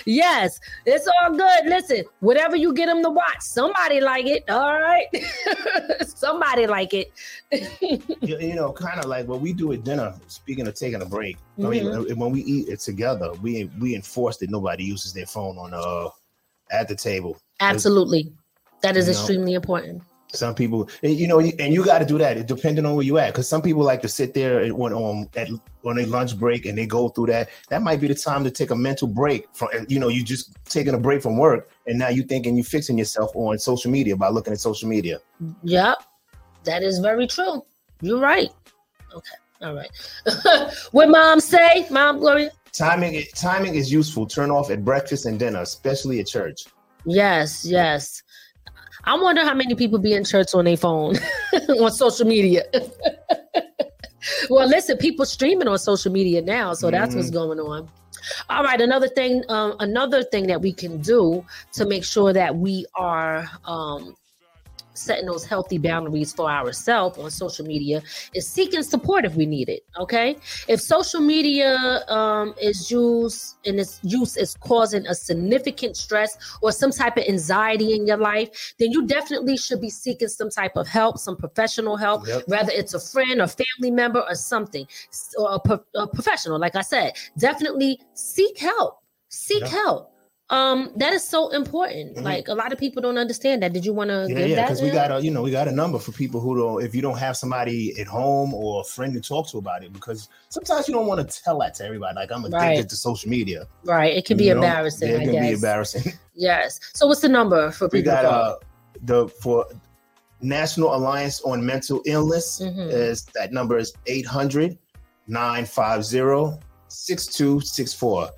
yes, 0.07 0.59
it's 0.87 1.07
all 1.09 1.31
good. 1.37 1.67
Listen, 1.67 2.05
whatever 2.21 2.57
you 2.57 2.73
get 2.73 2.87
them 2.87 3.03
to 3.03 3.11
watch, 3.11 3.41
somebody 3.41 4.01
like 4.01 4.27
it. 4.27 4.45
All 4.49 4.81
right. 4.81 5.07
somebody 6.07 6.67
like 6.67 6.95
it. 6.95 7.13
you, 8.21 8.39
you 8.39 8.55
know, 8.55 8.73
kind 8.73 8.99
of 8.99 9.07
like 9.07 9.27
what 9.29 9.41
we 9.41 9.53
do 9.53 9.73
at 9.73 9.85
dinner. 9.85 10.15
Speaking 10.29 10.67
of 10.67 10.75
taking 10.75 11.03
a 11.03 11.07
break, 11.07 11.37
I 11.59 11.63
mean, 11.63 11.85
Mm-hmm. 11.85 12.19
when 12.21 12.33
we 12.33 12.41
eat 12.43 12.69
it 12.69 12.81
together, 12.81 13.33
we 13.43 13.71
we 13.81 13.95
enforce 13.95 14.37
that 14.39 14.51
nobody 14.51 14.85
uses 14.85 15.13
their 15.13 15.27
phone 15.27 15.59
on 15.59 15.73
uh 15.75 16.09
at 16.71 16.89
the 16.89 16.95
table. 16.97 17.39
Absolutely. 17.61 18.33
That 18.83 18.97
is 18.97 19.07
You 19.07 19.13
know. 19.13 19.19
extremely 19.19 19.55
important. 19.55 20.03
Some 20.35 20.55
people, 20.55 20.89
you 21.03 21.29
know, 21.29 21.41
and 21.41 21.75
you 21.75 21.85
got 21.85 21.99
to 21.99 22.07
do 22.07 22.17
that 22.19 22.47
depending 22.47 22.87
on 22.87 22.95
where 22.95 23.05
you 23.05 23.19
at. 23.19 23.33
Because 23.33 23.47
some 23.47 23.61
people 23.61 23.83
like 23.83 24.01
to 24.03 24.09
sit 24.09 24.33
there 24.33 24.61
and 24.61 24.77
when 24.77 24.93
on 24.95 25.29
at 25.37 25.49
on 25.85 25.99
a 25.99 26.07
lunch 26.07 26.39
break 26.39 26.65
and 26.65 26.77
they 26.77 26.87
go 26.87 27.11
through 27.11 27.27
that. 27.27 27.51
That 27.69 27.83
might 27.83 28.01
be 28.01 28.09
the 28.09 28.15
time 28.15 28.43
to 28.45 28.51
take 28.51 28.71
a 28.71 28.77
mental 28.77 29.09
break 29.09 29.47
from. 29.53 29.69
You 29.89 29.99
know, 29.99 30.09
you 30.09 30.25
just 30.25 30.57
taking 30.65 30.95
a 30.95 30.99
break 30.99 31.23
from 31.23 31.37
work, 31.37 31.71
and 31.87 31.99
now 31.99 32.09
you 32.09 32.23
thinking 32.23 32.57
you 32.57 32.65
fixing 32.65 32.97
yourself 32.97 33.31
on 33.35 33.59
social 33.59 33.91
media 33.91 34.17
by 34.17 34.29
looking 34.29 34.55
at 34.55 34.61
social 34.61 34.89
media. 34.89 35.19
Yep, 35.65 36.03
that 36.65 36.83
is 36.83 36.99
very 36.99 37.27
true. 37.27 37.63
You're 38.01 38.21
right. 38.21 38.51
Okay, 39.15 39.37
all 39.61 39.75
right. 39.75 39.91
what 40.93 41.11
mom 41.11 41.41
say, 41.41 41.87
Mom 41.91 42.21
Gloria? 42.21 42.51
Timing 42.73 43.23
timing 43.35 43.75
is 43.75 43.93
useful. 43.93 44.27
Turn 44.27 44.51
off 44.51 44.71
at 44.71 44.83
breakfast 44.83 45.27
and 45.27 45.39
dinner, 45.39 45.61
especially 45.61 46.21
at 46.21 46.27
church. 46.27 46.65
Yes, 47.05 47.67
yes. 47.67 48.23
I 49.05 49.15
wonder 49.19 49.43
how 49.43 49.55
many 49.55 49.75
people 49.75 49.99
be 49.99 50.13
in 50.13 50.25
church 50.25 50.55
on 50.55 50.65
their 50.65 50.77
phone, 50.77 51.17
on 51.81 51.91
social 51.91 52.27
media. 52.27 52.65
well, 54.51 54.69
listen, 54.69 54.97
people 54.97 55.27
streaming 55.27 55.69
on 55.69 55.79
social 55.79 56.13
media 56.13 56.43
now, 56.43 56.75
so 56.75 56.91
that's 56.91 57.11
mm-hmm. 57.11 57.19
what's 57.19 57.31
going 57.31 57.59
on. 57.59 57.89
All 58.49 58.63
right, 58.63 58.81
another 58.81 59.09
thing, 59.09 59.43
um, 59.49 59.75
another 59.81 60.23
thing 60.23 60.47
that 60.47 60.61
we 60.61 60.73
can 60.73 61.01
do 61.01 61.45
to 61.73 61.85
make 61.85 62.05
sure 62.05 62.33
that 62.33 62.55
we 62.57 62.87
are 62.95 63.49
um, 63.65 64.15
setting 64.95 65.27
those 65.27 65.45
healthy 65.45 65.79
boundaries 65.79 66.33
for 66.33 66.51
ourselves 66.51 67.19
on 67.19 67.31
social 67.31 67.67
media 67.67 68.03
is 68.35 68.49
seeking 68.49 68.83
support 68.83 69.25
if 69.25 69.35
we 69.35 69.47
need 69.47 69.69
it. 69.69 69.85
Okay. 69.99 70.37
If 70.69 70.81
social 70.81 71.21
media 71.21 72.05
um, 72.09 72.55
is 72.61 72.91
used 72.91 73.57
and 73.67 73.81
its 73.81 74.01
use 74.03 74.37
is 74.37 74.55
causing 74.55 75.07
a 75.07 75.15
significant 75.15 75.97
stress 75.97 76.37
or 76.61 76.73
some 76.73 76.91
type 76.91 77.17
of 77.17 77.25
anxiety 77.29 77.95
in 77.95 78.07
your 78.07 78.19
life, 78.19 78.75
then 78.79 78.91
you 78.91 79.07
definitely 79.07 79.57
should 79.57 79.81
be 79.81 79.91
seeking 79.91 80.29
some 80.29 80.51
type 80.51 80.77
of 80.77 80.87
help, 80.87 81.19
some 81.19 81.37
professional 81.37 81.97
help, 81.97 82.27
yep. 82.27 82.43
whether 82.47 82.73
it's 82.73 82.95
a 82.95 83.01
friend 83.01 83.41
or 83.41 83.47
family 83.47 83.91
member 83.91 84.21
or 84.21 84.35
something, 84.35 84.87
or 85.39 85.55
a, 85.55 85.61
pro- 85.61 85.85
a 85.95 86.07
professional. 86.07 86.59
Like 86.59 86.77
I 86.77 86.83
said, 86.83 87.13
definitely 87.39 88.01
seek 88.15 88.59
help. 88.59 88.99
Seek 89.29 89.63
yep. 89.63 89.71
help 89.71 90.12
um, 90.51 90.93
that 90.97 91.13
is 91.13 91.27
so 91.27 91.49
important. 91.51 92.17
Mm-hmm. 92.17 92.25
Like 92.25 92.49
a 92.49 92.55
lot 92.55 92.73
of 92.73 92.79
people 92.79 93.01
don't 93.01 93.17
understand 93.17 93.63
that. 93.63 93.73
Did 93.73 93.87
you 93.87 93.95
want 93.95 94.11
to? 94.11 94.27
Yeah, 94.29 94.45
yeah, 94.45 94.63
because 94.63 94.83
we 94.83 94.91
got 94.91 95.11
a 95.11 95.23
you 95.23 95.31
know 95.31 95.43
we 95.43 95.51
got 95.51 95.67
a 95.67 95.73
number 95.73 95.99
for 95.99 96.13
people 96.13 96.41
who 96.41 96.57
don't. 96.57 96.85
If 96.85 96.95
you 96.95 97.01
don't 97.01 97.19
have 97.19 97.37
somebody 97.37 97.99
at 97.99 98.07
home 98.07 98.53
or 98.53 98.83
a 98.83 98.85
friend 98.85 99.15
to 99.15 99.21
talk 99.21 99.49
to 99.51 99.59
about 99.59 99.83
it, 99.83 99.93
because 99.93 100.29
sometimes 100.51 100.89
you 100.89 100.95
don't 100.95 101.07
want 101.07 101.27
to 101.27 101.43
tell 101.43 101.59
that 101.61 101.75
to 101.75 101.85
everybody. 101.85 102.17
Like 102.17 102.31
I'm 102.31 102.45
addicted 102.45 102.59
right. 102.59 102.89
to 102.89 102.97
social 102.97 103.31
media. 103.31 103.67
Right. 103.85 104.15
It 104.15 104.27
can 104.27 104.37
be 104.37 104.51
embarrassing. 104.51 105.09
Yeah, 105.09 105.17
it 105.17 105.31
can 105.31 105.41
be 105.41 105.53
embarrassing. 105.53 106.13
Yes. 106.35 106.81
So 106.95 107.07
what's 107.07 107.21
the 107.21 107.29
number 107.29 107.71
for 107.73 107.91
people? 107.91 107.99
We 107.99 108.03
got 108.05 108.25
uh 108.25 108.57
the 109.03 109.29
for 109.29 109.67
National 110.41 110.95
Alliance 110.95 111.43
on 111.43 111.65
Mental 111.65 112.01
Illness 112.07 112.61
mm-hmm. 112.61 112.91
is 112.91 113.25
that 113.35 113.53
number 113.53 113.77
is 113.77 113.93
800 114.07 114.79
950 115.29 116.59
6264. 116.89 118.31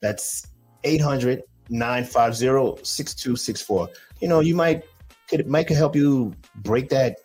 That's 0.00 0.46
800 0.84 1.42
950 1.70 2.84
6264. 2.84 3.88
You 4.20 4.28
know, 4.28 4.40
you 4.40 4.54
might 4.54 4.84
could 5.28 5.46
might 5.46 5.66
could 5.66 5.76
help 5.76 5.94
you 5.94 6.34
break 6.56 6.88
that 6.90 7.18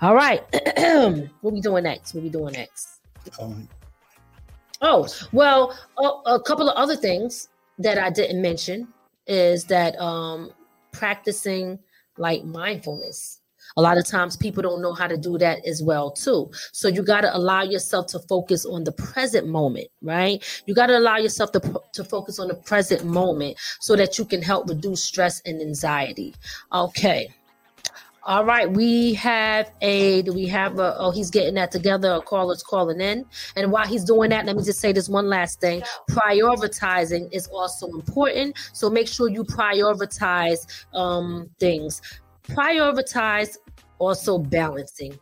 All 0.00 0.14
right. 0.14 0.42
what 1.40 1.54
we 1.54 1.60
doing 1.60 1.84
next? 1.84 2.14
What 2.14 2.24
we 2.24 2.30
doing 2.30 2.52
next? 2.52 3.00
Um, 3.40 3.68
oh, 4.82 5.06
well, 5.32 5.78
a, 5.98 6.34
a 6.34 6.42
couple 6.42 6.68
of 6.68 6.76
other 6.76 6.96
things 6.96 7.48
that 7.78 7.98
I 7.98 8.10
didn't 8.10 8.42
mention 8.42 8.88
is 9.26 9.64
that 9.66 9.94
um 10.00 10.50
practicing 10.92 11.78
like 12.16 12.44
mindfulness 12.44 13.37
a 13.78 13.80
lot 13.80 13.96
of 13.96 14.04
times 14.04 14.36
people 14.36 14.62
don't 14.62 14.82
know 14.82 14.92
how 14.92 15.06
to 15.06 15.16
do 15.16 15.38
that 15.38 15.64
as 15.64 15.82
well 15.82 16.10
too 16.10 16.50
so 16.72 16.88
you 16.88 17.02
got 17.02 17.22
to 17.22 17.34
allow 17.34 17.62
yourself 17.62 18.06
to 18.08 18.18
focus 18.18 18.66
on 18.66 18.82
the 18.84 18.92
present 18.92 19.46
moment 19.46 19.86
right 20.02 20.62
you 20.66 20.74
got 20.74 20.88
to 20.88 20.98
allow 20.98 21.16
yourself 21.16 21.52
to, 21.52 21.60
to 21.92 22.04
focus 22.04 22.38
on 22.38 22.48
the 22.48 22.54
present 22.54 23.04
moment 23.04 23.56
so 23.80 23.94
that 23.94 24.18
you 24.18 24.24
can 24.24 24.42
help 24.42 24.68
reduce 24.68 25.02
stress 25.02 25.40
and 25.46 25.62
anxiety 25.62 26.34
okay 26.72 27.28
all 28.24 28.44
right, 28.44 28.70
we 28.70 29.14
have 29.14 29.72
a. 29.80 30.20
Do 30.20 30.34
we 30.34 30.46
have 30.48 30.78
a? 30.78 30.94
Oh, 30.98 31.10
he's 31.10 31.30
getting 31.30 31.54
that 31.54 31.70
together. 31.70 32.12
A 32.12 32.20
caller's 32.20 32.62
calling 32.62 33.00
in, 33.00 33.24
and 33.56 33.72
while 33.72 33.86
he's 33.86 34.04
doing 34.04 34.28
that, 34.30 34.44
let 34.44 34.54
me 34.54 34.62
just 34.62 34.80
say 34.80 34.92
this 34.92 35.08
one 35.08 35.30
last 35.30 35.62
thing: 35.62 35.80
prioritizing 36.10 37.32
is 37.32 37.46
also 37.46 37.86
important. 37.86 38.58
So 38.74 38.90
make 38.90 39.08
sure 39.08 39.30
you 39.30 39.44
prioritize 39.44 40.66
um, 40.92 41.48
things. 41.58 42.02
Prioritize 42.50 43.56
also 43.98 44.38
balancing 44.38 45.18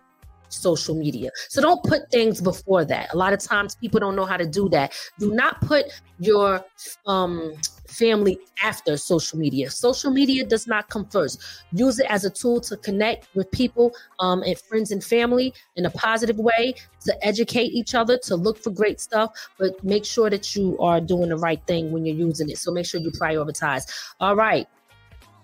social 0.48 0.94
media. 0.94 1.30
So 1.48 1.60
don't 1.60 1.82
put 1.82 2.10
things 2.10 2.40
before 2.40 2.84
that. 2.84 3.12
A 3.12 3.16
lot 3.16 3.32
of 3.32 3.40
times 3.40 3.74
people 3.74 4.00
don't 4.00 4.16
know 4.16 4.24
how 4.24 4.36
to 4.36 4.46
do 4.46 4.68
that. 4.70 4.94
Do 5.18 5.32
not 5.32 5.60
put 5.60 5.86
your 6.18 6.64
um, 7.06 7.54
family 7.88 8.38
after 8.62 8.96
social 8.96 9.38
media. 9.38 9.70
Social 9.70 10.10
media 10.10 10.44
does 10.44 10.66
not 10.66 10.88
come 10.88 11.06
first. 11.06 11.42
Use 11.72 11.98
it 11.98 12.06
as 12.08 12.24
a 12.24 12.30
tool 12.30 12.60
to 12.62 12.76
connect 12.76 13.34
with 13.34 13.50
people 13.50 13.92
um, 14.18 14.42
and 14.42 14.58
friends 14.58 14.90
and 14.90 15.02
family 15.02 15.52
in 15.76 15.86
a 15.86 15.90
positive 15.90 16.38
way, 16.38 16.74
to 17.04 17.26
educate 17.26 17.72
each 17.72 17.94
other, 17.94 18.18
to 18.18 18.36
look 18.36 18.58
for 18.58 18.70
great 18.70 19.00
stuff, 19.00 19.30
but 19.58 19.82
make 19.84 20.04
sure 20.04 20.30
that 20.30 20.56
you 20.56 20.78
are 20.78 21.00
doing 21.00 21.28
the 21.28 21.36
right 21.36 21.64
thing 21.66 21.92
when 21.92 22.04
you're 22.04 22.16
using 22.16 22.50
it. 22.50 22.58
So 22.58 22.72
make 22.72 22.86
sure 22.86 23.00
you 23.00 23.10
prioritize. 23.10 23.84
All 24.20 24.36
right. 24.36 24.66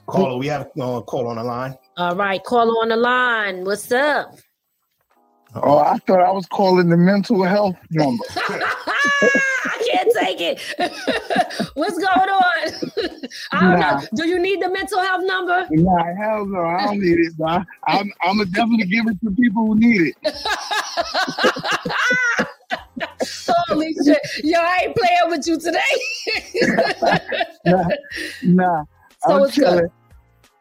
Caller, 0.07 0.36
we 0.36 0.46
have 0.48 0.68
a 0.76 0.82
uh, 0.82 1.00
call 1.03 1.28
on 1.28 1.36
the 1.36 1.44
line. 1.44 1.74
All 1.96 2.16
right, 2.16 2.42
caller 2.42 2.72
on 2.82 2.88
the 2.88 2.96
line. 2.96 3.64
What's 3.64 3.90
up? 3.92 4.34
Oh, 5.55 5.78
I 5.78 5.98
thought 5.98 6.20
I 6.20 6.30
was 6.32 6.46
calling 6.46 6.88
the 6.88 6.96
mental 6.96 7.44
health 7.44 7.76
number. 7.90 8.24
I 8.36 9.90
can't 9.90 10.11
take 10.18 10.40
it. 10.40 10.61
What's 11.74 11.98
going 11.98 12.28
on? 12.30 12.72
I 13.53 13.61
don't 13.61 13.80
nah. 13.80 14.00
know. 14.00 14.07
Do 14.14 14.28
you 14.28 14.38
need 14.38 14.62
the 14.62 14.70
mental 14.70 15.00
health 15.00 15.22
number? 15.24 15.66
Nah, 15.70 16.14
hell 16.16 16.46
no, 16.46 16.64
I 16.64 16.86
don't 16.86 17.00
need 17.00 17.18
it. 17.18 17.34
Nah. 17.38 17.64
I'm, 17.86 18.11
I'm 18.22 18.38
gonna 18.38 18.50
definitely 18.50 18.86
give 18.86 19.07
it 19.07 19.20
to 19.24 19.30
people 19.30 19.66
who 19.66 19.78
need 19.78 20.00
it. 20.00 20.16
Holy 23.68 23.94
shit. 24.05 24.20
Yo, 24.44 24.59
I 24.59 24.80
ain't 24.84 24.96
playing 24.96 25.28
with 25.28 25.46
you 25.46 25.59
today. 25.59 25.80
nah, 27.66 27.88
nah. 28.42 28.84
So 29.26 29.44
I'm 29.44 29.50
chilling. 29.50 29.78
Good. 29.78 29.90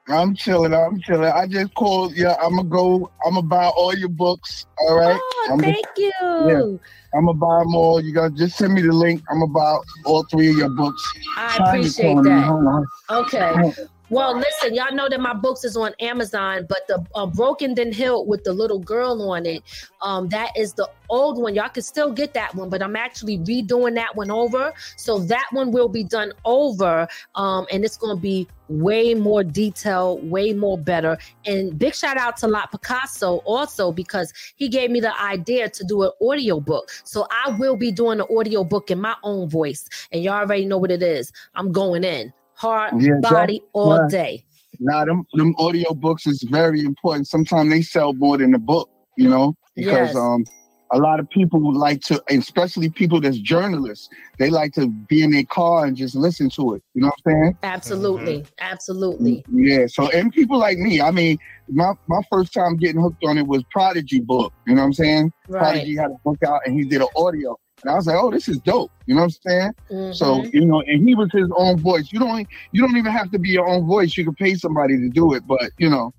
I'm 0.10 0.36
chilling. 0.36 0.74
I'm 0.74 1.00
chilling. 1.02 1.32
I 1.32 1.48
just 1.48 1.74
called. 1.76 2.14
Yeah, 2.16 2.36
I'm 2.42 2.56
gonna 2.56 2.70
go. 2.70 3.10
I'm 3.26 3.36
gonna 3.36 3.48
buy 3.48 3.68
all 3.68 3.96
your 3.96 4.10
books. 4.10 4.66
All 4.80 4.98
right. 4.98 5.20
Oh, 5.20 5.48
I'm 5.52 5.60
thank 5.60 5.86
gonna, 5.96 6.08
you. 6.08 6.50
Yeah, 6.50 7.18
I'm 7.18 7.26
gonna 7.26 7.38
buy 7.38 7.60
them 7.60 7.76
all. 7.76 8.02
You 8.02 8.14
gotta 8.14 8.34
just 8.36 8.58
send 8.58 8.74
me 8.74 8.82
the 8.82 8.92
link. 8.92 9.22
I'm 9.30 9.40
gonna 9.40 9.52
buy 9.52 9.78
all 10.06 10.26
three 10.32 10.50
of 10.50 10.58
your 10.58 10.70
books. 10.70 11.02
I 11.38 11.58
appreciate 11.58 12.16
that. 12.24 12.88
Okay. 13.10 13.74
Well, 14.12 14.38
listen, 14.38 14.76
y'all 14.76 14.94
know 14.94 15.08
that 15.08 15.22
my 15.22 15.34
books 15.34 15.64
is 15.64 15.78
on 15.78 15.94
Amazon, 16.02 16.66
but 16.68 16.86
the 16.90 17.02
uh, 17.16 17.26
Broken 17.28 17.76
Then 17.76 17.94
Healed 17.94 18.28
with 18.28 18.44
the 18.44 18.52
little 18.52 18.80
girl 18.80 19.32
on 19.32 19.46
it, 19.46 19.64
um, 20.02 20.28
that 20.30 20.52
is 20.58 20.74
the 20.74 20.90
old 21.08 21.42
one. 21.42 21.56
Y'all 21.56 21.70
can 21.70 21.82
still 21.82 22.12
get 22.12 22.34
that 22.34 22.54
one, 22.54 22.70
but 22.70 22.84
I'm 22.84 22.98
actually 22.98 23.38
redoing 23.38 23.96
that 23.96 24.14
one 24.18 24.30
over. 24.30 24.74
So 24.98 25.20
that 25.20 25.48
one 25.52 25.72
will 25.72 25.88
be 25.88 26.04
done 26.04 26.34
over, 26.44 27.08
um, 27.36 27.66
and 27.72 27.86
it's 27.86 27.96
going 27.96 28.14
to 28.14 28.22
be 28.22 28.50
way 28.68 29.14
more 29.14 29.46
detail, 29.46 30.18
way 30.20 30.52
more 30.52 30.78
better. 30.78 31.18
And 31.46 31.80
big 31.80 31.96
shout 31.96 32.18
out 32.18 32.36
to 32.38 32.50
Lot 32.50 32.70
Picasso 32.70 33.38
also 33.46 33.94
because 33.94 34.34
he 34.58 34.68
gave 34.68 34.92
me 34.92 35.00
the 35.00 35.18
idea 35.22 35.70
to 35.70 35.86
do 35.86 36.04
an 36.04 36.12
audio 36.22 36.60
book. 36.60 36.92
So 37.06 37.28
I 37.32 37.52
will 37.52 37.78
be 37.78 37.94
doing 37.94 38.20
an 38.20 38.28
audio 38.30 38.66
book 38.66 38.92
in 38.92 39.00
my 39.00 39.16
own 39.24 39.48
voice, 39.50 39.88
and 40.12 40.22
y'all 40.22 40.34
already 40.34 40.66
know 40.66 40.80
what 40.80 40.92
it 40.92 41.02
is. 41.02 41.32
I'm 41.56 41.72
going 41.72 42.04
in 42.04 42.34
heart, 42.62 42.94
yeah, 43.00 43.20
body, 43.22 43.62
all 43.74 43.98
yeah. 43.98 44.08
day. 44.10 44.46
Now, 44.80 45.06
them, 45.06 45.26
them 45.34 45.56
audio 45.58 45.94
books 45.94 46.26
is 46.28 46.44
very 46.44 46.82
important. 46.82 47.28
Sometimes 47.28 47.70
they 47.72 47.82
sell 47.82 48.14
more 48.14 48.38
than 48.38 48.52
the 48.52 48.60
book, 48.60 48.90
you 49.18 49.30
know, 49.30 49.56
because 49.76 50.10
yes. 50.10 50.16
um 50.16 50.46
a 50.94 50.98
lot 50.98 51.20
of 51.20 51.30
people 51.30 51.60
would 51.62 51.76
like 51.76 52.02
to, 52.02 52.22
especially 52.30 52.90
people 52.90 53.22
that's 53.22 53.38
journalists, 53.38 54.10
they 54.40 54.50
like 54.50 54.74
to 54.74 54.90
be 54.90 55.24
in 55.24 55.32
their 55.32 55.46
car 55.46 55.86
and 55.86 55.96
just 55.96 56.16
listen 56.16 56.50
to 56.50 56.74
it. 56.76 56.84
You 56.94 57.04
know 57.04 57.08
what 57.08 57.20
I'm 57.26 57.32
saying? 57.32 57.58
Absolutely. 57.64 58.40
Mm-hmm. 58.40 58.54
Absolutely. 58.60 59.46
Yeah. 59.54 59.88
So, 59.88 60.10
and 60.10 60.32
people 60.34 60.58
like 60.58 60.78
me, 60.78 61.02
I 61.02 61.12
mean, 61.12 61.38
my, 61.70 61.94
my 62.08 62.22
first 62.30 62.54
time 62.54 62.76
getting 62.76 63.02
hooked 63.02 63.24
on 63.24 63.38
it 63.38 63.48
was 63.48 63.64
Prodigy 63.72 64.20
book. 64.20 64.52
You 64.68 64.76
know 64.76 64.82
what 64.82 64.88
I'm 64.88 64.94
saying? 64.94 65.32
Right. 65.48 65.62
Prodigy 65.62 65.96
had 65.96 66.12
a 66.12 66.18
book 66.26 66.44
out 66.44 66.60
and 66.66 66.78
he 66.78 66.84
did 66.84 67.02
an 67.02 67.08
audio. 67.16 67.58
And 67.84 67.92
I 67.92 67.96
was 67.96 68.08
like, 68.08 68.18
oh, 68.18 68.30
this 68.30 68.48
is 68.48 68.60
dope. 68.60 68.92
You 69.06 69.16
know 69.16 69.22
what 69.22 69.38
I'm 69.46 69.52
saying? 69.52 69.72
Mm-hmm. 69.90 70.14
So, 70.14 70.44
you 70.54 70.66
know, 70.66 70.82
and 70.82 71.08
he 71.08 71.16
was 71.16 71.30
his 71.32 71.50
own 71.56 71.80
voice. 71.80 72.12
You 72.12 72.20
don't 72.20 72.48
you 72.72 72.82
don't 72.82 72.96
even 72.98 73.12
have 73.12 73.32
to 73.32 73.40
be 73.40 73.50
your 73.50 73.68
own 73.68 73.86
voice. 73.86 74.16
You 74.18 74.24
can 74.24 74.36
pay 74.36 74.56
somebody 74.56 74.98
to 74.98 75.10
do 75.10 75.34
it. 75.34 75.46
But, 75.48 75.72
you 75.78 75.90
know, 75.90 76.14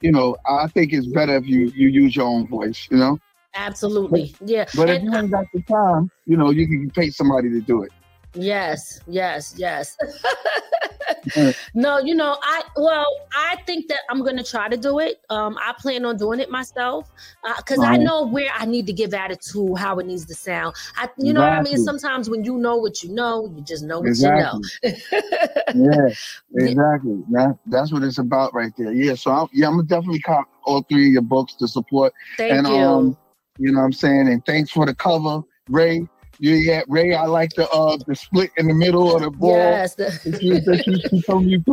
you 0.00 0.12
know, 0.12 0.36
I 0.46 0.66
think 0.68 0.92
it's 0.92 1.06
better 1.06 1.36
if 1.36 1.46
you 1.46 1.72
you 1.74 1.88
use 1.88 2.16
your 2.16 2.26
own 2.26 2.46
voice, 2.46 2.88
you 2.90 2.96
know? 2.96 3.18
Absolutely. 3.54 4.34
But, 4.38 4.48
yeah. 4.48 4.64
But 4.74 4.90
and, 4.90 4.98
if 4.98 5.02
you 5.04 5.18
ain't 5.18 5.30
got 5.30 5.46
the 5.52 5.62
time, 5.62 6.10
you 6.26 6.36
know, 6.36 6.50
you 6.50 6.66
can 6.66 6.90
pay 6.90 7.10
somebody 7.10 7.50
to 7.50 7.60
do 7.60 7.82
it. 7.82 7.92
Yes, 8.34 9.00
yes, 9.06 9.54
yes. 9.56 9.96
no, 11.74 11.98
you 11.98 12.14
know, 12.14 12.36
I 12.42 12.62
well, 12.76 13.06
I 13.34 13.56
think 13.66 13.88
that 13.88 14.00
I'm 14.10 14.24
gonna 14.24 14.44
try 14.44 14.68
to 14.68 14.76
do 14.76 14.98
it. 14.98 15.20
Um, 15.30 15.56
I 15.58 15.74
plan 15.78 16.04
on 16.04 16.16
doing 16.16 16.40
it 16.40 16.50
myself 16.50 17.10
because 17.56 17.78
uh, 17.78 17.82
right. 17.82 18.00
I 18.00 18.02
know 18.02 18.26
where 18.26 18.50
I 18.56 18.66
need 18.66 18.86
to 18.86 18.92
give 18.92 19.14
attitude, 19.14 19.78
how 19.78 19.98
it 19.98 20.06
needs 20.06 20.24
to 20.26 20.34
sound. 20.34 20.74
I, 20.96 21.08
you 21.18 21.32
know 21.32 21.40
exactly. 21.40 21.70
what 21.70 21.74
I 21.74 21.76
mean. 21.76 21.84
Sometimes 21.84 22.30
when 22.30 22.44
you 22.44 22.58
know 22.58 22.76
what 22.76 23.02
you 23.02 23.10
know, 23.10 23.52
you 23.54 23.62
just 23.62 23.84
know 23.84 24.00
what 24.00 24.08
exactly. 24.08 24.62
you 24.82 24.90
know. 24.90 24.96
yeah, 25.74 26.14
exactly. 26.54 27.22
That, 27.30 27.58
that's 27.66 27.92
what 27.92 28.02
it's 28.02 28.18
about 28.18 28.54
right 28.54 28.72
there. 28.76 28.92
Yeah. 28.92 29.14
So 29.14 29.30
I'm, 29.30 29.48
yeah, 29.52 29.68
I'm 29.68 29.74
gonna 29.74 29.84
definitely 29.84 30.20
cop 30.20 30.48
all 30.64 30.82
three 30.82 31.06
of 31.06 31.12
your 31.12 31.22
books 31.22 31.54
to 31.54 31.68
support. 31.68 32.12
Thank 32.36 32.52
and, 32.52 32.66
you. 32.66 32.74
Um, 32.74 33.16
you 33.58 33.72
know 33.72 33.78
what 33.78 33.86
I'm 33.86 33.92
saying? 33.92 34.28
And 34.28 34.44
thanks 34.44 34.70
for 34.70 34.84
the 34.84 34.94
cover, 34.94 35.42
Ray. 35.68 36.08
Yeah, 36.44 36.56
yeah, 36.56 36.82
Ray. 36.88 37.14
I 37.14 37.24
like 37.24 37.54
the 37.54 37.66
uh 37.70 37.96
the 38.06 38.14
split 38.14 38.50
in 38.58 38.68
the 38.68 38.74
middle 38.74 39.16
of 39.16 39.22
the 39.22 39.30
ball. 39.30 39.56
Yes, 39.56 39.94
the- 39.94 40.20
that 40.24 40.42
you, 40.42 40.60
that 40.60 40.86
you, 40.86 40.98
you 41.40 41.64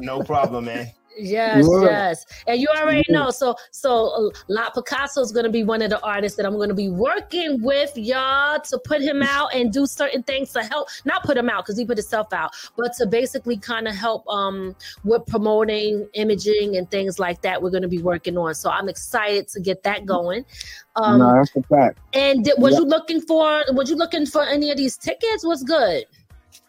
no 0.00 0.22
problem, 0.22 0.64
man. 0.64 0.90
Yes, 1.18 1.66
yes. 1.82 2.26
And 2.46 2.60
you 2.60 2.68
already 2.68 3.04
know. 3.08 3.30
So, 3.30 3.56
so 3.70 4.30
uh, 4.30 4.38
La 4.48 4.70
Picasso 4.70 5.20
is 5.20 5.32
going 5.32 5.44
to 5.44 5.50
be 5.50 5.64
one 5.64 5.82
of 5.82 5.90
the 5.90 6.00
artists 6.02 6.36
that 6.36 6.46
I'm 6.46 6.54
going 6.54 6.68
to 6.68 6.74
be 6.74 6.88
working 6.88 7.60
with 7.62 7.96
y'all 7.96 8.60
to 8.60 8.78
put 8.84 9.02
him 9.02 9.22
out 9.22 9.54
and 9.54 9.72
do 9.72 9.86
certain 9.86 10.22
things 10.22 10.52
to 10.52 10.62
help, 10.62 10.88
not 11.04 11.24
put 11.24 11.36
him 11.36 11.50
out 11.50 11.64
because 11.64 11.76
he 11.78 11.84
put 11.84 11.98
himself 11.98 12.32
out, 12.32 12.52
but 12.76 12.92
to 12.94 13.06
basically 13.06 13.56
kind 13.56 13.88
of 13.88 13.94
help 13.94 14.26
um 14.28 14.74
with 15.04 15.26
promoting, 15.26 16.08
imaging, 16.14 16.76
and 16.76 16.90
things 16.90 17.18
like 17.18 17.42
that. 17.42 17.60
We're 17.60 17.70
going 17.70 17.82
to 17.82 17.88
be 17.88 18.02
working 18.02 18.38
on. 18.38 18.54
So 18.54 18.70
I'm 18.70 18.88
excited 18.88 19.48
to 19.48 19.60
get 19.60 19.82
that 19.82 20.06
going. 20.06 20.44
Um, 20.96 21.18
no, 21.18 21.34
that's 21.34 21.54
a 21.56 21.62
fact. 21.62 21.98
And 22.12 22.44
did, 22.44 22.54
was 22.58 22.76
you 22.76 22.84
looking 22.84 23.20
for? 23.20 23.64
Was 23.72 23.90
you 23.90 23.96
looking 23.96 24.26
for 24.26 24.42
any 24.42 24.70
of 24.70 24.76
these 24.76 24.96
tickets? 24.96 25.44
What's 25.44 25.62
good? 25.62 26.04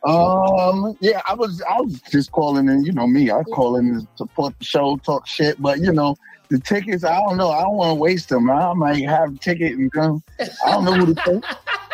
Um, 0.03 0.95
yeah, 1.01 1.21
I 1.27 1.33
was 1.33 1.61
I 1.69 1.81
was 1.81 1.99
just 2.09 2.31
calling 2.31 2.69
in, 2.69 2.85
you 2.85 2.93
know 2.93 3.07
me, 3.07 3.31
I 3.31 3.43
call 3.43 3.75
in 3.75 3.93
to 3.93 4.07
support 4.15 4.57
the 4.57 4.65
show, 4.65 4.97
talk 4.97 5.27
shit, 5.27 5.61
but 5.61 5.79
you 5.79 5.91
know, 5.91 6.15
the 6.49 6.59
tickets, 6.59 7.03
I 7.03 7.19
don't 7.19 7.37
know, 7.37 7.49
I 7.49 7.61
don't 7.63 7.75
want 7.75 7.91
to 7.91 7.95
waste 7.95 8.29
them. 8.29 8.49
I 8.49 8.73
might 8.73 9.03
have 9.05 9.33
a 9.33 9.37
ticket 9.37 9.73
and 9.73 9.91
come. 9.91 10.23
I 10.39 10.71
don't 10.71 10.85
know 10.85 10.93
who 10.93 11.13
to 11.13 11.21
take. 11.25 11.43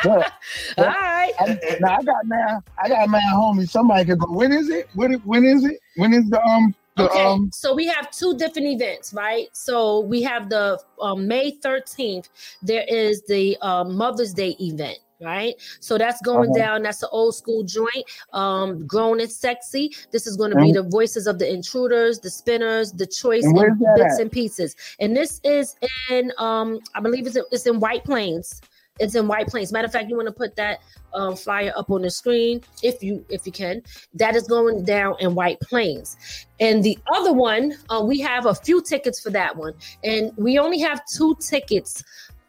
But, 0.04 0.32
but 0.78 0.88
All 0.88 0.94
right. 0.94 1.34
I, 1.40 1.58
now 1.80 1.98
I 1.98 2.04
got 2.04 2.26
man, 2.26 2.60
I 2.84 2.90
got 2.90 3.10
man 3.10 3.22
homie. 3.34 3.68
Somebody 3.68 4.06
could 4.06 4.20
go. 4.20 4.32
When 4.32 4.52
is 4.52 4.70
it? 4.70 4.88
When 4.94 5.14
when 5.24 5.44
is 5.44 5.66
it? 5.66 5.80
When 5.96 6.14
is 6.14 6.30
the 6.30 6.42
um 6.44 6.76
the, 6.98 7.10
okay, 7.10 7.26
um, 7.26 7.50
so 7.52 7.74
we 7.76 7.88
have 7.88 8.10
two 8.12 8.38
different 8.38 8.68
events, 8.68 9.14
right? 9.14 9.48
So 9.52 10.00
we 10.00 10.22
have 10.22 10.50
the 10.50 10.80
um, 11.02 11.28
May 11.28 11.52
13th. 11.58 12.30
There 12.62 12.86
is 12.88 13.22
the 13.28 13.58
uh, 13.62 13.84
Mother's 13.84 14.34
Day 14.34 14.56
event 14.62 15.00
right? 15.22 15.56
So 15.80 15.98
that's 15.98 16.22
going 16.22 16.50
uh-huh. 16.52 16.60
down. 16.60 16.84
That's 16.84 17.04
an 17.04 17.10
old 17.12 17.36
school 17.36 17.64
joint. 17.64 18.06
Um, 18.34 18.86
grown 18.86 19.20
and 19.20 19.32
sexy. 19.32 19.96
This 20.12 20.28
is 20.28 20.36
going 20.38 20.52
to 20.52 20.58
be 20.58 20.72
the 20.72 20.84
voices 20.84 21.28
of 21.28 21.40
the 21.40 21.52
intruders, 21.52 22.20
the 22.20 22.30
spinners, 22.30 22.92
the 22.92 23.08
choice 23.08 23.46
and 23.46 23.80
bits 23.96 24.16
at? 24.16 24.22
and 24.22 24.32
pieces. 24.32 24.76
And 25.00 25.16
this 25.16 25.40
is 25.44 25.76
in 26.10 26.32
um, 26.38 26.80
I 26.94 27.00
believe 27.00 27.28
it's 27.28 27.38
it's 27.52 27.66
in 27.66 27.80
White 27.80 28.04
Plains. 28.04 28.62
It's 28.98 29.16
in 29.16 29.28
White 29.28 29.48
Plains. 29.48 29.74
Matter 29.74 29.88
of 29.88 29.92
fact, 29.92 30.10
you 30.10 30.16
want 30.16 30.30
to 30.30 30.34
put 30.34 30.56
that 30.56 30.80
um, 31.14 31.36
flyer 31.36 31.74
up 31.76 31.90
on 31.90 32.02
the 32.02 32.10
screen 32.10 32.62
if 32.82 33.04
you 33.04 33.26
if 33.30 33.46
you 33.46 33.52
can. 33.52 33.82
That 34.14 34.36
is 34.36 34.48
going 34.48 34.86
down 34.86 35.16
in 35.20 35.36
White 35.36 35.60
Plains. 35.60 36.16
And 36.62 36.82
the 36.82 36.98
other 37.14 37.34
one, 37.34 37.74
uh, 37.90 38.02
we 38.06 38.22
have 38.22 38.46
a 38.46 38.56
few 38.56 38.82
tickets 38.82 39.20
for 39.20 39.32
that 39.32 39.58
one, 39.58 39.74
and 40.04 40.32
we 40.38 40.58
only 40.60 40.80
have 40.80 41.02
two 41.06 41.36
tickets 41.42 42.04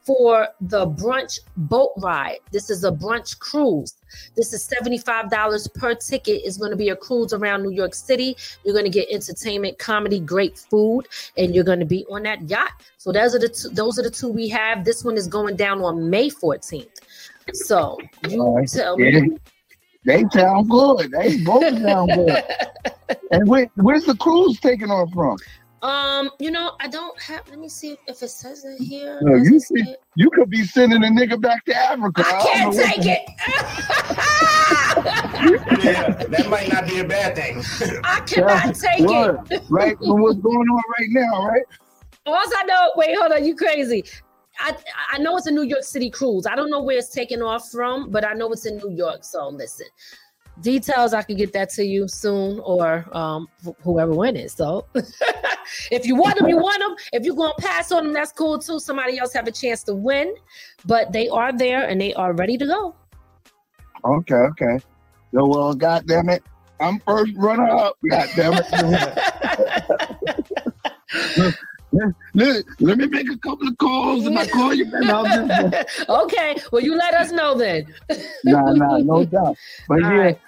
for 0.07 0.47
the 0.61 0.87
brunch 0.87 1.41
boat 1.57 1.93
ride. 1.99 2.39
This 2.53 2.71
is 2.71 2.85
a 2.85 2.93
brunch 2.93 3.39
cruise. 3.41 3.95
This 4.37 4.53
is 4.53 4.69
$75 4.69 5.75
per 5.75 5.95
ticket. 5.97 6.43
It's 6.45 6.57
going 6.57 6.71
to 6.71 6.77
be 6.77 6.91
a 6.91 6.97
cruise 6.97 7.33
around 7.33 7.65
New 7.65 7.73
York 7.73 7.93
City. 7.93 8.37
You're 8.65 8.73
going 8.75 8.85
to 8.85 8.91
get 8.91 9.09
entertainment, 9.11 9.79
comedy, 9.79 10.21
great 10.21 10.59
food, 10.59 11.09
and 11.37 11.55
you're 11.55 11.65
going 11.65 11.81
to 11.81 11.87
be 11.87 12.07
on 12.07 12.23
that 12.23 12.49
yacht. 12.49 12.71
So 12.99 13.11
those 13.11 13.35
are 13.35 13.41
the 13.41 13.49
two, 13.49 13.69
those 13.71 13.99
are 13.99 14.03
the 14.03 14.11
two 14.11 14.29
we 14.29 14.49
have. 14.49 14.85
This 14.85 15.05
one 15.05 15.17
is 15.17 15.27
going 15.27 15.57
down 15.57 15.83
on 15.83 16.09
May 16.09 16.31
14th. 16.31 16.87
So 17.53 17.99
you 18.29 18.65
tell 18.69 18.97
me. 18.97 19.39
They 20.05 20.25
sound 20.33 20.71
good. 20.71 21.11
They 21.11 21.39
both 21.39 21.83
sound 21.83 22.13
good. 22.15 22.45
and 23.33 23.49
where, 23.49 23.69
where's 23.75 24.05
the 24.05 24.15
cruise 24.15 24.61
taking 24.61 24.89
off 24.89 25.13
from? 25.13 25.37
Um, 25.87 26.31
you 26.41 26.51
know, 26.51 26.73
I 26.81 26.89
don't 26.89 27.17
have. 27.23 27.49
Let 27.49 27.61
me 27.61 27.69
see 27.69 27.97
if 28.09 28.21
it 28.21 28.31
says 28.31 28.65
it 28.65 28.83
here. 28.83 29.21
No, 29.23 29.37
you 29.37 29.61
see, 29.61 29.95
you 30.17 30.29
could 30.31 30.51
be 30.51 30.65
sending 30.65 31.05
a 31.05 31.07
nigga 31.07 31.41
back 31.41 31.65
to 31.67 31.77
Africa. 31.77 32.25
I, 32.27 32.39
I 32.39 32.43
can't 32.43 32.75
take 32.75 33.07
it. 33.07 33.23
yeah, 35.85 36.25
that 36.25 36.49
might 36.51 36.73
not 36.73 36.89
be 36.89 36.99
a 36.99 37.05
bad 37.05 37.37
thing. 37.37 37.63
I 38.03 38.19
cannot 38.27 38.75
take 38.75 38.99
it. 38.99 39.63
right, 39.71 39.97
what's 40.01 40.41
going 40.41 40.69
on 40.69 40.83
right 40.99 41.09
now, 41.11 41.47
right? 41.47 41.63
Once 42.27 42.53
I 42.57 42.65
know, 42.65 42.93
wait, 42.97 43.17
hold 43.17 43.31
on, 43.31 43.45
you 43.45 43.55
crazy. 43.55 44.03
I 44.59 44.77
I 45.13 45.19
know 45.19 45.37
it's 45.37 45.47
a 45.47 45.53
New 45.53 45.63
York 45.63 45.85
City 45.85 46.11
cruise. 46.11 46.47
I 46.47 46.57
don't 46.57 46.71
know 46.71 46.83
where 46.83 46.99
it's 46.99 47.11
taking 47.11 47.43
off 47.43 47.71
from, 47.71 48.11
but 48.11 48.27
I 48.27 48.33
know 48.33 48.51
it's 48.51 48.67
in 48.67 48.79
New 48.79 48.91
York. 48.91 49.23
So 49.23 49.51
listen, 49.51 49.87
details 50.61 51.15
I 51.15 51.23
can 51.23 51.37
get 51.37 51.53
that 51.53 51.71
to 51.71 51.85
you 51.85 52.09
soon 52.09 52.61
or 52.61 53.07
um, 53.17 53.49
whoever 53.83 54.13
wins 54.13 54.39
it. 54.39 54.51
So 54.51 54.87
if 55.91 56.07
you 56.07 56.17
want 56.17 56.39
them, 56.39 56.49
you 56.49 56.57
want 56.57 56.81
them. 56.81 56.97
If 57.13 57.25
you're 57.25 57.37
going 57.37 57.53
to 57.57 57.63
pass 57.63 57.93
on 57.93 58.05
them, 58.05 58.13
that's 58.13 58.33
cool 58.33 58.59
too. 58.59 58.79
Somebody 58.79 59.19
else 59.19 59.33
have 59.33 59.47
a 59.47 59.53
chance 59.53 59.83
to 59.85 59.95
win, 59.95 60.35
but 60.85 61.13
they 61.13 61.29
are 61.29 61.53
there 61.53 61.89
and 61.89 62.01
they 62.01 62.15
are 62.15 62.33
ready 62.33 62.57
to 62.59 62.67
go. 62.67 62.95
Okay, 64.05 64.35
okay. 64.35 64.79
So, 65.35 65.47
well, 65.47 65.75
God 65.75 66.07
damn 66.07 66.29
it. 66.29 66.43
I'm 66.81 67.01
first 67.01 67.33
runner 67.37 67.69
up. 67.69 67.97
God 68.09 68.29
damn 68.37 68.55
it. 68.55 68.67
let, 72.35 72.65
let, 72.81 72.99
me 72.99 73.07
make 73.07 73.31
a 73.31 73.39
couple 73.39 73.69
of 73.69 73.79
calls 73.79 74.27
and 74.27 74.39
I 74.39 74.47
call 74.47 74.75
you 74.75 74.85
back. 74.87 75.89
okay. 76.09 76.57
Well, 76.71 76.83
you 76.83 76.97
let 76.97 77.15
us 77.15 77.33
know 77.33 77.57
then. 77.57 77.87
nah, 78.45 78.73
nah, 78.73 78.99
no 78.99 79.25
doubt. 79.25 79.57
But 79.89 79.95
All 80.05 80.11
yeah, 80.11 80.19
right. 80.19 80.41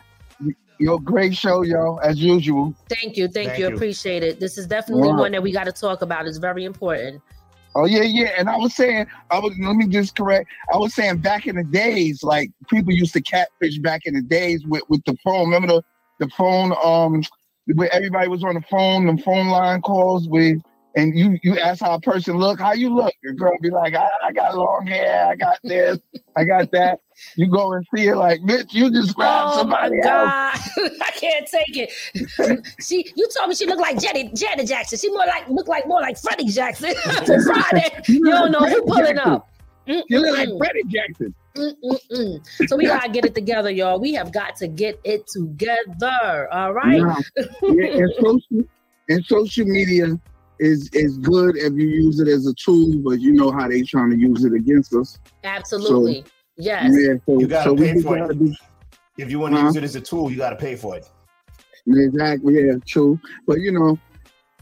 Yo, 0.81 0.97
great 0.99 1.35
show, 1.35 1.63
y'all, 1.63 2.01
as 2.01 2.19
usual. 2.19 2.73
Thank 2.89 3.17
you, 3.17 3.27
thank, 3.27 3.49
thank 3.49 3.59
you. 3.59 3.69
you. 3.69 3.75
appreciate 3.75 4.23
it. 4.23 4.39
This 4.39 4.57
is 4.57 4.67
definitely 4.67 5.09
one 5.09 5.33
that 5.33 5.43
we 5.43 5.51
got 5.51 5.65
to 5.65 5.73
talk 5.73 6.03
about. 6.03 6.27
It's 6.27 6.39
very 6.39 6.65
important. 6.65 7.21
Oh 7.75 7.85
yeah, 7.85 8.03
yeah. 8.03 8.33
And 8.39 8.49
I 8.49 8.57
was 8.57 8.75
saying, 8.75 9.07
I 9.31 9.39
was 9.39 9.55
let 9.61 9.77
me 9.77 9.89
just 9.89 10.17
correct. 10.17 10.49
I 10.73 10.77
was 10.77 10.95
saying 10.95 11.19
back 11.19 11.47
in 11.47 11.57
the 11.57 11.65
days, 11.65 12.23
like 12.23 12.51
people 12.69 12.93
used 12.93 13.13
to 13.15 13.21
catfish 13.21 13.79
back 13.79 14.03
in 14.05 14.15
the 14.15 14.23
days 14.23 14.65
with 14.67 14.83
with 14.89 15.05
the 15.05 15.17
phone. 15.25 15.51
Remember 15.51 15.67
the 15.69 15.83
the 16.19 16.29
phone, 16.31 16.75
um, 16.83 17.23
where 17.75 17.93
everybody 17.95 18.29
was 18.29 18.43
on 18.43 18.55
the 18.55 18.63
phone, 18.63 19.07
the 19.07 19.23
phone 19.23 19.49
line 19.49 19.81
calls 19.83 20.29
with 20.29 20.59
and 20.99 21.17
you 21.17 21.39
you 21.45 21.59
ask 21.59 21.81
how 21.81 21.95
a 21.95 22.01
person 22.01 22.37
look, 22.37 22.59
how 22.59 22.73
you 22.73 22.93
look. 22.93 23.15
your 23.23 23.33
girl 23.35 23.57
be 23.63 23.71
like, 23.71 23.95
I, 23.95 24.09
I 24.25 24.33
got 24.33 24.57
long 24.57 24.85
hair, 24.85 25.29
I 25.29 25.37
got 25.37 25.59
this, 25.63 25.99
I 26.37 26.45
got 26.45 26.73
that. 26.73 27.01
You 27.37 27.47
go 27.47 27.73
and 27.73 27.87
see 27.95 28.09
it 28.09 28.17
like, 28.17 28.41
bitch, 28.41 28.73
you 28.73 28.91
describe 28.91 29.45
oh 29.47 29.59
somebody 29.59 30.01
else. 30.01 30.05
I 31.01 31.11
can't 31.15 31.47
take 31.47 31.77
it. 31.77 32.67
she, 32.81 33.11
you 33.15 33.29
told 33.37 33.49
me 33.49 33.55
she 33.55 33.67
looked 33.67 33.81
like 33.81 34.01
Jenny, 34.01 34.31
Janet 34.35 34.67
Jackson. 34.67 34.99
She 34.99 35.09
more 35.11 35.27
like 35.27 35.49
look 35.49 35.69
like 35.69 35.87
more 35.87 36.01
like 36.01 36.19
Freddie 36.19 36.49
Jackson. 36.49 36.95
Friday, 37.05 37.91
you 38.09 38.25
don't 38.25 38.51
know 38.51 38.67
who 38.67 38.83
pulling 38.83 39.17
Jackson. 39.17 39.33
up. 39.33 39.49
Mm-mm. 39.87 40.03
You 40.09 40.21
look 40.21 40.37
like 40.37 40.49
Freddie 40.59 40.85
Jackson. 40.89 41.35
Mm-mm-mm. 41.55 42.69
So 42.69 42.77
we 42.77 42.87
gotta 42.87 43.09
get 43.09 43.25
it 43.25 43.35
together, 43.35 43.71
y'all. 43.71 44.01
We 44.01 44.15
have 44.15 44.33
got 44.33 44.57
to 44.57 44.69
get 44.69 45.01
it 45.05 45.29
together. 45.29 46.49
All 46.53 46.73
right. 46.73 46.99
Yeah. 46.99 47.47
yeah 47.63 47.87
and, 47.87 48.13
social, 48.21 48.65
and 49.09 49.25
social 49.25 49.67
media 49.67 50.19
is 50.59 50.91
is 50.93 51.19
good 51.19 51.57
if 51.57 51.73
you 51.75 51.89
use 51.89 52.21
it 52.21 52.29
as 52.29 52.47
a 52.47 52.55
tool, 52.55 52.99
but 53.05 53.21
you 53.21 53.33
know 53.33 53.51
how 53.51 53.69
they 53.69 53.83
trying 53.83 54.11
to 54.11 54.17
use 54.17 54.45
it 54.45 54.53
against 54.53 54.95
us. 54.95 55.19
Absolutely. 55.45 56.23
So, 56.23 56.31
yes. 56.57 56.93
Yeah. 56.93 57.15
So, 57.27 57.41
you 57.41 57.47
gotta 57.47 57.71
so 57.71 57.77
pay 57.77 58.01
for 58.01 58.19
it. 58.19 58.39
Be, 58.39 58.57
if 59.19 59.31
you 59.31 59.39
want 59.39 59.55
to 59.55 59.63
use 59.63 59.77
it 59.77 59.85
as 59.85 59.97
a 59.97 60.01
tool, 60.01 60.31
you 60.31 60.37
gotta 60.37 60.57
pay 60.57 60.77
for 60.77 60.97
it. 60.97 61.09
Exactly. 61.87 62.67
Yeah. 62.67 62.75
True. 62.87 63.19
But 63.47 63.61
you 63.61 63.73
know, 63.73 63.99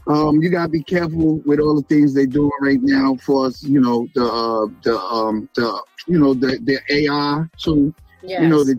um, 0.07 0.41
you 0.41 0.49
gotta 0.49 0.69
be 0.69 0.83
careful 0.83 1.41
with 1.45 1.59
all 1.59 1.75
the 1.75 1.87
things 1.87 2.13
they're 2.13 2.25
doing 2.25 2.51
right 2.61 2.81
now 2.81 3.15
for 3.17 3.47
us. 3.47 3.63
You 3.63 3.81
know, 3.81 4.07
the 4.15 4.25
uh, 4.25 4.67
the 4.83 4.97
um, 4.97 5.49
the 5.55 5.83
you 6.07 6.19
know 6.19 6.33
the 6.33 6.59
the 6.63 6.79
AI 6.89 7.43
too. 7.57 7.93
Yes. 8.23 8.41
You 8.41 8.47
know 8.47 8.63
the 8.63 8.75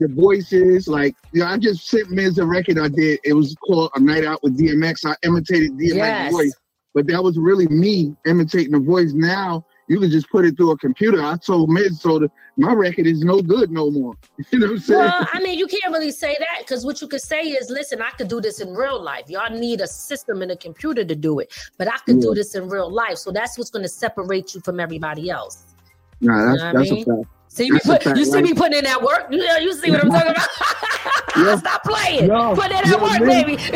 the 0.00 0.08
voices. 0.08 0.88
Like, 0.88 1.14
you 1.32 1.40
know, 1.40 1.46
I 1.46 1.56
just 1.58 1.88
sent 1.88 2.10
Miz 2.10 2.38
a 2.38 2.46
record 2.46 2.78
I 2.78 2.88
did. 2.88 3.20
It 3.24 3.32
was 3.32 3.54
called 3.56 3.90
A 3.94 4.00
Night 4.00 4.24
Out 4.24 4.42
with 4.42 4.58
DMX. 4.58 5.04
I 5.04 5.14
imitated 5.26 5.72
DMX's 5.72 5.94
yes. 5.94 6.32
voice, 6.32 6.54
but 6.94 7.06
that 7.08 7.22
was 7.22 7.38
really 7.38 7.66
me 7.68 8.14
imitating 8.26 8.72
the 8.72 8.80
voice. 8.80 9.12
Now 9.12 9.64
you 9.88 10.00
can 10.00 10.10
just 10.10 10.28
put 10.30 10.44
it 10.44 10.56
through 10.56 10.72
a 10.72 10.78
computer. 10.78 11.22
I 11.22 11.36
told 11.36 11.70
Miz, 11.70 12.00
so 12.00 12.18
the, 12.18 12.30
my 12.56 12.72
record 12.72 13.06
is 13.06 13.22
no 13.22 13.40
good 13.40 13.70
no 13.70 13.90
more. 13.90 14.14
You 14.50 14.58
know 14.58 14.66
what 14.66 14.72
I'm 14.74 14.78
saying? 14.78 15.00
Well, 15.00 15.28
I 15.32 15.40
mean, 15.40 15.58
you 15.58 15.66
can't 15.66 15.92
really 15.92 16.10
say 16.10 16.36
that 16.38 16.58
because 16.60 16.84
what 16.84 17.00
you 17.00 17.08
could 17.08 17.20
say 17.20 17.42
is, 17.42 17.70
listen, 17.70 18.00
I 18.00 18.10
could 18.10 18.28
do 18.28 18.40
this 18.40 18.60
in 18.60 18.74
real 18.74 19.00
life. 19.00 19.28
Y'all 19.28 19.50
need 19.50 19.80
a 19.80 19.86
system 19.86 20.42
and 20.42 20.50
a 20.50 20.56
computer 20.56 21.04
to 21.04 21.14
do 21.14 21.40
it, 21.40 21.52
but 21.78 21.88
I 21.88 21.96
could 21.98 22.16
yeah. 22.16 22.22
do 22.22 22.34
this 22.34 22.54
in 22.54 22.68
real 22.68 22.90
life. 22.90 23.18
So 23.18 23.32
that's 23.32 23.58
what's 23.58 23.70
going 23.70 23.82
to 23.82 23.88
separate 23.88 24.54
you 24.54 24.60
from 24.60 24.80
everybody 24.80 25.30
else. 25.30 25.74
Nah, 26.20 26.52
that's, 26.52 26.62
you 26.62 26.64
know 26.64 26.78
that's 26.78 26.90
I 26.90 26.94
mean? 26.94 27.02
a 27.02 27.16
fact. 27.16 27.35
See 27.56 27.70
me 27.70 27.78
put, 27.82 28.04
you 28.04 28.26
see 28.26 28.42
me 28.42 28.52
putting 28.52 28.76
in 28.76 28.84
that 28.84 29.00
work. 29.00 29.28
You, 29.30 29.40
you 29.40 29.72
see 29.72 29.90
what 29.90 30.04
I'm 30.04 30.10
talking 30.10 30.32
about? 30.32 30.48
yeah. 31.38 31.56
Stop 31.56 31.84
playing. 31.84 32.26
Yo, 32.26 32.54
put 32.54 32.66
in 32.66 32.72
that 32.72 32.86
yo, 32.86 32.98
work, 32.98 33.22
man, 33.22 33.46
baby. 33.46 33.56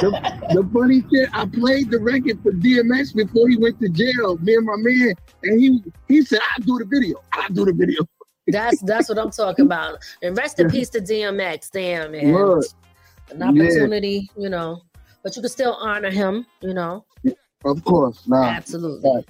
the, 0.00 0.46
the, 0.54 0.70
funny 0.72 1.04
shit, 1.12 1.28
I 1.34 1.44
played 1.44 1.90
the 1.90 1.98
record 2.00 2.42
for 2.42 2.52
DMX 2.52 3.14
before 3.14 3.50
he 3.50 3.58
went 3.58 3.78
to 3.80 3.90
jail. 3.90 4.38
Me 4.38 4.54
and 4.54 4.64
my 4.64 4.76
man, 4.78 5.12
and 5.42 5.60
he 5.60 5.82
he 6.08 6.22
said, 6.22 6.38
"I'll 6.56 6.64
do 6.64 6.78
the 6.78 6.86
video. 6.86 7.22
I'll 7.32 7.50
do 7.50 7.66
the 7.66 7.74
video." 7.74 8.08
That's 8.46 8.80
that's 8.80 9.10
what 9.10 9.18
I'm 9.18 9.30
talking 9.30 9.66
about. 9.66 9.98
And 10.22 10.34
rest 10.34 10.58
in 10.58 10.70
peace 10.70 10.88
to 10.90 11.00
DMX. 11.02 11.70
Damn 11.70 12.12
man, 12.12 12.32
Word. 12.32 12.64
an 13.30 13.42
opportunity, 13.42 14.30
yeah. 14.34 14.42
you 14.42 14.48
know, 14.48 14.80
but 15.22 15.36
you 15.36 15.42
can 15.42 15.50
still 15.50 15.74
honor 15.74 16.08
him, 16.08 16.46
you 16.62 16.72
know. 16.72 17.04
Of 17.66 17.84
course, 17.84 18.26
nah. 18.26 18.44
absolutely. 18.44 19.26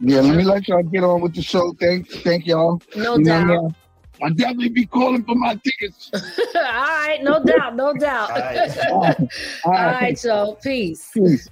Yeah, 0.00 0.20
let 0.20 0.36
me 0.36 0.44
let 0.44 0.68
y'all 0.68 0.82
get 0.82 1.02
on 1.02 1.20
with 1.20 1.34
the 1.34 1.42
show. 1.42 1.72
Thank, 1.80 2.08
thank 2.08 2.46
y'all. 2.46 2.80
No 2.94 3.16
you 3.16 3.24
doubt. 3.24 3.46
Know, 3.46 3.74
I'll 4.22 4.30
definitely 4.30 4.70
be 4.70 4.86
calling 4.86 5.24
for 5.24 5.34
my 5.34 5.58
tickets. 5.64 6.10
All 6.54 6.62
right, 6.62 7.18
no 7.22 7.42
doubt, 7.42 7.76
no 7.76 7.94
doubt. 7.94 8.30
All 8.30 8.38
right, 8.38 8.78
All 8.90 9.00
right. 9.00 9.16
All 9.64 9.72
right 9.72 10.24
y'all. 10.24 10.56
Peace. 10.56 11.10
Peace. 11.12 11.48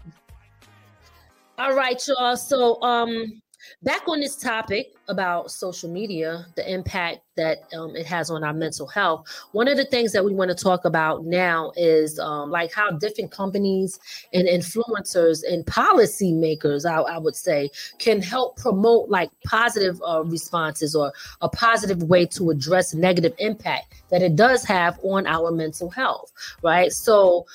All 1.58 1.74
right, 1.74 2.00
y'all. 2.06 2.36
So, 2.36 2.80
um, 2.82 3.40
back 3.82 4.08
on 4.08 4.20
this 4.20 4.36
topic 4.36 4.94
about 5.08 5.50
social 5.50 5.90
media, 5.90 6.46
the 6.56 6.72
impact 6.72 7.20
that 7.36 7.58
um, 7.74 7.94
it 7.94 8.06
has 8.06 8.30
on 8.30 8.42
our 8.42 8.52
mental 8.52 8.86
health. 8.86 9.28
One 9.52 9.68
of 9.68 9.76
the 9.76 9.84
things 9.84 10.12
that 10.12 10.24
we 10.24 10.34
want 10.34 10.50
to 10.50 10.56
talk 10.56 10.84
about 10.84 11.24
now 11.24 11.72
is 11.76 12.18
um, 12.18 12.50
like 12.50 12.72
how 12.72 12.90
different 12.90 13.30
companies 13.30 13.98
and 14.32 14.48
influencers 14.48 15.42
and 15.46 15.64
policymakers, 15.66 16.90
I, 16.90 17.00
I 17.02 17.18
would 17.18 17.36
say, 17.36 17.70
can 17.98 18.22
help 18.22 18.56
promote 18.56 19.10
like 19.10 19.30
positive 19.44 20.00
uh, 20.06 20.24
responses 20.24 20.94
or 20.94 21.12
a 21.42 21.48
positive 21.48 22.02
way 22.04 22.26
to 22.26 22.50
address 22.50 22.94
negative 22.94 23.34
impact 23.38 24.02
that 24.10 24.22
it 24.22 24.36
does 24.36 24.64
have 24.64 24.98
on 25.02 25.26
our 25.26 25.50
mental 25.50 25.90
health, 25.90 26.32
right? 26.62 26.92
So, 26.92 27.46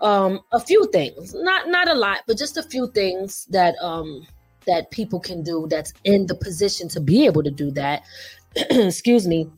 um, 0.00 0.40
a 0.52 0.60
few 0.60 0.86
things, 0.92 1.34
not 1.34 1.68
not 1.68 1.88
a 1.88 1.94
lot, 1.94 2.20
but 2.26 2.38
just 2.38 2.56
a 2.56 2.62
few 2.62 2.90
things 2.92 3.46
that 3.50 3.74
um, 3.82 4.26
that 4.66 4.90
people 4.90 5.20
can 5.20 5.42
do 5.42 5.66
that's 5.68 5.92
in 6.04 6.26
the 6.26 6.34
position 6.34 6.88
to 6.88 7.00
be 7.00 7.26
able 7.26 7.42
to 7.42 7.50
do 7.50 7.70
that 7.70 8.02
excuse 8.56 9.26
me 9.26 9.48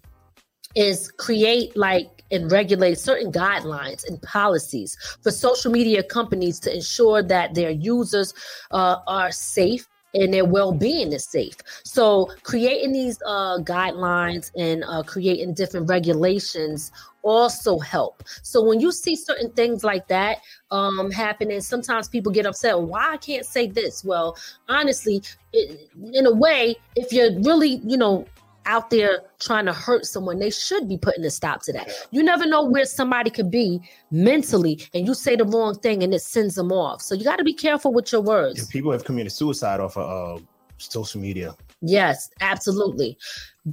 is 0.74 1.10
create 1.12 1.76
like 1.76 2.22
and 2.30 2.50
regulate 2.50 2.98
certain 2.98 3.30
guidelines 3.30 4.08
and 4.08 4.20
policies 4.22 4.96
for 5.22 5.30
social 5.30 5.70
media 5.70 6.02
companies 6.02 6.58
to 6.58 6.74
ensure 6.74 7.22
that 7.22 7.54
their 7.54 7.70
users 7.70 8.32
uh, 8.70 8.96
are 9.06 9.30
safe 9.30 9.86
and 10.14 10.32
their 10.32 10.44
well-being 10.44 11.12
is 11.12 11.24
safe. 11.24 11.56
So 11.84 12.30
creating 12.42 12.92
these 12.92 13.18
uh, 13.26 13.58
guidelines 13.58 14.50
and 14.56 14.84
uh, 14.84 15.02
creating 15.02 15.54
different 15.54 15.88
regulations 15.88 16.92
also 17.22 17.78
help. 17.78 18.22
So 18.42 18.62
when 18.62 18.80
you 18.80 18.90
see 18.92 19.14
certain 19.14 19.50
things 19.52 19.84
like 19.84 20.08
that 20.08 20.38
um, 20.70 21.10
happening 21.10 21.60
sometimes 21.60 22.08
people 22.08 22.32
get 22.32 22.46
upset 22.46 22.78
why 22.80 23.12
i 23.12 23.16
can't 23.16 23.46
say 23.46 23.66
this? 23.66 24.04
Well 24.04 24.36
honestly 24.68 25.22
it, 25.52 25.90
in 26.12 26.26
a 26.26 26.32
way 26.32 26.76
if 26.96 27.12
you're 27.12 27.38
really 27.42 27.80
you 27.84 27.96
know 27.96 28.26
out 28.66 28.90
there 28.90 29.22
trying 29.38 29.66
to 29.66 29.72
hurt 29.72 30.06
someone, 30.06 30.38
they 30.38 30.50
should 30.50 30.88
be 30.88 30.96
putting 30.96 31.24
a 31.24 31.30
stop 31.30 31.62
to 31.62 31.72
that. 31.72 31.90
You 32.10 32.22
never 32.22 32.46
know 32.46 32.64
where 32.64 32.84
somebody 32.84 33.30
could 33.30 33.50
be 33.50 33.80
mentally, 34.10 34.80
and 34.94 35.06
you 35.06 35.14
say 35.14 35.36
the 35.36 35.44
wrong 35.44 35.74
thing 35.78 36.02
and 36.02 36.14
it 36.14 36.22
sends 36.22 36.54
them 36.54 36.72
off. 36.72 37.02
So 37.02 37.14
you 37.14 37.24
got 37.24 37.36
to 37.36 37.44
be 37.44 37.54
careful 37.54 37.92
with 37.92 38.12
your 38.12 38.20
words. 38.20 38.66
People 38.68 38.92
have 38.92 39.04
committed 39.04 39.32
suicide 39.32 39.80
off 39.80 39.96
of 39.96 40.40
uh, 40.40 40.44
social 40.78 41.20
media. 41.20 41.54
Yes, 41.82 42.30
absolutely. 42.40 43.18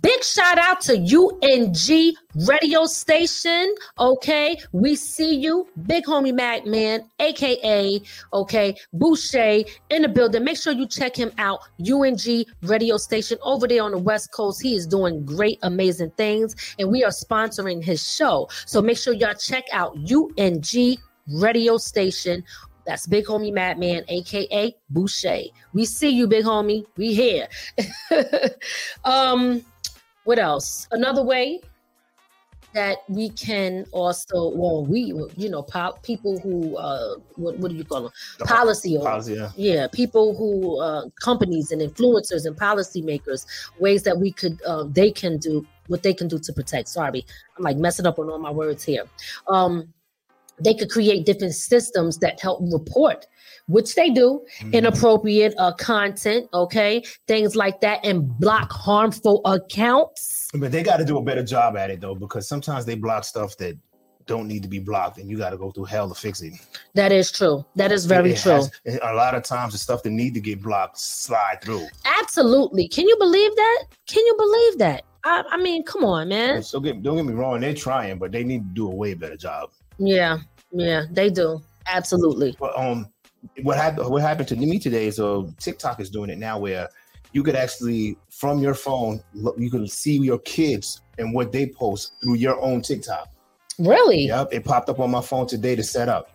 Big 0.01 0.23
shout 0.23 0.57
out 0.57 0.81
to 0.81 0.97
UNG 0.97 2.13
radio 2.47 2.85
station. 2.85 3.73
Okay, 3.99 4.59
we 4.71 4.95
see 4.95 5.35
you, 5.35 5.67
big 5.87 6.05
homie 6.05 6.33
Mac 6.33 6.65
Man, 6.65 7.07
aka 7.19 8.01
okay 8.33 8.75
Boucher 8.93 9.63
in 9.89 10.01
the 10.01 10.07
building. 10.07 10.43
Make 10.43 10.57
sure 10.57 10.73
you 10.73 10.87
check 10.87 11.15
him 11.15 11.31
out. 11.37 11.59
UNG 11.79 12.45
radio 12.63 12.97
station 12.97 13.37
over 13.43 13.67
there 13.67 13.83
on 13.83 13.91
the 13.91 13.97
West 13.97 14.31
Coast. 14.31 14.61
He 14.61 14.75
is 14.75 14.87
doing 14.87 15.23
great, 15.25 15.59
amazing 15.63 16.11
things, 16.11 16.55
and 16.79 16.91
we 16.91 17.03
are 17.03 17.11
sponsoring 17.11 17.83
his 17.83 18.07
show. 18.07 18.47
So 18.65 18.81
make 18.81 18.97
sure 18.97 19.13
y'all 19.13 19.33
check 19.35 19.65
out 19.71 19.97
UNG 20.11 20.97
radio 21.27 21.77
station 21.77 22.43
that's 22.89 23.05
Big 23.05 23.25
Homie 23.25 23.53
Madman, 23.53 24.03
aka 24.07 24.75
Boucher. 24.89 25.43
We 25.73 25.85
see 25.85 26.09
you, 26.09 26.25
big 26.25 26.43
homie. 26.43 26.87
We 26.97 27.13
here. 27.13 27.47
um, 29.05 29.63
what 30.23 30.39
else? 30.39 30.87
Another 30.91 31.21
way 31.21 31.61
that 32.73 32.97
we 33.07 33.29
can 33.29 33.85
also, 33.91 34.49
well, 34.55 34.85
we, 34.85 35.13
you 35.37 35.49
know, 35.49 35.61
po- 35.61 35.99
people 36.01 36.39
who, 36.39 36.77
uh, 36.77 37.17
what, 37.35 37.57
what 37.59 37.69
do 37.69 37.77
you 37.77 37.83
call 37.83 38.03
them? 38.03 38.11
Policy, 38.39 38.97
or, 38.97 39.03
policy 39.03 39.35
yeah. 39.35 39.51
yeah. 39.55 39.87
people 39.87 40.35
who, 40.35 40.79
uh, 40.79 41.09
companies 41.21 41.71
and 41.71 41.83
influencers 41.83 42.47
and 42.47 42.55
policymakers, 42.55 43.45
ways 43.77 44.01
that 44.01 44.17
we 44.17 44.31
could, 44.31 44.59
uh, 44.63 44.83
they 44.83 45.11
can 45.11 45.37
do 45.37 45.63
what 45.87 46.01
they 46.01 46.13
can 46.13 46.27
do 46.27 46.39
to 46.39 46.53
protect. 46.53 46.87
Sorry, 46.87 47.23
I'm 47.55 47.63
like 47.63 47.77
messing 47.77 48.07
up 48.07 48.17
on 48.17 48.29
all 48.31 48.39
my 48.39 48.51
words 48.51 48.83
here. 48.83 49.03
Um, 49.47 49.93
they 50.63 50.73
could 50.73 50.89
create 50.89 51.25
different 51.25 51.55
systems 51.55 52.17
that 52.19 52.39
help 52.39 52.59
report 52.71 53.25
which 53.69 53.93
they 53.93 54.09
do, 54.09 54.43
mm-hmm. 54.59 54.73
inappropriate 54.73 55.53
uh, 55.59 55.71
content, 55.73 56.49
okay, 56.53 57.03
things 57.27 57.55
like 57.55 57.79
that, 57.81 58.03
and 58.03 58.27
block 58.39 58.71
harmful 58.71 59.41
accounts. 59.45 60.49
But 60.55 60.71
they 60.71 60.81
got 60.81 60.97
to 60.97 61.05
do 61.05 61.19
a 61.19 61.21
better 61.21 61.43
job 61.43 61.77
at 61.77 61.91
it 61.91 62.01
though, 62.01 62.15
because 62.15 62.47
sometimes 62.47 62.85
they 62.85 62.95
block 62.95 63.23
stuff 63.23 63.55
that 63.57 63.77
don't 64.25 64.47
need 64.47 64.63
to 64.63 64.69
be 64.69 64.79
blocked, 64.79 65.19
and 65.19 65.29
you 65.29 65.37
got 65.37 65.51
to 65.51 65.57
go 65.57 65.71
through 65.71 65.85
hell 65.85 66.09
to 66.09 66.15
fix 66.15 66.41
it. 66.41 66.53
That 66.95 67.11
is 67.11 67.31
true. 67.31 67.63
That 67.75 67.91
is 67.91 68.05
very 68.05 68.31
it 68.31 68.39
true. 68.39 68.53
Has, 68.53 68.71
a 69.03 69.13
lot 69.13 69.35
of 69.35 69.43
times, 69.43 69.73
the 69.73 69.79
stuff 69.79 70.03
that 70.03 70.09
need 70.09 70.33
to 70.33 70.39
get 70.39 70.61
blocked 70.61 70.97
slide 70.97 71.59
through. 71.63 71.87
Absolutely. 72.19 72.87
Can 72.87 73.07
you 73.07 73.17
believe 73.17 73.55
that? 73.55 73.85
Can 74.07 74.25
you 74.25 74.35
believe 74.37 74.77
that? 74.79 75.03
I, 75.23 75.43
I 75.51 75.57
mean, 75.57 75.83
come 75.83 76.05
on, 76.05 76.29
man. 76.29 76.63
So 76.63 76.79
get, 76.79 77.03
don't 77.03 77.17
get 77.17 77.25
me 77.25 77.33
wrong, 77.33 77.59
they're 77.59 77.73
trying, 77.73 78.17
but 78.17 78.31
they 78.31 78.43
need 78.43 78.63
to 78.63 78.73
do 78.73 78.87
a 78.87 78.95
way 78.95 79.13
better 79.13 79.37
job. 79.37 79.69
Yeah, 79.99 80.39
yeah, 80.71 81.03
they 81.11 81.29
do. 81.29 81.61
Absolutely. 81.87 82.55
But 82.59 82.77
um, 82.77 83.11
what 83.63 83.77
happened 83.77 84.09
what 84.09 84.21
happened 84.21 84.47
to 84.49 84.55
me 84.55 84.79
today 84.79 85.07
is 85.07 85.19
uh 85.19 85.43
TikTok 85.59 85.99
is 85.99 86.09
doing 86.09 86.29
it 86.29 86.37
now 86.37 86.59
where 86.59 86.89
you 87.31 87.43
could 87.43 87.55
actually 87.55 88.17
from 88.29 88.59
your 88.59 88.73
phone 88.73 89.21
look, 89.33 89.55
you 89.57 89.69
can 89.69 89.87
see 89.87 90.17
your 90.17 90.39
kids 90.39 91.01
and 91.17 91.33
what 91.33 91.51
they 91.51 91.67
post 91.67 92.13
through 92.21 92.35
your 92.35 92.59
own 92.61 92.81
TikTok. 92.81 93.29
Really? 93.77 94.25
Yep, 94.25 94.49
it 94.51 94.65
popped 94.65 94.89
up 94.89 94.99
on 94.99 95.11
my 95.11 95.21
phone 95.21 95.47
today 95.47 95.75
to 95.75 95.83
set 95.83 96.09
up. 96.09 96.31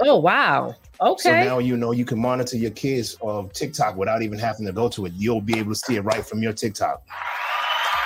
Oh 0.00 0.18
wow. 0.18 0.74
Okay. 1.00 1.22
So 1.22 1.30
now 1.30 1.58
you 1.58 1.76
know 1.76 1.92
you 1.92 2.04
can 2.04 2.18
monitor 2.18 2.56
your 2.56 2.70
kids 2.70 3.16
of 3.20 3.52
TikTok 3.52 3.96
without 3.96 4.22
even 4.22 4.38
having 4.38 4.66
to 4.66 4.72
go 4.72 4.88
to 4.90 5.06
it. 5.06 5.12
You'll 5.14 5.40
be 5.40 5.58
able 5.58 5.72
to 5.72 5.78
see 5.78 5.96
it 5.96 6.00
right 6.00 6.24
from 6.24 6.42
your 6.42 6.52
TikTok. 6.52 7.02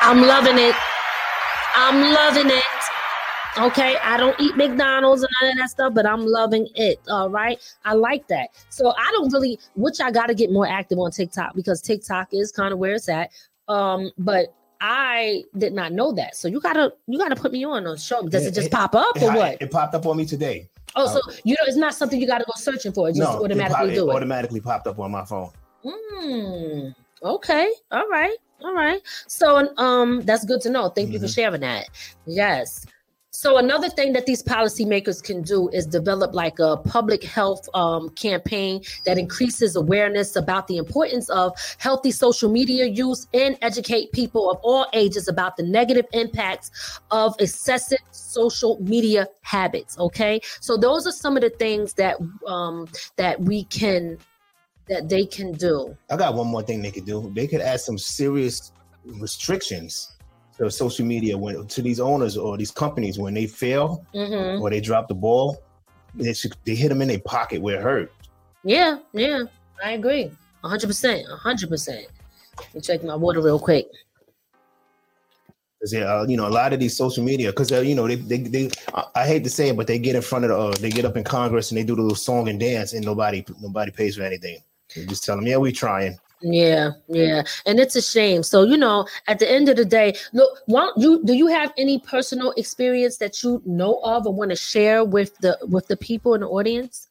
I'm 0.01 0.23
loving 0.23 0.59
it. 0.59 0.75
I'm 1.75 2.13
loving 2.13 2.51
it. 2.51 2.76
Okay, 3.59 3.97
I 4.03 4.19
don't 4.19 4.39
eat 4.39 4.55
McDonald's 4.57 5.23
and 5.23 5.31
none 5.41 5.53
of 5.53 5.59
that 5.59 5.71
stuff, 5.71 5.95
but 5.95 6.05
I'm 6.05 6.27
loving 6.27 6.69
it. 6.75 7.01
All 7.09 7.31
right, 7.31 7.59
I 7.85 7.95
like 7.95 8.29
that. 8.29 8.51
So 8.69 8.91
I 8.91 9.11
don't 9.13 9.33
really, 9.33 9.59
which 9.77 10.01
I 10.01 10.11
got 10.11 10.27
to 10.27 10.35
get 10.35 10.53
more 10.53 10.67
active 10.67 10.99
on 10.99 11.11
TikTok 11.11 11.55
because 11.55 11.81
TikTok 11.81 12.29
is 12.33 12.53
kind 12.53 12.73
of 12.73 12.79
where 12.79 12.95
it's 12.95 13.09
at. 13.09 13.31
Um, 13.69 14.11
but 14.19 14.55
I 14.81 15.45
did 15.57 15.73
not 15.73 15.93
know 15.93 16.13
that. 16.13 16.37
So 16.37 16.49
you 16.49 16.61
gotta, 16.61 16.93
you 17.07 17.19
gotta 17.19 17.37
put 17.37 17.51
me 17.51 17.65
on 17.65 17.87
a 17.87 17.99
show. 17.99 18.29
Does 18.29 18.45
it, 18.45 18.49
it 18.49 18.55
just 18.55 18.71
pop 18.71 18.95
up 18.95 19.17
or 19.17 19.33
it, 19.33 19.37
what? 19.37 19.63
It 19.63 19.71
popped 19.71 19.95
up 19.95 20.05
on 20.05 20.19
me 20.19 20.27
today. 20.27 20.69
Oh, 20.95 21.07
so 21.07 21.21
you 21.45 21.55
know, 21.55 21.65
it's 21.67 21.77
not 21.77 21.95
something 21.95 22.21
you 22.21 22.27
got 22.27 22.39
to 22.39 22.45
go 22.45 22.53
searching 22.57 22.93
for. 22.93 23.09
It 23.09 23.17
just 23.17 23.31
no, 23.31 23.45
automatically 23.45 23.93
it, 23.93 23.95
do 23.95 24.09
it. 24.09 24.13
It 24.13 24.17
automatically 24.17 24.61
popped 24.61 24.87
up 24.87 24.99
on 24.99 25.11
my 25.11 25.25
phone. 25.25 25.51
Hmm. 25.85 26.89
Okay. 27.23 27.73
All 27.91 28.09
right. 28.09 28.37
All 28.63 28.75
right. 28.75 29.01
So 29.27 29.69
um, 29.77 30.23
that's 30.23 30.45
good 30.45 30.61
to 30.63 30.71
know. 30.71 30.89
Thank 30.89 31.09
mm-hmm. 31.09 31.15
you 31.15 31.21
for 31.21 31.27
mm-hmm. 31.27 31.33
sharing 31.33 31.61
that. 31.61 31.89
Yes. 32.27 32.87
So 33.39 33.59
another 33.59 33.91
thing 33.91 34.15
that 34.15 34.25
these 34.25 34.43
policymakers 34.43 35.23
can 35.23 35.43
do 35.43 35.69
is 35.69 35.85
develop 35.85 36.33
like 36.33 36.59
a 36.59 36.79
public 36.79 37.23
health 37.23 37.69
um, 37.75 38.09
campaign 38.11 38.81
that 39.05 39.19
increases 39.19 39.77
awareness 39.77 40.37
about 40.37 40.69
the 40.69 40.79
importance 40.79 41.29
of 41.29 41.53
healthy 41.77 42.13
social 42.13 42.51
media 42.51 42.87
use 42.87 43.29
and 43.35 43.59
educate 43.61 44.11
people 44.13 44.51
of 44.51 44.57
all 44.63 44.87
ages 44.95 45.29
about 45.29 45.59
the 45.59 45.63
negative 45.63 46.07
impacts 46.15 46.71
of 47.11 47.37
excessive 47.39 47.99
social 48.11 48.81
media 48.81 49.29
habits. 49.43 49.99
Okay, 49.99 50.41
so 50.61 50.79
those 50.79 51.07
are 51.07 51.13
some 51.13 51.37
of 51.37 51.43
the 51.43 51.51
things 51.51 51.93
that 51.93 52.17
um, 52.47 52.89
that 53.17 53.39
we 53.39 53.65
can 53.65 54.17
that 54.89 55.11
they 55.11 55.27
can 55.27 55.53
do. 55.53 55.95
I 56.09 56.17
got 56.17 56.33
one 56.33 56.47
more 56.47 56.63
thing 56.63 56.81
they 56.81 56.91
could 56.91 57.05
do. 57.05 57.31
They 57.35 57.47
could 57.47 57.61
add 57.61 57.81
some 57.81 57.99
serious 57.99 58.73
restrictions 59.05 60.16
social 60.71 61.05
media 61.05 61.37
when 61.37 61.67
to 61.67 61.83
these 61.83 62.01
owners 62.01 62.37
or 62.37 62.57
these 62.57 62.71
companies 62.71 63.19
when 63.19 63.35
they 63.35 63.47
fail 63.47 64.05
mm-hmm. 64.15 64.63
or 64.63 64.71
they 64.71 64.81
drop 64.81 65.09
the 65.09 65.15
ball, 65.15 65.63
they 66.15 66.33
should, 66.33 66.57
they 66.65 66.75
hit 66.75 66.89
them 66.89 67.03
in 67.03 67.09
their 67.09 67.21
pocket 67.21 67.61
where 67.61 67.77
it 67.77 67.83
hurt. 67.83 68.13
Yeah, 68.65 68.99
yeah, 69.13 69.45
I 69.85 69.93
agree, 69.93 70.31
hundred 70.65 70.87
percent, 70.87 71.27
hundred 71.29 71.69
percent. 71.69 72.07
Let 72.59 72.75
me 72.75 72.81
check 72.81 73.05
my 73.05 73.15
water 73.15 73.41
real 73.41 73.59
quick. 73.59 73.87
Cause 75.81 75.93
yeah, 75.93 76.05
uh, 76.05 76.27
you 76.27 76.39
know, 76.39 76.49
a 76.49 76.51
lot 76.51 76.73
of 76.73 76.81
these 76.81 76.97
social 76.97 77.23
media, 77.23 77.51
because 77.51 77.71
uh, 77.71 77.81
you 77.81 77.95
know, 77.95 78.09
they, 78.09 78.15
they, 78.15 78.39
they, 78.39 78.71
I 79.15 79.27
hate 79.27 79.45
to 79.45 79.51
say 79.51 79.69
it, 79.69 79.77
but 79.77 79.87
they 79.87 79.99
get 79.99 80.17
in 80.17 80.23
front 80.23 80.47
of 80.47 80.51
the, 80.51 80.57
uh, 80.57 80.75
they 80.81 80.89
get 80.89 81.05
up 81.05 81.19
in 81.19 81.23
Congress 81.23 81.71
and 81.71 81.79
they 81.79 81.85
do 81.85 81.95
the 81.95 82.01
little 82.01 82.17
song 82.17 82.49
and 82.49 82.59
dance, 82.59 82.95
and 82.95 83.05
nobody, 83.05 83.45
nobody 83.61 83.93
pays 83.93 84.17
for 84.17 84.23
anything. 84.23 84.59
They 84.95 85.05
just 85.05 85.23
tell 85.23 85.37
them, 85.37 85.47
yeah, 85.47 85.59
we 85.59 85.73
trying. 85.73 86.19
Yeah, 86.43 86.91
yeah, 87.09 87.45
and 87.65 87.81
it's 87.81 87.97
a 87.97 88.03
shame. 88.03 88.43
So 88.43 88.63
you 88.63 88.77
know, 88.77 89.07
at 89.27 89.39
the 89.39 89.51
end 89.51 89.69
of 89.71 89.77
the 89.77 89.87
day, 89.87 90.17
look, 90.35 90.59
why 90.67 90.93
you 90.97 91.25
do 91.25 91.33
you 91.33 91.47
have 91.47 91.73
any 91.79 91.99
personal 91.99 92.53
experience 92.59 93.17
that 93.19 93.43
you 93.43 93.63
know 93.65 94.01
of 94.03 94.27
or 94.27 94.35
want 94.35 94.51
to 94.51 94.57
share 94.57 95.03
with 95.03 95.37
the 95.39 95.59
with 95.63 95.87
the 95.89 95.97
people 95.97 96.35
in 96.35 96.43
the 96.43 96.49
audience, 96.49 97.09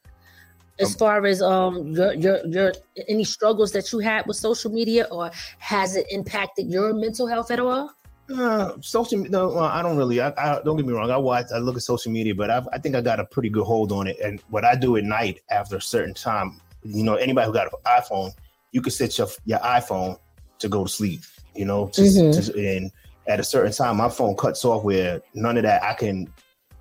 as 0.79 0.91
um, 0.93 0.97
far 0.99 1.25
as 1.25 1.41
um 1.41 1.87
your 1.87 2.13
your 2.13 2.45
your 2.45 2.73
any 3.07 3.23
struggles 3.23 3.71
that 3.71 3.91
you 3.91 3.97
had 3.97 4.27
with 4.27 4.37
social 4.37 4.71
media, 4.71 5.07
or 5.09 5.31
has 5.57 5.95
it 5.95 6.05
impacted 6.11 6.69
your 6.69 6.93
mental 6.93 7.25
health 7.25 7.49
at 7.49 7.59
all? 7.59 7.91
Uh, 8.29 8.73
social 8.81 9.19
no, 9.19 9.57
I 9.59 9.81
don't 9.81 9.97
really. 9.97 10.21
I, 10.21 10.33
I, 10.37 10.61
don't 10.63 10.77
get 10.77 10.85
me 10.85 10.93
wrong. 10.93 11.11
I 11.11 11.17
watch, 11.17 11.47
I 11.53 11.59
look 11.59 11.75
at 11.75 11.83
social 11.83 12.11
media, 12.11 12.33
but 12.33 12.49
I've, 12.49 12.67
I 12.73 12.79
think 12.79 12.95
I 12.95 13.01
got 13.01 13.19
a 13.19 13.25
pretty 13.25 13.49
good 13.49 13.65
hold 13.65 13.91
on 13.91 14.07
it. 14.07 14.19
And 14.19 14.41
what 14.49 14.65
I 14.65 14.75
do 14.75 14.97
at 14.97 15.03
night 15.03 15.41
after 15.51 15.77
a 15.77 15.81
certain 15.81 16.15
time, 16.15 16.59
you 16.83 17.03
know, 17.03 17.15
anybody 17.15 17.45
who 17.45 17.53
got 17.53 17.67
an 17.67 17.73
iPhone 17.85 18.31
you 18.75 18.81
can 18.81 18.91
set 18.91 19.17
your 19.17 19.29
your 19.45 19.59
iPhone 19.59 20.19
to 20.59 20.67
go 20.67 20.83
to 20.83 20.89
sleep. 20.89 21.21
You 21.55 21.63
know, 21.63 21.87
to, 21.93 22.01
mm-hmm. 22.01 22.51
to, 22.51 22.75
and 22.75 22.91
at 23.25 23.39
a 23.39 23.43
certain 23.43 23.71
time, 23.71 23.95
my 23.95 24.09
phone 24.09 24.35
cuts 24.35 24.65
off 24.65 24.83
where 24.83 25.21
none 25.33 25.55
of 25.55 25.63
that. 25.63 25.81
I 25.81 25.93
can. 25.93 26.27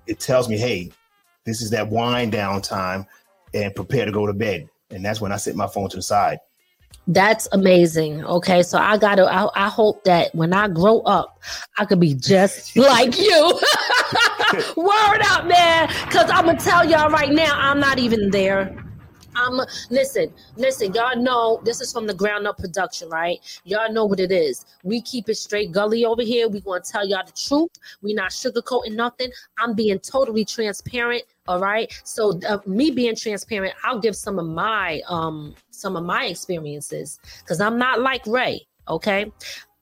It 0.05 0.19
tells 0.19 0.49
me, 0.49 0.57
hey, 0.57 0.91
this 1.45 1.61
is 1.61 1.69
that 1.69 1.89
wind 1.89 2.33
down 2.33 2.61
time, 2.61 3.05
and 3.53 3.73
prepare 3.73 4.05
to 4.05 4.11
go 4.11 4.27
to 4.27 4.33
bed. 4.33 4.67
And 4.91 5.05
that's 5.05 5.21
when 5.21 5.31
I 5.31 5.37
set 5.37 5.55
my 5.55 5.67
phone 5.67 5.89
to 5.89 5.95
the 5.95 6.01
side. 6.01 6.39
That's 7.07 7.47
amazing. 7.53 8.25
Okay, 8.25 8.61
so 8.61 8.77
I 8.77 8.97
gotta. 8.97 9.23
I, 9.23 9.47
I 9.55 9.69
hope 9.69 10.03
that 10.03 10.35
when 10.35 10.51
I 10.51 10.67
grow 10.67 10.99
up, 11.01 11.41
I 11.77 11.85
could 11.85 12.01
be 12.01 12.13
just 12.13 12.75
like 12.77 13.17
you. 13.17 13.61
Word 14.75 15.21
up, 15.27 15.45
man. 15.45 15.87
Because 16.03 16.29
I'm 16.29 16.45
gonna 16.45 16.59
tell 16.59 16.83
y'all 16.89 17.09
right 17.09 17.31
now, 17.31 17.57
I'm 17.57 17.79
not 17.79 17.99
even 17.99 18.31
there. 18.31 18.84
I'm 19.35 19.59
listen, 19.89 20.33
listen, 20.55 20.93
y'all 20.93 21.15
know 21.15 21.61
this 21.63 21.81
is 21.81 21.91
from 21.91 22.07
the 22.07 22.13
ground 22.13 22.47
up 22.47 22.57
production, 22.57 23.09
right? 23.09 23.39
Y'all 23.63 23.91
know 23.91 24.05
what 24.05 24.19
it 24.19 24.31
is. 24.31 24.65
We 24.83 25.01
keep 25.01 25.29
it 25.29 25.35
straight 25.35 25.71
gully 25.71 26.05
over 26.05 26.23
here. 26.23 26.47
We 26.47 26.61
gonna 26.61 26.81
tell 26.81 27.07
y'all 27.07 27.25
the 27.25 27.31
truth. 27.31 27.71
We 28.01 28.13
not 28.13 28.31
sugarcoating 28.31 28.95
nothing. 28.95 29.31
I'm 29.57 29.73
being 29.73 29.99
totally 29.99 30.45
transparent. 30.45 31.23
All 31.47 31.59
right. 31.59 31.91
So 32.03 32.39
uh, 32.47 32.59
me 32.65 32.91
being 32.91 33.15
transparent, 33.15 33.73
I'll 33.83 33.99
give 33.99 34.15
some 34.15 34.39
of 34.39 34.45
my 34.45 35.01
um 35.07 35.55
some 35.71 35.95
of 35.95 36.03
my 36.03 36.25
experiences 36.25 37.19
because 37.39 37.61
I'm 37.61 37.77
not 37.77 38.01
like 38.01 38.25
Ray. 38.25 38.65
Okay. 38.87 39.31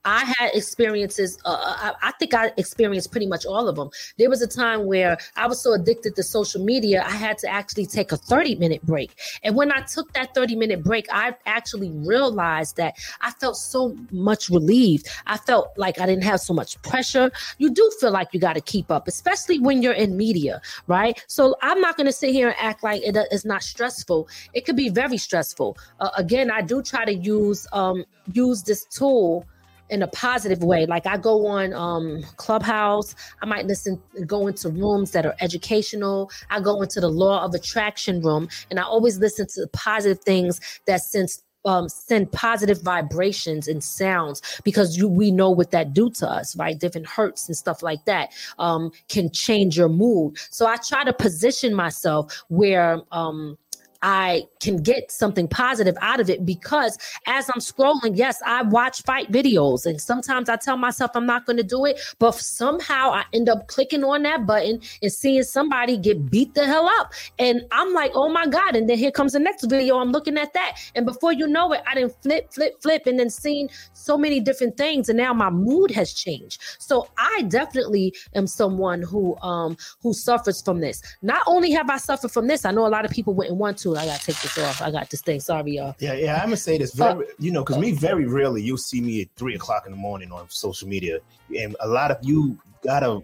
I 0.04 0.24
had 0.24 0.50
experiences. 0.54 1.38
Uh, 1.44 1.52
uh, 1.52 1.92
I, 2.02 2.08
I, 2.08 2.12
think 2.12 2.34
I 2.34 2.52
experienced 2.56 3.10
pretty 3.10 3.26
much 3.26 3.46
all 3.46 3.68
of 3.68 3.76
them. 3.76 3.90
There 4.18 4.28
was 4.28 4.42
a 4.42 4.46
time 4.46 4.86
where 4.86 5.16
I 5.36 5.46
was 5.46 5.62
so 5.62 5.72
addicted 5.72 6.14
to 6.16 6.22
social 6.22 6.62
media, 6.64 7.02
I 7.02 7.10
had 7.10 7.38
to 7.38 7.48
actually 7.48 7.86
take 7.86 8.12
a 8.12 8.16
30 8.16 8.56
minute 8.56 8.82
break. 8.82 9.18
And 9.42 9.56
when 9.56 9.72
I 9.72 9.80
took 9.80 10.12
that 10.12 10.34
30 10.34 10.56
minute 10.56 10.82
break, 10.82 11.06
I 11.12 11.34
actually 11.46 11.90
realized 11.90 12.76
that 12.76 12.96
I 13.20 13.30
felt 13.32 13.56
so 13.56 13.96
much 14.10 14.50
relieved. 14.50 15.08
I 15.26 15.38
felt 15.38 15.72
like 15.76 15.98
I 16.00 16.06
didn't 16.06 16.24
have 16.24 16.40
so 16.40 16.52
much 16.52 16.80
pressure. 16.82 17.30
You 17.58 17.70
do 17.70 17.90
feel 18.00 18.10
like 18.10 18.28
you 18.32 18.40
got 18.40 18.54
to 18.54 18.60
keep 18.60 18.90
up, 18.90 19.08
especially 19.08 19.58
when 19.58 19.82
you're 19.82 19.92
in 19.92 20.16
media, 20.16 20.60
right? 20.86 21.22
So 21.28 21.56
I'm 21.62 21.80
not 21.80 21.96
going 21.96 22.06
to 22.06 22.12
sit 22.12 22.32
here 22.32 22.48
and 22.48 22.56
act 22.58 22.82
like 22.82 23.02
it 23.02 23.16
is 23.30 23.44
not 23.44 23.62
stressful. 23.62 24.28
It 24.52 24.64
could 24.66 24.76
be 24.76 24.88
very 24.88 25.16
stressful. 25.16 25.78
Uh, 26.00 26.10
again, 26.16 26.50
I 26.50 26.60
do 26.60 26.82
try 26.82 27.04
to 27.04 27.14
use 27.14 27.66
um, 27.72 28.04
use 28.32 28.62
this 28.62 28.84
tool 28.84 29.46
in 29.90 30.02
a 30.02 30.08
positive 30.08 30.62
way. 30.62 30.86
Like 30.86 31.06
I 31.06 31.16
go 31.16 31.46
on 31.46 31.72
um, 31.74 32.22
Clubhouse, 32.36 33.14
I 33.42 33.46
might 33.46 33.66
listen, 33.66 34.00
go 34.26 34.46
into 34.46 34.68
rooms 34.70 35.12
that 35.12 35.26
are 35.26 35.34
educational. 35.40 36.30
I 36.50 36.60
go 36.60 36.82
into 36.82 37.00
the 37.00 37.08
law 37.10 37.44
of 37.44 37.54
attraction 37.54 38.20
room, 38.22 38.48
and 38.70 38.80
I 38.80 38.84
always 38.84 39.18
listen 39.18 39.46
to 39.48 39.62
the 39.62 39.68
positive 39.68 40.20
things 40.24 40.60
that 40.86 41.02
sense 41.02 41.42
um, 41.66 41.88
send 41.88 42.30
positive 42.32 42.82
vibrations 42.82 43.68
and 43.68 43.82
sounds 43.82 44.42
because 44.64 44.96
you 44.96 45.08
we 45.08 45.30
know 45.30 45.50
what 45.50 45.70
that 45.72 45.92
do 45.94 46.10
to 46.10 46.28
us, 46.30 46.56
right? 46.56 46.78
Different 46.78 47.06
hurts 47.06 47.48
and 47.48 47.56
stuff 47.56 47.82
like 47.82 48.04
that 48.04 48.32
um, 48.58 48.92
can 49.08 49.30
change 49.30 49.76
your 49.76 49.88
mood. 49.88 50.36
So 50.50 50.66
I 50.66 50.76
try 50.76 51.04
to 51.04 51.12
position 51.12 51.74
myself 51.74 52.44
where 52.48 53.00
um, 53.12 53.58
I 54.06 54.46
can 54.60 54.82
get 54.82 55.10
something 55.10 55.48
positive 55.48 55.96
out 56.02 56.20
of 56.20 56.28
it 56.28 56.44
because 56.44 56.98
as 57.26 57.48
I'm 57.48 57.60
scrolling, 57.60 58.12
yes, 58.18 58.38
I 58.44 58.60
watch 58.60 59.02
fight 59.02 59.32
videos 59.32 59.86
and 59.86 59.98
sometimes 59.98 60.50
I 60.50 60.56
tell 60.56 60.76
myself 60.76 61.12
I'm 61.14 61.24
not 61.24 61.46
going 61.46 61.56
to 61.56 61.62
do 61.62 61.86
it, 61.86 61.98
but 62.18 62.34
somehow 62.34 63.12
I 63.12 63.24
end 63.32 63.48
up 63.48 63.66
clicking 63.68 64.04
on 64.04 64.22
that 64.24 64.46
button 64.46 64.82
and 65.00 65.10
seeing 65.10 65.42
somebody 65.42 65.96
get 65.96 66.30
beat 66.30 66.52
the 66.52 66.66
hell 66.66 66.86
up. 66.86 67.14
And 67.38 67.62
I'm 67.72 67.94
like, 67.94 68.12
oh 68.14 68.28
my 68.28 68.46
God. 68.46 68.76
And 68.76 68.90
then 68.90 68.98
here 68.98 69.10
comes 69.10 69.32
the 69.32 69.38
next 69.38 69.64
video. 69.64 69.96
I'm 69.96 70.12
looking 70.12 70.36
at 70.36 70.52
that. 70.52 70.76
And 70.94 71.06
before 71.06 71.32
you 71.32 71.46
know 71.46 71.72
it, 71.72 71.80
I 71.86 71.94
didn't 71.94 72.14
flip, 72.22 72.52
flip, 72.52 72.82
flip, 72.82 73.06
and 73.06 73.18
then 73.18 73.30
seen 73.30 73.70
so 73.94 74.18
many 74.18 74.38
different 74.38 74.76
things. 74.76 75.08
And 75.08 75.16
now 75.16 75.32
my 75.32 75.48
mood 75.48 75.90
has 75.92 76.12
changed. 76.12 76.60
So 76.78 77.08
I 77.16 77.46
definitely 77.48 78.14
am 78.34 78.46
someone 78.46 79.00
who 79.00 79.34
um 79.38 79.78
who 80.02 80.12
suffers 80.12 80.60
from 80.60 80.80
this. 80.80 81.00
Not 81.22 81.42
only 81.46 81.70
have 81.70 81.88
I 81.88 81.96
suffered 81.96 82.32
from 82.32 82.48
this, 82.48 82.66
I 82.66 82.70
know 82.70 82.86
a 82.86 82.88
lot 82.88 83.06
of 83.06 83.10
people 83.10 83.32
wouldn't 83.32 83.56
want 83.56 83.78
to 83.78 83.93
I 83.96 84.06
gotta 84.06 84.24
take 84.24 84.40
this 84.40 84.58
off. 84.58 84.82
I 84.82 84.90
got 84.90 85.10
this 85.10 85.22
thing. 85.22 85.40
Sorry, 85.40 85.76
y'all. 85.76 85.94
Yeah, 85.98 86.14
yeah. 86.14 86.36
I'm 86.36 86.46
gonna 86.46 86.56
say 86.56 86.78
this 86.78 86.94
very, 86.94 87.26
uh, 87.26 87.30
you 87.38 87.52
know, 87.52 87.62
because 87.62 87.78
me 87.78 87.92
very 87.92 88.26
rarely 88.26 88.62
you'll 88.62 88.76
see 88.76 89.00
me 89.00 89.22
at 89.22 89.28
three 89.36 89.54
o'clock 89.54 89.84
in 89.86 89.92
the 89.92 89.98
morning 89.98 90.32
on 90.32 90.48
social 90.48 90.88
media, 90.88 91.20
and 91.58 91.76
a 91.80 91.88
lot 91.88 92.10
of 92.10 92.18
you 92.22 92.58
gotta 92.82 93.22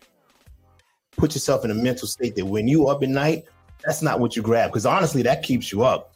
put 1.17 1.35
yourself 1.35 1.65
in 1.65 1.71
a 1.71 1.75
mental 1.75 2.09
state 2.09 2.35
that 2.37 2.47
when 2.47 2.67
you 2.67 2.89
up 2.89 3.03
at 3.03 3.09
night, 3.09 3.45
that's 3.85 4.03
not 4.03 4.21
what 4.21 4.37
you 4.37 4.43
grab. 4.43 4.71
Because 4.71 4.87
honestly, 4.87 5.23
that 5.23 5.43
keeps 5.43 5.71
you 5.73 5.83
up. 5.83 6.15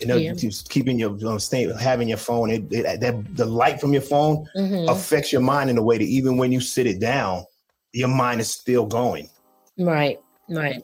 You 0.00 0.06
know, 0.06 0.16
yeah. 0.16 0.32
just 0.32 0.70
keeping 0.70 0.98
your 0.98 1.14
you 1.18 1.24
know, 1.24 1.36
stay, 1.36 1.70
having 1.78 2.08
your 2.08 2.16
phone, 2.16 2.50
it, 2.50 2.72
it, 2.72 3.00
that 3.00 3.36
the 3.36 3.44
light 3.44 3.80
from 3.80 3.92
your 3.92 4.02
phone 4.02 4.46
mm-hmm. 4.56 4.88
affects 4.88 5.30
your 5.30 5.42
mind 5.42 5.68
in 5.68 5.76
a 5.76 5.82
way 5.82 5.98
that 5.98 6.04
even 6.04 6.38
when 6.38 6.52
you 6.52 6.60
sit 6.60 6.86
it 6.86 7.00
down, 7.00 7.44
your 7.92 8.08
mind 8.08 8.40
is 8.40 8.50
still 8.50 8.86
going. 8.86 9.28
Right, 9.78 10.18
right. 10.48 10.82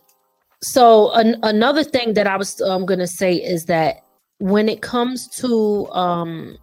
So 0.66 1.12
an, 1.12 1.36
another 1.44 1.84
thing 1.84 2.14
that 2.14 2.26
I 2.26 2.36
was 2.36 2.60
um, 2.60 2.86
going 2.86 2.98
to 2.98 3.06
say 3.06 3.34
is 3.34 3.66
that 3.66 4.02
when 4.38 4.68
it 4.68 4.82
comes 4.82 5.28
to 5.38 5.86
um, 5.92 6.58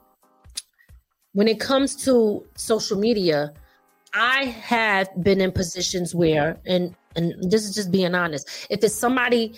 when 1.31 1.47
it 1.47 1.61
comes 1.61 1.95
to 2.03 2.45
social 2.57 2.99
media, 2.99 3.53
I 4.13 4.43
have 4.45 5.07
been 5.23 5.39
in 5.39 5.53
positions 5.53 6.13
where, 6.13 6.59
and 6.65 6.93
and 7.15 7.33
this 7.49 7.63
is 7.63 7.73
just 7.73 7.91
being 7.91 8.13
honest, 8.13 8.67
if 8.69 8.83
it's 8.83 8.93
somebody 8.93 9.53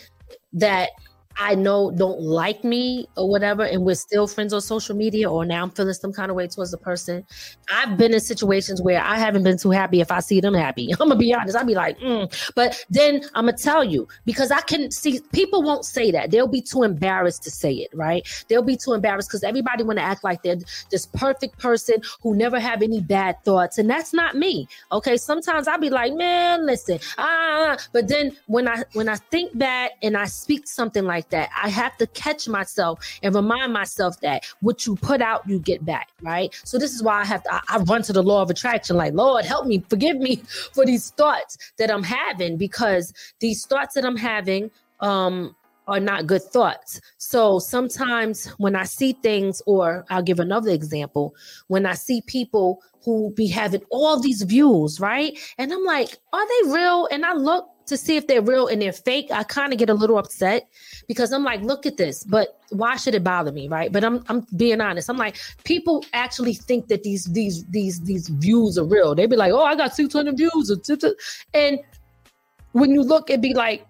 that 0.54 0.92
I 1.38 1.56
know 1.56 1.92
don't 1.92 2.22
like 2.22 2.64
me 2.64 3.08
or 3.18 3.30
whatever, 3.30 3.64
and 3.64 3.84
we're 3.84 3.96
still 3.96 4.28
friends 4.28 4.54
on 4.54 4.62
social 4.62 4.96
media, 4.96 5.30
or 5.30 5.46
now 5.46 5.64
I'm 5.64 5.72
feeling 5.72 5.94
some 5.94 6.14
kind 6.14 6.30
of 6.30 6.36
way 6.36 6.48
towards 6.48 6.72
the 6.72 6.78
person. 6.78 7.26
I've 7.70 7.98
been 7.98 8.14
in 8.14 8.20
situations 8.22 8.82
where 8.82 9.02
I 9.02 9.18
haven't 9.18 9.44
been 9.44 9.58
too 9.58 9.72
happy 9.72 10.00
if 10.00 10.12
I 10.12 10.22
see 10.22 10.40
them 10.40 10.54
happy. 10.54 10.92
I'm 11.00 11.10
gonna 11.10 11.16
be 11.16 11.34
honest. 11.34 11.58
I'll 11.58 11.66
be 11.66 11.76
like, 11.76 12.00
mm. 12.00 12.52
but 12.56 12.86
then 12.90 13.22
I'm 13.34 13.46
gonna 13.46 13.58
tell 13.58 13.84
you 13.84 14.08
because 14.26 14.52
I 14.52 14.62
can 14.62 14.92
see 14.92 15.20
people 15.34 15.62
won't 15.62 15.84
say 15.84 16.10
that. 16.12 16.32
They'll 16.32 16.48
be 16.48 16.62
too 16.62 16.84
embarrassed 16.84 17.44
to 17.44 17.52
say 17.52 17.74
it, 17.74 17.90
right? 17.94 18.26
They'll 18.48 18.64
be 18.64 18.78
too 18.78 18.94
embarrassed 18.94 19.30
because 19.30 19.44
everybody 19.44 19.84
want 19.84 20.00
to 20.00 20.04
act 20.04 20.24
like 20.24 20.42
they're 20.42 20.58
this 20.90 21.06
perfect 21.06 21.60
person 21.60 21.98
who 22.22 22.36
never 22.36 22.60
have 22.60 22.82
any 22.82 23.02
bad 23.02 23.44
thoughts, 23.44 23.78
and 23.78 23.90
that's 23.90 24.14
not 24.14 24.36
me. 24.36 24.68
Okay, 24.92 25.18
sometimes 25.18 25.68
I'll 25.68 25.80
be 25.80 25.90
like, 25.90 26.14
man, 26.14 26.66
listen, 26.66 27.00
ah, 27.18 27.78
but 27.92 28.08
then 28.08 28.36
when 28.48 28.68
I 28.68 28.84
when 28.94 29.10
I 29.10 29.16
think 29.16 29.58
back 29.58 29.92
and 30.02 30.16
I 30.16 30.26
speak 30.26 30.68
something 30.68 31.04
like 31.04 31.25
that, 31.30 31.50
I 31.62 31.70
have 31.70 31.98
to 31.98 32.08
catch 32.08 32.48
myself 32.48 33.00
and 33.24 33.34
remind 33.34 33.74
myself 33.74 34.20
that 34.22 34.46
what 34.62 34.86
you 34.86 34.96
put 34.96 35.22
out, 35.22 35.48
you 35.48 35.60
get 35.60 35.86
back, 35.86 36.10
right? 36.22 36.54
So 36.64 36.78
this 36.78 36.94
is 36.94 37.04
why 37.04 37.22
I 37.22 37.26
have 37.26 37.44
to 37.44 37.54
I, 37.54 37.62
I 37.70 37.78
run 37.80 38.02
to 38.04 38.14
the 38.14 38.24
law 38.24 38.42
of 38.42 38.50
attraction, 38.50 38.96
like, 38.96 39.14
Lord, 39.14 39.46
help 39.46 39.66
me, 39.66 39.84
forgive 39.90 40.18
me 40.18 40.36
for 40.74 40.86
these 40.86 41.12
thoughts 41.12 41.58
that 41.78 41.92
I'm 41.92 42.04
having, 42.04 42.58
because 42.58 43.14
these 43.40 43.66
thoughts 43.66 43.96
that 43.96 44.06
I'm 44.06 44.18
having 44.18 44.72
um 45.02 45.56
are 45.88 46.00
not 46.00 46.28
good 46.28 46.42
thoughts. 46.42 47.00
So 47.18 47.60
sometimes 47.60 48.48
when 48.58 48.76
I 48.76 48.86
see 48.86 49.14
things, 49.14 49.62
or 49.66 50.06
I'll 50.10 50.24
give 50.24 50.40
another 50.40 50.72
example, 50.72 51.36
when 51.68 51.86
I 51.86 51.94
see 51.94 52.22
people 52.22 52.82
who 53.04 53.32
be 53.36 53.48
having 53.48 53.84
all 53.92 54.20
these 54.20 54.42
views, 54.42 55.00
right? 55.00 55.38
And 55.58 55.72
I'm 55.72 55.84
like, 55.84 56.18
are 56.34 56.48
they 56.48 56.72
real? 56.72 57.08
And 57.12 57.24
I 57.24 57.34
look 57.34 57.70
to 57.88 57.98
see 57.98 58.18
if 58.18 58.28
they're 58.28 58.42
real 58.42 58.68
and 58.68 58.82
they're 58.82 58.92
fake, 58.92 59.30
I 59.32 59.44
kind 59.44 59.72
of 59.74 59.80
get 59.80 59.90
a 59.90 59.94
little 59.94 60.18
upset 60.18 60.68
because 61.08 61.32
I'm 61.32 61.44
like, 61.44 61.62
look 61.62 61.86
at 61.86 61.98
this, 61.98 62.24
but 62.24 62.60
why 62.70 62.96
should 62.96 63.16
it 63.16 63.24
bother 63.24 63.52
me, 63.52 63.68
right? 63.68 63.92
But 63.92 64.04
I'm 64.04 64.24
I'm 64.28 64.46
being 64.56 64.82
honest. 64.82 65.10
I'm 65.10 65.18
like, 65.18 65.38
people 65.64 66.04
actually 66.14 66.54
think 66.54 66.88
that 66.88 67.04
these 67.04 67.26
these 67.26 67.66
these 67.66 68.02
these 68.02 68.28
views 68.28 68.78
are 68.78 68.86
real. 68.86 69.16
They'd 69.16 69.30
be 69.30 69.36
like, 69.36 69.52
oh, 69.52 69.64
I 69.64 69.76
got 69.76 69.96
600 69.96 70.38
views, 70.38 70.72
and 71.54 71.80
when 72.72 72.92
you 72.92 73.02
look, 73.02 73.30
it'd 73.30 73.42
be 73.42 73.54
like, 73.54 73.86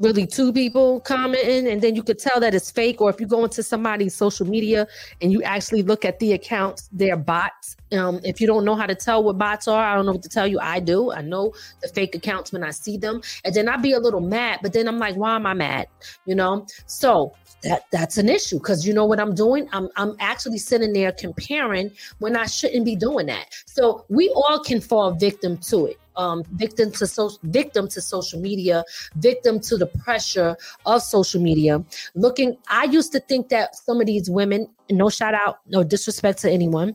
really 0.00 0.26
two 0.26 0.52
people 0.52 1.00
commenting 1.00 1.66
and 1.66 1.82
then 1.82 1.94
you 1.94 2.02
could 2.02 2.18
tell 2.18 2.40
that 2.40 2.54
it's 2.54 2.70
fake 2.70 3.00
or 3.00 3.10
if 3.10 3.20
you 3.20 3.26
go 3.26 3.44
into 3.44 3.62
somebody's 3.62 4.14
social 4.14 4.46
media 4.46 4.86
and 5.20 5.32
you 5.32 5.42
actually 5.42 5.82
look 5.82 6.04
at 6.04 6.18
the 6.18 6.32
accounts 6.32 6.88
they're 6.92 7.16
bots. 7.16 7.76
Um, 7.92 8.20
if 8.22 8.40
you 8.40 8.46
don't 8.46 8.64
know 8.64 8.74
how 8.76 8.86
to 8.86 8.94
tell 8.94 9.24
what 9.24 9.38
bots 9.38 9.66
are 9.66 9.82
i 9.82 9.94
don't 9.94 10.06
know 10.06 10.12
what 10.12 10.22
to 10.22 10.28
tell 10.28 10.46
you. 10.46 10.58
I 10.60 10.80
do. 10.80 11.10
I 11.12 11.22
know 11.22 11.52
the 11.82 11.88
fake 11.88 12.14
accounts 12.14 12.52
when 12.52 12.62
i 12.62 12.70
see 12.70 12.96
them. 12.96 13.22
And 13.44 13.54
then 13.54 13.68
i'd 13.68 13.82
be 13.82 13.92
a 13.92 13.98
little 14.00 14.20
mad 14.20 14.60
but 14.62 14.72
then 14.72 14.88
i'm 14.88 14.98
like 14.98 15.16
why 15.16 15.36
am 15.36 15.46
i 15.46 15.54
mad? 15.54 15.88
You 16.26 16.34
know? 16.34 16.66
So 16.86 17.34
that 17.62 17.86
that's 17.90 18.18
an 18.18 18.28
issue 18.28 18.58
because 18.58 18.86
you 18.86 18.94
know 18.94 19.04
what 19.04 19.18
I'm 19.18 19.34
doing? 19.34 19.68
I'm 19.72 19.88
I'm 19.96 20.14
actually 20.20 20.58
sitting 20.58 20.92
there 20.92 21.12
comparing 21.12 21.90
when 22.18 22.36
I 22.36 22.46
shouldn't 22.46 22.84
be 22.84 22.94
doing 22.94 23.26
that. 23.26 23.52
So 23.66 24.04
we 24.08 24.28
all 24.30 24.60
can 24.60 24.80
fall 24.80 25.12
victim 25.12 25.56
to 25.58 25.86
it 25.86 25.98
um, 26.18 26.42
victim 26.52 26.90
to 26.92 27.06
so, 27.06 27.30
victim 27.44 27.88
to 27.88 28.00
social 28.02 28.40
media, 28.40 28.84
victim 29.16 29.60
to 29.60 29.78
the 29.78 29.86
pressure 29.86 30.56
of 30.84 31.02
social 31.02 31.40
media. 31.40 31.82
Looking, 32.14 32.56
I 32.68 32.84
used 32.84 33.12
to 33.12 33.20
think 33.20 33.48
that 33.48 33.74
some 33.76 34.00
of 34.00 34.06
these 34.06 34.28
women, 34.28 34.68
no 34.90 35.08
shout 35.08 35.34
out, 35.34 35.60
no 35.66 35.82
disrespect 35.82 36.40
to 36.40 36.50
anyone, 36.50 36.94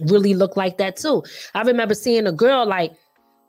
really 0.00 0.34
look 0.34 0.56
like 0.56 0.78
that 0.78 0.96
too. 0.96 1.22
I 1.54 1.62
remember 1.62 1.94
seeing 1.94 2.26
a 2.26 2.32
girl 2.32 2.66
like 2.66 2.92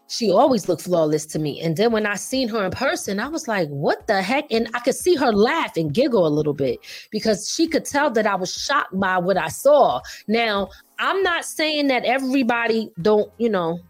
she 0.09 0.31
always 0.31 0.69
looked 0.69 0.83
flawless 0.83 1.25
to 1.25 1.39
me. 1.39 1.59
And 1.61 1.75
then 1.75 1.91
when 1.91 2.05
I 2.05 2.15
seen 2.15 2.47
her 2.49 2.65
in 2.65 2.71
person, 2.71 3.19
I 3.19 3.27
was 3.27 3.47
like, 3.47 3.67
what 3.67 4.07
the 4.07 4.21
heck? 4.21 4.45
And 4.51 4.69
I 4.73 4.79
could 4.79 4.95
see 4.95 5.15
her 5.15 5.33
laugh 5.33 5.75
and 5.75 5.93
giggle 5.93 6.25
a 6.25 6.29
little 6.29 6.53
bit 6.53 6.79
because 7.11 7.53
she 7.53 7.67
could 7.67 7.83
tell 7.83 8.09
that 8.11 8.25
I 8.25 8.35
was 8.35 8.53
shocked 8.53 8.97
by 8.97 9.17
what 9.17 9.37
I 9.37 9.49
saw. 9.49 9.99
Now, 10.27 10.69
I'm 10.99 11.21
not 11.23 11.43
saying 11.43 11.87
that 11.87 12.05
everybody 12.05 12.89
don't, 13.01 13.29
you 13.37 13.49
know, 13.49 13.81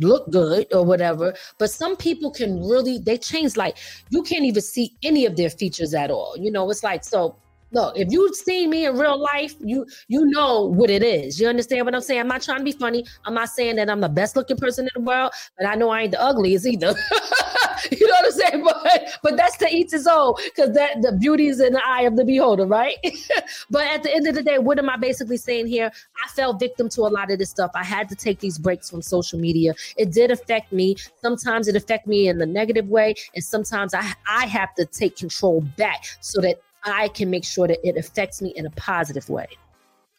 look 0.00 0.30
good 0.30 0.66
or 0.72 0.84
whatever 0.84 1.34
but 1.58 1.70
some 1.70 1.96
people 1.96 2.30
can 2.30 2.60
really 2.60 2.98
they 2.98 3.16
change 3.16 3.56
like 3.56 3.76
you 4.10 4.22
can't 4.22 4.44
even 4.44 4.62
see 4.62 4.94
any 5.02 5.26
of 5.26 5.36
their 5.36 5.50
features 5.50 5.94
at 5.94 6.10
all. 6.10 6.34
You 6.38 6.50
know 6.50 6.68
it's 6.70 6.82
like 6.82 7.04
so 7.04 7.36
Look, 7.74 7.98
if 7.98 8.12
you've 8.12 8.36
seen 8.36 8.70
me 8.70 8.86
in 8.86 8.96
real 8.96 9.18
life, 9.18 9.56
you 9.58 9.84
you 10.06 10.26
know 10.26 10.66
what 10.66 10.90
it 10.90 11.02
is. 11.02 11.40
You 11.40 11.48
understand 11.48 11.84
what 11.84 11.94
I'm 11.94 12.00
saying? 12.00 12.20
I'm 12.20 12.28
not 12.28 12.42
trying 12.42 12.58
to 12.58 12.64
be 12.64 12.72
funny. 12.72 13.04
I'm 13.24 13.34
not 13.34 13.48
saying 13.48 13.76
that 13.76 13.90
I'm 13.90 14.00
the 14.00 14.08
best 14.08 14.36
looking 14.36 14.56
person 14.56 14.84
in 14.84 15.02
the 15.02 15.08
world, 15.08 15.32
but 15.58 15.66
I 15.66 15.74
know 15.74 15.90
I 15.90 16.02
ain't 16.02 16.12
the 16.12 16.22
ugliest 16.22 16.66
either. 16.66 16.94
you 17.90 18.06
know 18.06 18.14
what 18.14 18.24
I'm 18.26 18.30
saying? 18.30 18.64
But 18.84 19.18
but 19.22 19.36
that's 19.36 19.56
to 19.58 19.68
each 19.68 19.90
his 19.90 20.06
own, 20.06 20.34
because 20.44 20.72
that 20.74 21.02
the 21.02 21.12
beauty 21.12 21.48
is 21.48 21.60
in 21.60 21.72
the 21.72 21.82
eye 21.84 22.02
of 22.02 22.16
the 22.16 22.24
beholder, 22.24 22.66
right? 22.66 22.96
but 23.70 23.86
at 23.86 24.02
the 24.02 24.14
end 24.14 24.28
of 24.28 24.34
the 24.34 24.42
day, 24.42 24.58
what 24.58 24.78
am 24.78 24.88
I 24.88 24.96
basically 24.96 25.36
saying 25.36 25.66
here? 25.66 25.90
I 26.24 26.28
fell 26.28 26.52
victim 26.52 26.88
to 26.90 27.02
a 27.02 27.10
lot 27.10 27.32
of 27.32 27.38
this 27.38 27.50
stuff. 27.50 27.70
I 27.74 27.82
had 27.82 28.08
to 28.10 28.14
take 28.14 28.38
these 28.38 28.58
breaks 28.58 28.88
from 28.90 29.02
social 29.02 29.38
media. 29.38 29.74
It 29.96 30.12
did 30.12 30.30
affect 30.30 30.72
me. 30.72 30.96
Sometimes 31.20 31.66
it 31.66 31.76
affect 31.76 32.06
me 32.06 32.28
in 32.28 32.38
the 32.38 32.46
negative 32.46 32.88
way, 32.88 33.14
and 33.34 33.42
sometimes 33.42 33.94
I 33.94 34.12
I 34.28 34.46
have 34.46 34.74
to 34.76 34.84
take 34.84 35.16
control 35.16 35.62
back 35.76 36.04
so 36.20 36.40
that 36.40 36.60
I 36.84 37.08
can 37.08 37.30
make 37.30 37.44
sure 37.44 37.66
that 37.68 37.86
it 37.86 37.96
affects 37.96 38.42
me 38.42 38.52
in 38.56 38.66
a 38.66 38.70
positive 38.70 39.28
way. 39.28 39.46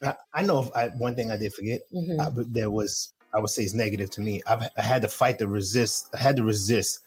I, 0.04 0.16
I 0.34 0.42
know 0.44 0.72
I, 0.76 0.88
one 0.90 1.16
thing 1.16 1.32
I 1.32 1.38
did 1.38 1.54
forget. 1.54 1.82
Mm-hmm. 1.94 2.20
I, 2.20 2.30
there 2.48 2.72
was, 2.72 3.14
I 3.34 3.40
would 3.40 3.50
say, 3.50 3.64
it's 3.64 3.74
negative 3.74 4.10
to 4.12 4.22
me. 4.22 4.42
I've, 4.48 4.70
I 4.78 4.82
had 4.82 5.02
to 5.04 5.08
fight 5.08 5.40
to 5.40 5.48
resist. 5.48 6.10
I 6.14 6.18
had 6.18 6.36
to 6.38 6.44
resist 6.44 7.02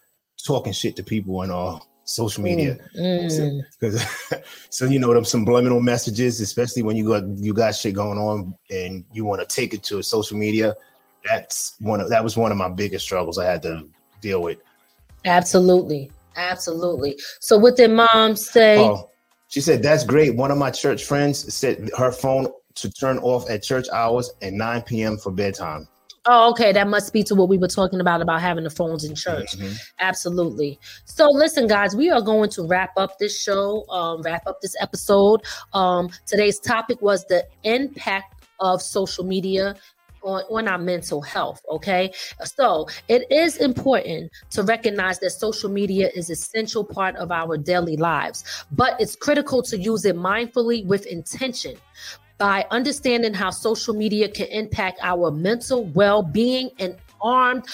talking 0.44 0.72
shit 0.72 0.96
to 0.96 1.02
people 1.02 1.38
on 1.40 1.50
all 1.50 1.86
social 2.04 2.42
media. 2.42 2.78
Mm. 2.96 3.62
So, 3.80 4.38
so, 4.70 4.84
you 4.86 4.98
know 4.98 5.12
them 5.12 5.24
subliminal 5.24 5.80
messages, 5.80 6.40
especially 6.40 6.82
when 6.82 6.96
you 6.96 7.06
got 7.06 7.24
you 7.36 7.52
got 7.52 7.74
shit 7.74 7.94
going 7.94 8.18
on 8.18 8.54
and 8.70 9.04
you 9.12 9.24
want 9.24 9.46
to 9.46 9.54
take 9.54 9.74
it 9.74 9.82
to 9.84 9.98
a 9.98 10.02
social 10.02 10.36
media. 10.36 10.74
That's 11.24 11.74
one 11.80 12.00
of 12.00 12.09
that 12.11 12.24
was 12.24 12.36
one 12.36 12.52
of 12.52 12.59
my 12.59 12.68
biggest 12.68 13.04
struggles 13.04 13.38
I 13.38 13.44
had 13.44 13.62
to 13.62 13.86
deal 14.20 14.42
with. 14.42 14.59
Absolutely. 15.24 16.11
Absolutely. 16.36 17.18
So 17.40 17.59
what 17.59 17.76
did 17.76 17.90
mom 17.90 18.36
say? 18.36 18.78
Oh, 18.78 19.11
she 19.49 19.61
said, 19.61 19.82
That's 19.82 20.05
great. 20.05 20.36
One 20.36 20.51
of 20.51 20.59
my 20.59 20.70
church 20.70 21.05
friends 21.05 21.53
said 21.53 21.90
her 21.96 22.12
phone 22.12 22.49
to 22.76 22.90
turn 22.90 23.18
off 23.18 23.51
at 23.51 23.62
church 23.62 23.88
hours 23.92 24.30
at 24.40 24.53
9 24.53 24.82
p.m. 24.82 25.18
for 25.18 25.32
bedtime. 25.32 25.88
Oh, 26.30 26.51
okay. 26.51 26.72
That 26.72 26.88
must 26.88 27.12
be 27.14 27.22
to 27.24 27.34
what 27.34 27.49
we 27.49 27.57
were 27.57 27.68
talking 27.68 28.01
about 28.01 28.20
about 28.20 28.42
having 28.42 28.64
the 28.64 28.70
phones 28.70 29.03
in 29.03 29.14
church. 29.14 29.57
Mm-hmm. 29.57 29.72
Absolutely. 29.99 30.78
So, 31.07 31.26
listen, 31.30 31.66
guys, 31.66 31.96
we 31.96 32.11
are 32.11 32.20
going 32.20 32.51
to 32.51 32.66
wrap 32.66 32.90
up 32.99 33.18
this 33.18 33.40
show, 33.40 33.88
um, 33.88 34.20
wrap 34.22 34.46
up 34.46 34.61
this 34.61 34.76
episode. 34.80 35.42
Um, 35.72 36.11
today's 36.26 36.61
topic 36.61 37.01
was 37.01 37.24
the 37.24 37.46
impact 37.64 38.44
of 38.61 38.82
social 38.82 39.24
media 39.24 39.74
on, 40.22 40.42
on 40.50 40.68
our 40.68 40.78
mental 40.78 41.20
health. 41.20 41.60
Okay. 41.70 42.12
So 42.44 42.88
it 43.08 43.30
is 43.30 43.56
important 43.56 44.32
to 44.50 44.62
recognize 44.62 45.18
that 45.20 45.30
social 45.30 45.70
media 45.70 46.10
is 46.14 46.30
essential 46.30 46.84
part 46.84 47.16
of 47.16 47.30
our 47.30 47.56
daily 47.56 47.96
lives, 47.96 48.44
but 48.72 49.00
it's 49.00 49.16
critical 49.16 49.62
to 49.62 49.78
use 49.78 50.04
it 50.04 50.16
mindfully 50.16 50.86
with 50.86 51.06
intention 51.06 51.76
by 52.38 52.64
understanding 52.70 53.34
how 53.34 53.50
social 53.50 53.94
media 53.94 54.28
can 54.28 54.46
impact 54.46 55.00
our 55.02 55.30
mental 55.30 55.84
well-being 55.86 56.70
and 56.78 56.96
armed 57.20 57.64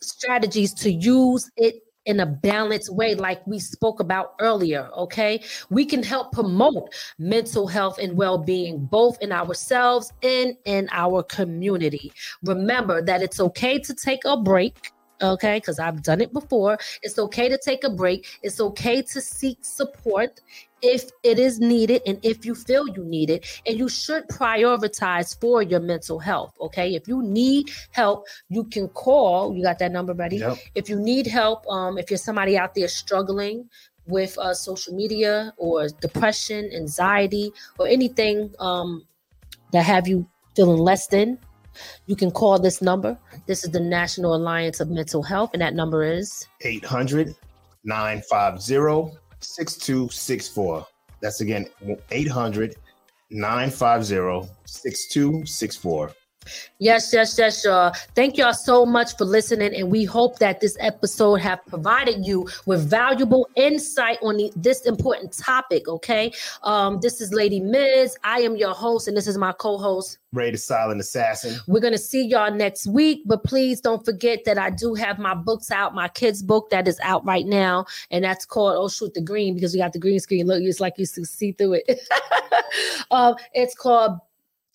strategies 0.00 0.72
to 0.72 0.92
use 0.92 1.50
it 1.56 1.82
in 2.06 2.20
a 2.20 2.26
balanced 2.26 2.94
way, 2.94 3.14
like 3.14 3.46
we 3.46 3.58
spoke 3.58 4.00
about 4.00 4.34
earlier. 4.40 4.88
Okay. 4.96 5.42
We 5.70 5.84
can 5.84 6.02
help 6.02 6.32
promote 6.32 6.94
mental 7.18 7.66
health 7.66 7.98
and 7.98 8.16
well 8.16 8.38
being, 8.38 8.86
both 8.86 9.20
in 9.20 9.32
ourselves 9.32 10.12
and 10.22 10.56
in 10.64 10.88
our 10.92 11.22
community. 11.22 12.12
Remember 12.44 13.02
that 13.02 13.22
it's 13.22 13.40
okay 13.40 13.78
to 13.80 13.94
take 13.94 14.24
a 14.24 14.36
break 14.36 14.92
okay? 15.22 15.58
Because 15.58 15.78
i've 15.78 16.02
done 16.02 16.20
it 16.20 16.32
before. 16.32 16.78
It's 17.02 17.18
okay 17.18 17.48
to 17.48 17.58
take 17.58 17.84
a 17.84 17.90
break. 17.90 18.26
It's 18.42 18.60
okay 18.60 19.02
to 19.02 19.20
seek 19.20 19.58
support 19.62 20.40
if 20.82 21.10
it 21.22 21.38
is 21.38 21.58
needed 21.58 22.02
and 22.06 22.18
if 22.22 22.44
you 22.44 22.54
feel 22.54 22.86
you 22.88 23.04
need 23.04 23.30
it. 23.30 23.60
And 23.66 23.78
you 23.78 23.88
should 23.88 24.28
prioritize 24.28 25.38
for 25.40 25.62
your 25.62 25.80
mental 25.80 26.18
health 26.18 26.54
okay? 26.60 26.94
If 26.94 27.08
you 27.08 27.22
need 27.22 27.70
help 27.90 28.26
you 28.48 28.64
can 28.64 28.88
call. 28.88 29.54
You 29.54 29.62
got 29.62 29.78
that 29.78 29.92
number 29.92 30.14
ready 30.14 30.38
yep. 30.38 30.58
if 30.74 30.88
you 30.88 30.98
need 30.98 31.26
help 31.26 31.66
um 31.68 31.98
if 31.98 32.10
you're 32.10 32.18
somebody 32.18 32.58
out 32.58 32.74
there 32.74 32.88
struggling 32.88 33.68
with 34.06 34.38
uh, 34.38 34.54
social 34.54 34.94
media 34.94 35.52
or 35.56 35.88
depression 35.88 36.70
anxiety 36.72 37.52
or 37.78 37.86
anything 37.88 38.54
um 38.58 39.04
that 39.72 39.84
have 39.84 40.06
you 40.06 40.26
feeling 40.54 40.78
less 40.78 41.06
than 41.08 41.38
you 42.06 42.16
can 42.16 42.30
call 42.30 42.58
this 42.58 42.80
number. 42.82 43.18
This 43.46 43.64
is 43.64 43.70
the 43.70 43.80
National 43.80 44.34
Alliance 44.34 44.80
of 44.80 44.90
Mental 44.90 45.22
Health, 45.22 45.50
and 45.52 45.62
that 45.62 45.74
number 45.74 46.04
is 46.04 46.46
800 46.62 47.34
950 47.84 49.16
6264. 49.40 50.86
That's 51.20 51.40
again 51.40 51.66
800 52.10 52.76
950 53.30 54.52
6264. 54.66 56.12
Yes, 56.78 57.12
yes, 57.12 57.38
yes, 57.38 57.64
y'all. 57.64 57.92
Thank 58.14 58.36
y'all 58.36 58.52
so 58.52 58.84
much 58.86 59.16
for 59.16 59.24
listening, 59.24 59.74
and 59.74 59.90
we 59.90 60.04
hope 60.04 60.38
that 60.38 60.60
this 60.60 60.76
episode 60.80 61.36
have 61.36 61.64
provided 61.66 62.26
you 62.26 62.48
with 62.66 62.88
valuable 62.88 63.48
insight 63.56 64.18
on 64.22 64.36
the, 64.36 64.52
this 64.56 64.86
important 64.86 65.32
topic. 65.36 65.88
Okay, 65.88 66.32
um, 66.62 67.00
this 67.00 67.20
is 67.20 67.32
Ladi 67.32 67.60
Miz. 67.60 68.16
I 68.24 68.40
am 68.40 68.56
your 68.56 68.74
host, 68.74 69.08
and 69.08 69.16
this 69.16 69.26
is 69.26 69.38
my 69.38 69.52
co-host. 69.52 70.18
Ray 70.32 70.50
the 70.50 70.58
Silent 70.58 71.00
Assassin. 71.00 71.58
We're 71.66 71.80
gonna 71.80 71.98
see 71.98 72.26
y'all 72.26 72.52
next 72.52 72.86
week, 72.86 73.22
but 73.24 73.42
please 73.44 73.80
don't 73.80 74.04
forget 74.04 74.44
that 74.44 74.58
I 74.58 74.70
do 74.70 74.94
have 74.94 75.18
my 75.18 75.34
books 75.34 75.70
out, 75.70 75.94
my 75.94 76.08
kids' 76.08 76.42
book 76.42 76.70
that 76.70 76.86
is 76.86 77.00
out 77.02 77.24
right 77.24 77.46
now, 77.46 77.86
and 78.10 78.24
that's 78.24 78.44
called 78.44 78.74
"Oh 78.76 78.88
Shoot 78.88 79.14
the 79.14 79.22
Green" 79.22 79.54
because 79.54 79.72
we 79.72 79.78
got 79.78 79.92
the 79.92 79.98
green 79.98 80.20
screen. 80.20 80.46
Look, 80.46 80.62
it's 80.62 80.80
like 80.80 80.94
you 80.98 81.06
see 81.06 81.52
through 81.52 81.80
it. 81.84 82.00
um, 83.10 83.34
it's 83.54 83.74
called 83.74 84.18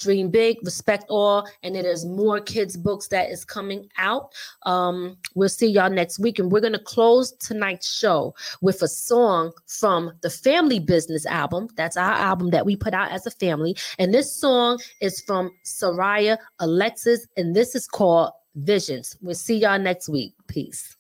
dream 0.02 0.30
big 0.30 0.58
respect 0.64 1.06
all 1.10 1.48
and 1.64 1.76
it 1.76 1.86
is 1.86 2.06
more 2.06 2.40
kids 2.40 2.78
books 2.78 3.08
that 3.08 3.30
is 3.30 3.46
coming 3.46 3.88
out. 3.98 4.34
Um 4.66 5.18
we'll 5.36 5.50
see 5.50 5.68
y'all 5.68 5.90
next 5.90 6.20
week 6.20 6.40
and 6.40 6.52
we're 6.52 6.62
going 6.62 6.74
to 6.74 6.80
close 6.80 7.32
tonight's 7.34 7.92
show 7.92 8.34
with 8.62 8.82
a 8.82 8.88
song 8.88 9.52
from 9.68 10.12
the 10.22 10.30
family 10.30 10.80
business 10.80 11.26
album. 11.26 11.68
That's 11.76 11.98
our 11.98 12.14
album 12.14 12.50
that 12.52 12.66
we 12.66 12.76
put 12.76 12.94
out 12.94 13.12
as 13.12 13.26
a 13.26 13.32
family 13.32 13.76
and 14.00 14.14
this 14.14 14.32
song 14.32 14.80
is 15.02 15.22
from 15.22 15.52
soraya 15.66 16.38
alexis 16.60 17.28
and 17.38 17.56
this 17.56 17.76
is 17.76 17.88
called 17.88 18.32
visions. 18.56 19.18
We'll 19.22 19.36
see 19.36 19.58
y'all 19.58 19.80
next 19.80 20.10
week. 20.10 20.34
Peace 20.48 20.98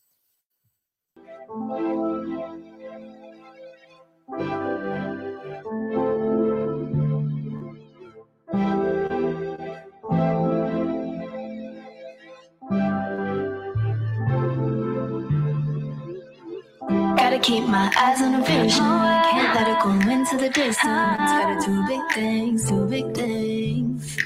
keep 17.41 17.65
my 17.65 17.91
eyes 17.97 18.21
on 18.21 18.33
the 18.33 18.45
vision. 18.45 18.83
Can't 18.83 19.55
let 19.55 19.67
it 19.67 19.83
go 19.83 19.91
into 19.91 20.37
the 20.37 20.49
distance. 20.49 20.77
Gotta 20.85 21.65
do 21.65 21.81
ah. 21.81 21.87
big 21.87 22.13
things, 22.13 22.69
do 22.69 22.85
big 22.85 23.13
things. 23.15 24.17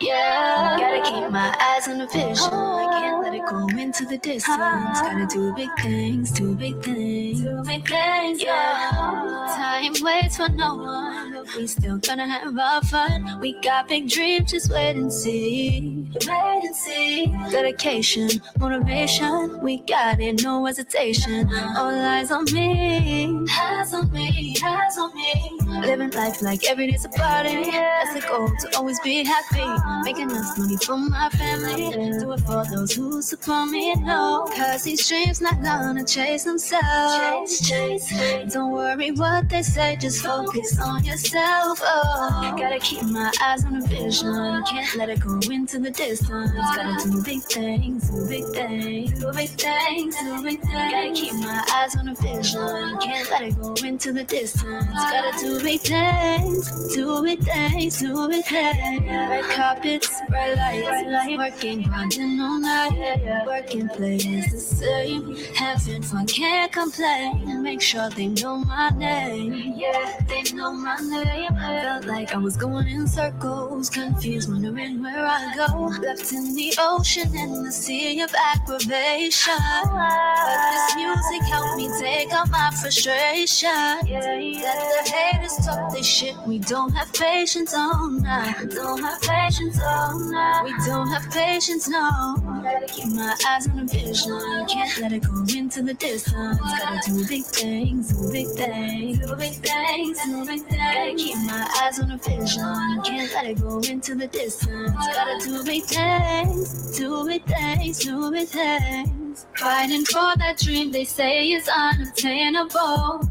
Yeah, 0.00 0.76
gotta 0.78 1.02
keep 1.02 1.30
my 1.30 1.54
eyes 1.60 1.88
on 1.88 1.98
the 1.98 2.06
vision. 2.06 2.50
Can't 2.50 3.22
let 3.22 3.34
it 3.34 3.46
go 3.46 3.66
into 3.78 4.04
the 4.04 4.18
distance. 4.18 4.44
Ah. 4.48 5.00
Gotta 5.02 5.26
do 5.26 5.54
big 5.54 5.70
things, 5.80 6.32
do 6.32 6.54
big 6.54 6.82
things, 6.82 7.42
do 7.42 7.62
big 7.64 7.86
things. 7.86 8.42
Yeah, 8.42 9.54
time 9.56 9.94
waits 10.02 10.36
for 10.36 10.48
no 10.48 10.74
one, 10.74 11.32
but 11.32 11.56
we 11.56 11.66
still 11.66 11.98
gonna 11.98 12.26
have 12.26 12.58
our 12.58 12.82
fun. 12.82 13.38
We 13.40 13.60
got 13.60 13.88
big 13.88 14.08
dreams, 14.08 14.50
just 14.50 14.72
wait 14.72 14.96
and 14.96 15.12
see. 15.12 15.93
See. 16.20 17.26
Dedication, 17.50 18.28
motivation, 18.58 19.60
we 19.62 19.78
got 19.78 20.20
it, 20.20 20.42
no 20.42 20.64
hesitation. 20.64 21.48
All 21.76 21.90
eyes 21.90 22.30
on 22.30 22.44
me, 22.52 23.46
eyes 23.50 23.94
on 23.94 24.10
me, 24.12 24.56
eyes 24.64 24.98
on 24.98 25.14
me. 25.14 25.63
Living 25.80 26.10
life 26.10 26.40
like 26.42 26.64
every 26.64 26.90
day's 26.90 27.04
a 27.04 27.08
party. 27.08 27.70
That's 27.70 28.14
the 28.14 28.20
goal 28.20 28.48
to 28.48 28.76
always 28.76 29.00
be 29.00 29.24
happy. 29.24 29.64
Making 30.04 30.30
enough 30.30 30.56
money 30.56 30.76
for 30.76 30.96
my 30.96 31.28
family. 31.30 31.90
Do 32.18 32.32
it 32.32 32.40
for 32.40 32.64
those 32.70 32.92
who 32.92 33.20
support 33.22 33.70
me. 33.70 33.94
No, 33.96 34.46
cause 34.56 34.84
these 34.84 35.06
dreams 35.08 35.40
not 35.40 35.62
gonna 35.62 36.04
chase 36.04 36.44
themselves. 36.44 37.58
Chase, 37.68 38.08
chase. 38.08 38.52
Don't 38.52 38.72
worry 38.72 39.10
what 39.12 39.48
they 39.48 39.62
say, 39.62 39.96
just 39.96 40.22
focus 40.22 40.78
on 40.80 41.04
yourself. 41.04 41.80
Oh, 41.82 42.54
gotta 42.56 42.78
keep 42.78 43.02
my 43.02 43.32
eyes 43.42 43.64
on 43.64 43.80
the 43.80 43.86
vision. 43.86 44.62
Can't 44.64 44.96
let 44.96 45.08
it 45.10 45.20
go 45.20 45.40
into 45.50 45.78
the 45.78 45.90
distance. 45.90 46.52
Gotta 46.76 47.10
do 47.10 47.22
big 47.22 47.42
things, 47.42 48.10
do 48.10 48.28
big 48.28 48.44
things, 48.54 49.20
do 49.20 49.32
big 49.32 49.48
things, 49.50 50.16
do 50.16 50.42
big 50.42 50.60
things. 50.60 50.92
Gotta 50.92 51.12
keep 51.14 51.34
my 51.34 51.64
eyes 51.74 51.96
on 51.96 52.06
the 52.06 52.14
vision. 52.14 52.98
Can't 53.00 53.30
let 53.30 53.42
it 53.42 53.60
go 53.60 53.74
into 53.84 54.12
the 54.12 54.24
distance. 54.24 54.86
Gotta 54.94 55.38
do 55.40 55.63
big 55.64 55.80
things, 55.80 56.94
do 56.94 57.22
big 57.22 57.42
things, 57.42 57.98
do 57.98 58.28
big 58.28 58.44
things. 58.44 59.08
Red 59.08 59.44
carpets, 59.44 60.20
bright 60.28 60.56
lights, 60.56 61.38
working, 61.38 61.82
grinding 61.82 62.38
all 62.38 62.60
night. 62.60 63.46
Working 63.46 63.88
play 63.88 64.16
is 64.16 64.52
the 64.52 64.60
same. 64.60 65.34
Having 65.54 66.02
fun, 66.02 66.26
can't 66.26 66.70
complain. 66.70 67.62
Make 67.62 67.80
sure 67.80 68.10
they 68.10 68.28
know 68.28 68.58
my 68.58 68.90
name. 68.90 69.74
Yeah, 69.76 70.20
they 70.28 70.42
know 70.52 70.74
my 70.74 70.96
name. 70.96 71.54
Felt 71.54 72.04
like 72.04 72.34
I 72.34 72.38
was 72.38 72.56
going 72.58 72.86
in 72.86 73.06
circles, 73.08 73.88
confused, 73.88 74.50
wondering 74.50 75.02
where 75.02 75.24
I 75.26 75.54
go. 75.56 75.86
Left 76.02 76.30
in 76.32 76.54
the 76.54 76.74
ocean 76.78 77.34
in 77.34 77.64
the 77.64 77.72
sea 77.72 78.20
of 78.20 78.34
aggravation. 78.52 79.54
But 79.84 80.60
this 80.72 80.96
music 80.96 81.42
helped 81.48 81.76
me 81.78 81.88
take 81.98 82.30
out 82.32 82.50
my 82.50 82.70
frustration. 82.82 83.70
Let 83.70 84.78
the 84.92 85.10
haters 85.10 85.53
talk 85.62 85.92
this 85.92 86.06
shit. 86.06 86.36
We 86.46 86.58
don't 86.58 86.92
have 86.92 87.12
patience, 87.12 87.72
oh 87.76 88.18
no. 88.22 88.66
Don't 88.68 89.02
have 89.02 89.20
patience, 89.20 89.78
oh 89.82 90.30
no. 90.30 90.64
We 90.64 90.72
don't 90.86 91.08
have 91.08 91.30
patience, 91.30 91.88
no. 91.88 92.36
Gotta 92.62 92.86
keep 92.86 93.12
my 93.14 93.36
eyes 93.48 93.68
on 93.68 93.76
the 93.76 93.84
vision. 93.84 94.66
Can't 94.66 95.00
let 95.00 95.12
it 95.12 95.22
go 95.22 95.44
into 95.54 95.82
the 95.82 95.94
distance. 95.94 96.58
Gotta 96.58 97.00
do 97.06 97.26
big 97.28 97.44
things, 97.44 98.12
do 98.12 98.32
big 98.32 98.46
things, 98.48 99.18
do 99.18 99.36
big 99.36 99.52
things, 99.52 100.18
do 100.24 100.44
big 100.46 100.62
things. 100.62 100.76
Gotta 100.76 101.14
keep 101.16 101.36
my 101.46 101.80
eyes 101.82 102.00
on 102.00 102.08
the 102.08 102.16
vision. 102.16 103.02
Can't 103.04 103.32
let 103.34 103.46
it 103.46 103.60
go 103.60 103.78
into 103.80 104.14
the 104.14 104.26
distance. 104.26 104.92
Gotta 104.92 105.44
do 105.44 105.64
big 105.64 105.84
things, 105.84 106.98
do 106.98 107.26
big 107.26 107.44
things, 107.44 107.98
do 107.98 108.30
big 108.30 108.48
things. 108.48 109.46
Fighting 109.56 110.04
for 110.04 110.36
that 110.36 110.58
dream 110.58 110.92
they 110.92 111.04
say 111.04 111.52
is 111.52 111.68
unattainable. 111.68 113.28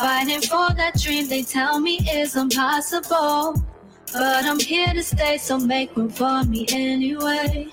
Fighting 0.00 0.40
for 0.40 0.72
that 0.76 0.98
dream 0.98 1.28
they 1.28 1.42
tell 1.42 1.78
me 1.78 1.98
is 2.10 2.34
impossible. 2.34 3.62
But 4.14 4.46
I'm 4.46 4.58
here 4.58 4.94
to 4.94 5.02
stay, 5.02 5.36
so 5.36 5.58
make 5.58 5.94
room 5.94 6.08
for 6.08 6.42
me 6.44 6.64
anyway. 6.72 7.68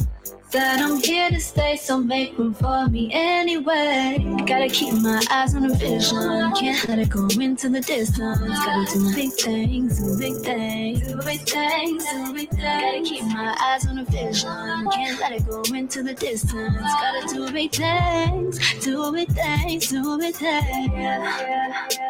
That 0.52 0.82
I'm 0.82 1.02
here 1.02 1.30
to 1.30 1.40
stay, 1.40 1.78
so 1.78 1.98
make 1.98 2.38
room 2.38 2.54
for 2.54 2.90
me 2.90 3.10
anyway. 3.14 4.18
Gotta 4.46 4.68
keep 4.68 4.94
my 4.96 5.24
eyes 5.32 5.56
on 5.56 5.70
the 5.70 5.76
vision. 5.76 6.52
Can't 6.54 6.90
let 6.90 7.00
it 7.00 7.10
go 7.10 7.30
into 7.40 7.70
the 7.70 7.80
distance. 7.80 8.40
Gotta 8.40 8.94
do 8.94 9.16
big 9.16 9.32
things, 9.32 9.98
do 9.98 10.20
big 10.20 10.36
things, 10.44 11.08
do 11.08 11.22
big 11.24 11.40
things, 11.40 12.04
do 12.12 12.34
big 12.34 12.50
things. 12.50 12.62
Gotta 12.62 13.02
keep 13.06 13.24
my 13.24 13.56
eyes 13.62 13.88
on 13.88 13.96
the 13.96 14.04
vision. 14.04 14.90
Can't 14.92 15.18
let 15.22 15.32
it 15.32 15.48
go 15.48 15.64
into 15.74 16.04
the 16.04 16.14
distance. 16.14 16.76
Gotta 16.78 17.34
do 17.34 17.50
big 17.54 17.72
things, 17.72 18.60
do 18.84 19.14
big 19.14 19.30
things, 19.30 19.88
do 19.88 20.18
big 20.18 20.36
things. 20.36 20.92
Yeah, 20.94 21.88
yeah. 21.90 22.07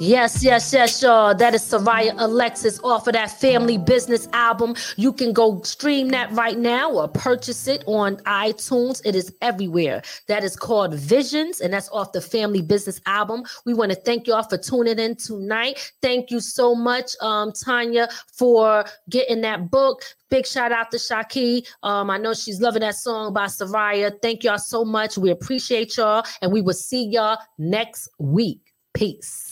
Yes, 0.00 0.44
yes, 0.44 0.72
yes, 0.72 1.02
y'all. 1.02 1.34
That 1.34 1.54
is 1.54 1.62
Soraya 1.62 2.14
Alexis 2.18 2.80
off 2.84 3.06
of 3.06 3.14
that 3.14 3.38
family 3.40 3.78
business 3.78 4.28
album. 4.32 4.74
You 4.96 5.12
can 5.12 5.32
go 5.32 5.60
stream 5.62 6.08
that 6.10 6.30
right 6.32 6.58
now 6.58 6.92
or 6.92 7.08
purchase 7.08 7.66
it 7.66 7.82
on 7.86 8.16
iTunes. 8.18 9.00
It 9.04 9.14
is 9.14 9.34
everywhere. 9.42 10.02
That 10.28 10.44
is 10.44 10.56
called 10.56 10.94
Visions, 10.94 11.60
and 11.60 11.72
that's 11.72 11.88
off 11.90 12.12
the 12.12 12.20
family 12.20 12.62
business 12.62 13.00
album. 13.06 13.44
We 13.66 13.74
want 13.74 13.90
to 13.90 13.96
thank 13.96 14.26
y'all 14.26 14.42
for 14.42 14.58
tuning 14.58 14.98
in 14.98 15.16
tonight. 15.16 15.92
Thank 16.00 16.30
you 16.30 16.40
so 16.40 16.74
much, 16.74 17.12
um, 17.20 17.52
Tanya, 17.52 18.08
for 18.32 18.84
getting 19.10 19.40
that 19.40 19.70
book. 19.70 20.02
Big 20.30 20.46
shout 20.46 20.72
out 20.72 20.90
to 20.90 20.96
Shaki. 20.96 21.66
Um, 21.82 22.10
I 22.10 22.18
know 22.18 22.34
she's 22.34 22.60
loving 22.60 22.80
that 22.80 22.94
song 22.94 23.32
by 23.32 23.46
Soraya. 23.46 24.12
Thank 24.22 24.44
y'all 24.44 24.58
so 24.58 24.84
much. 24.84 25.18
We 25.18 25.30
appreciate 25.30 25.96
y'all, 25.96 26.24
and 26.42 26.52
we 26.52 26.62
will 26.62 26.74
see 26.74 27.04
y'all 27.06 27.38
next 27.58 28.08
week. 28.18 28.60
Peace. 28.94 29.47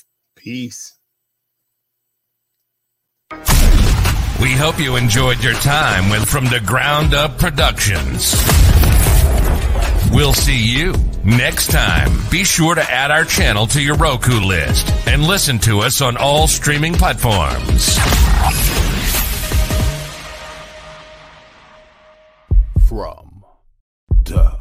Peace. 0.47 0.97
We 4.41 4.53
hope 4.53 4.79
you 4.79 4.95
enjoyed 4.95 5.43
your 5.43 5.55
time 5.55 6.09
with 6.09 6.29
From 6.29 6.45
Da 6.45 6.61
Ground 6.61 7.15
Up 7.15 7.37
Productions. 7.37 8.33
We'll 10.13 10.35
see 10.35 10.65
you 10.65 10.95
next 11.25 11.73
time. 11.73 12.13
Be 12.31 12.45
sure 12.45 12.77
to 12.77 12.81
add 12.81 13.11
our 13.11 13.25
channel 13.25 13.67
to 13.67 13.83
your 13.83 13.97
Roku 13.97 14.39
list 14.39 14.89
and 15.09 15.25
listen 15.25 15.59
to 15.67 15.81
us 15.81 16.01
on 16.01 16.17
all 16.17 16.47
streaming 16.47 16.95
platforms. 16.95 17.99
From 22.87 23.43
the 24.23 24.57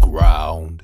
ground 0.00 0.83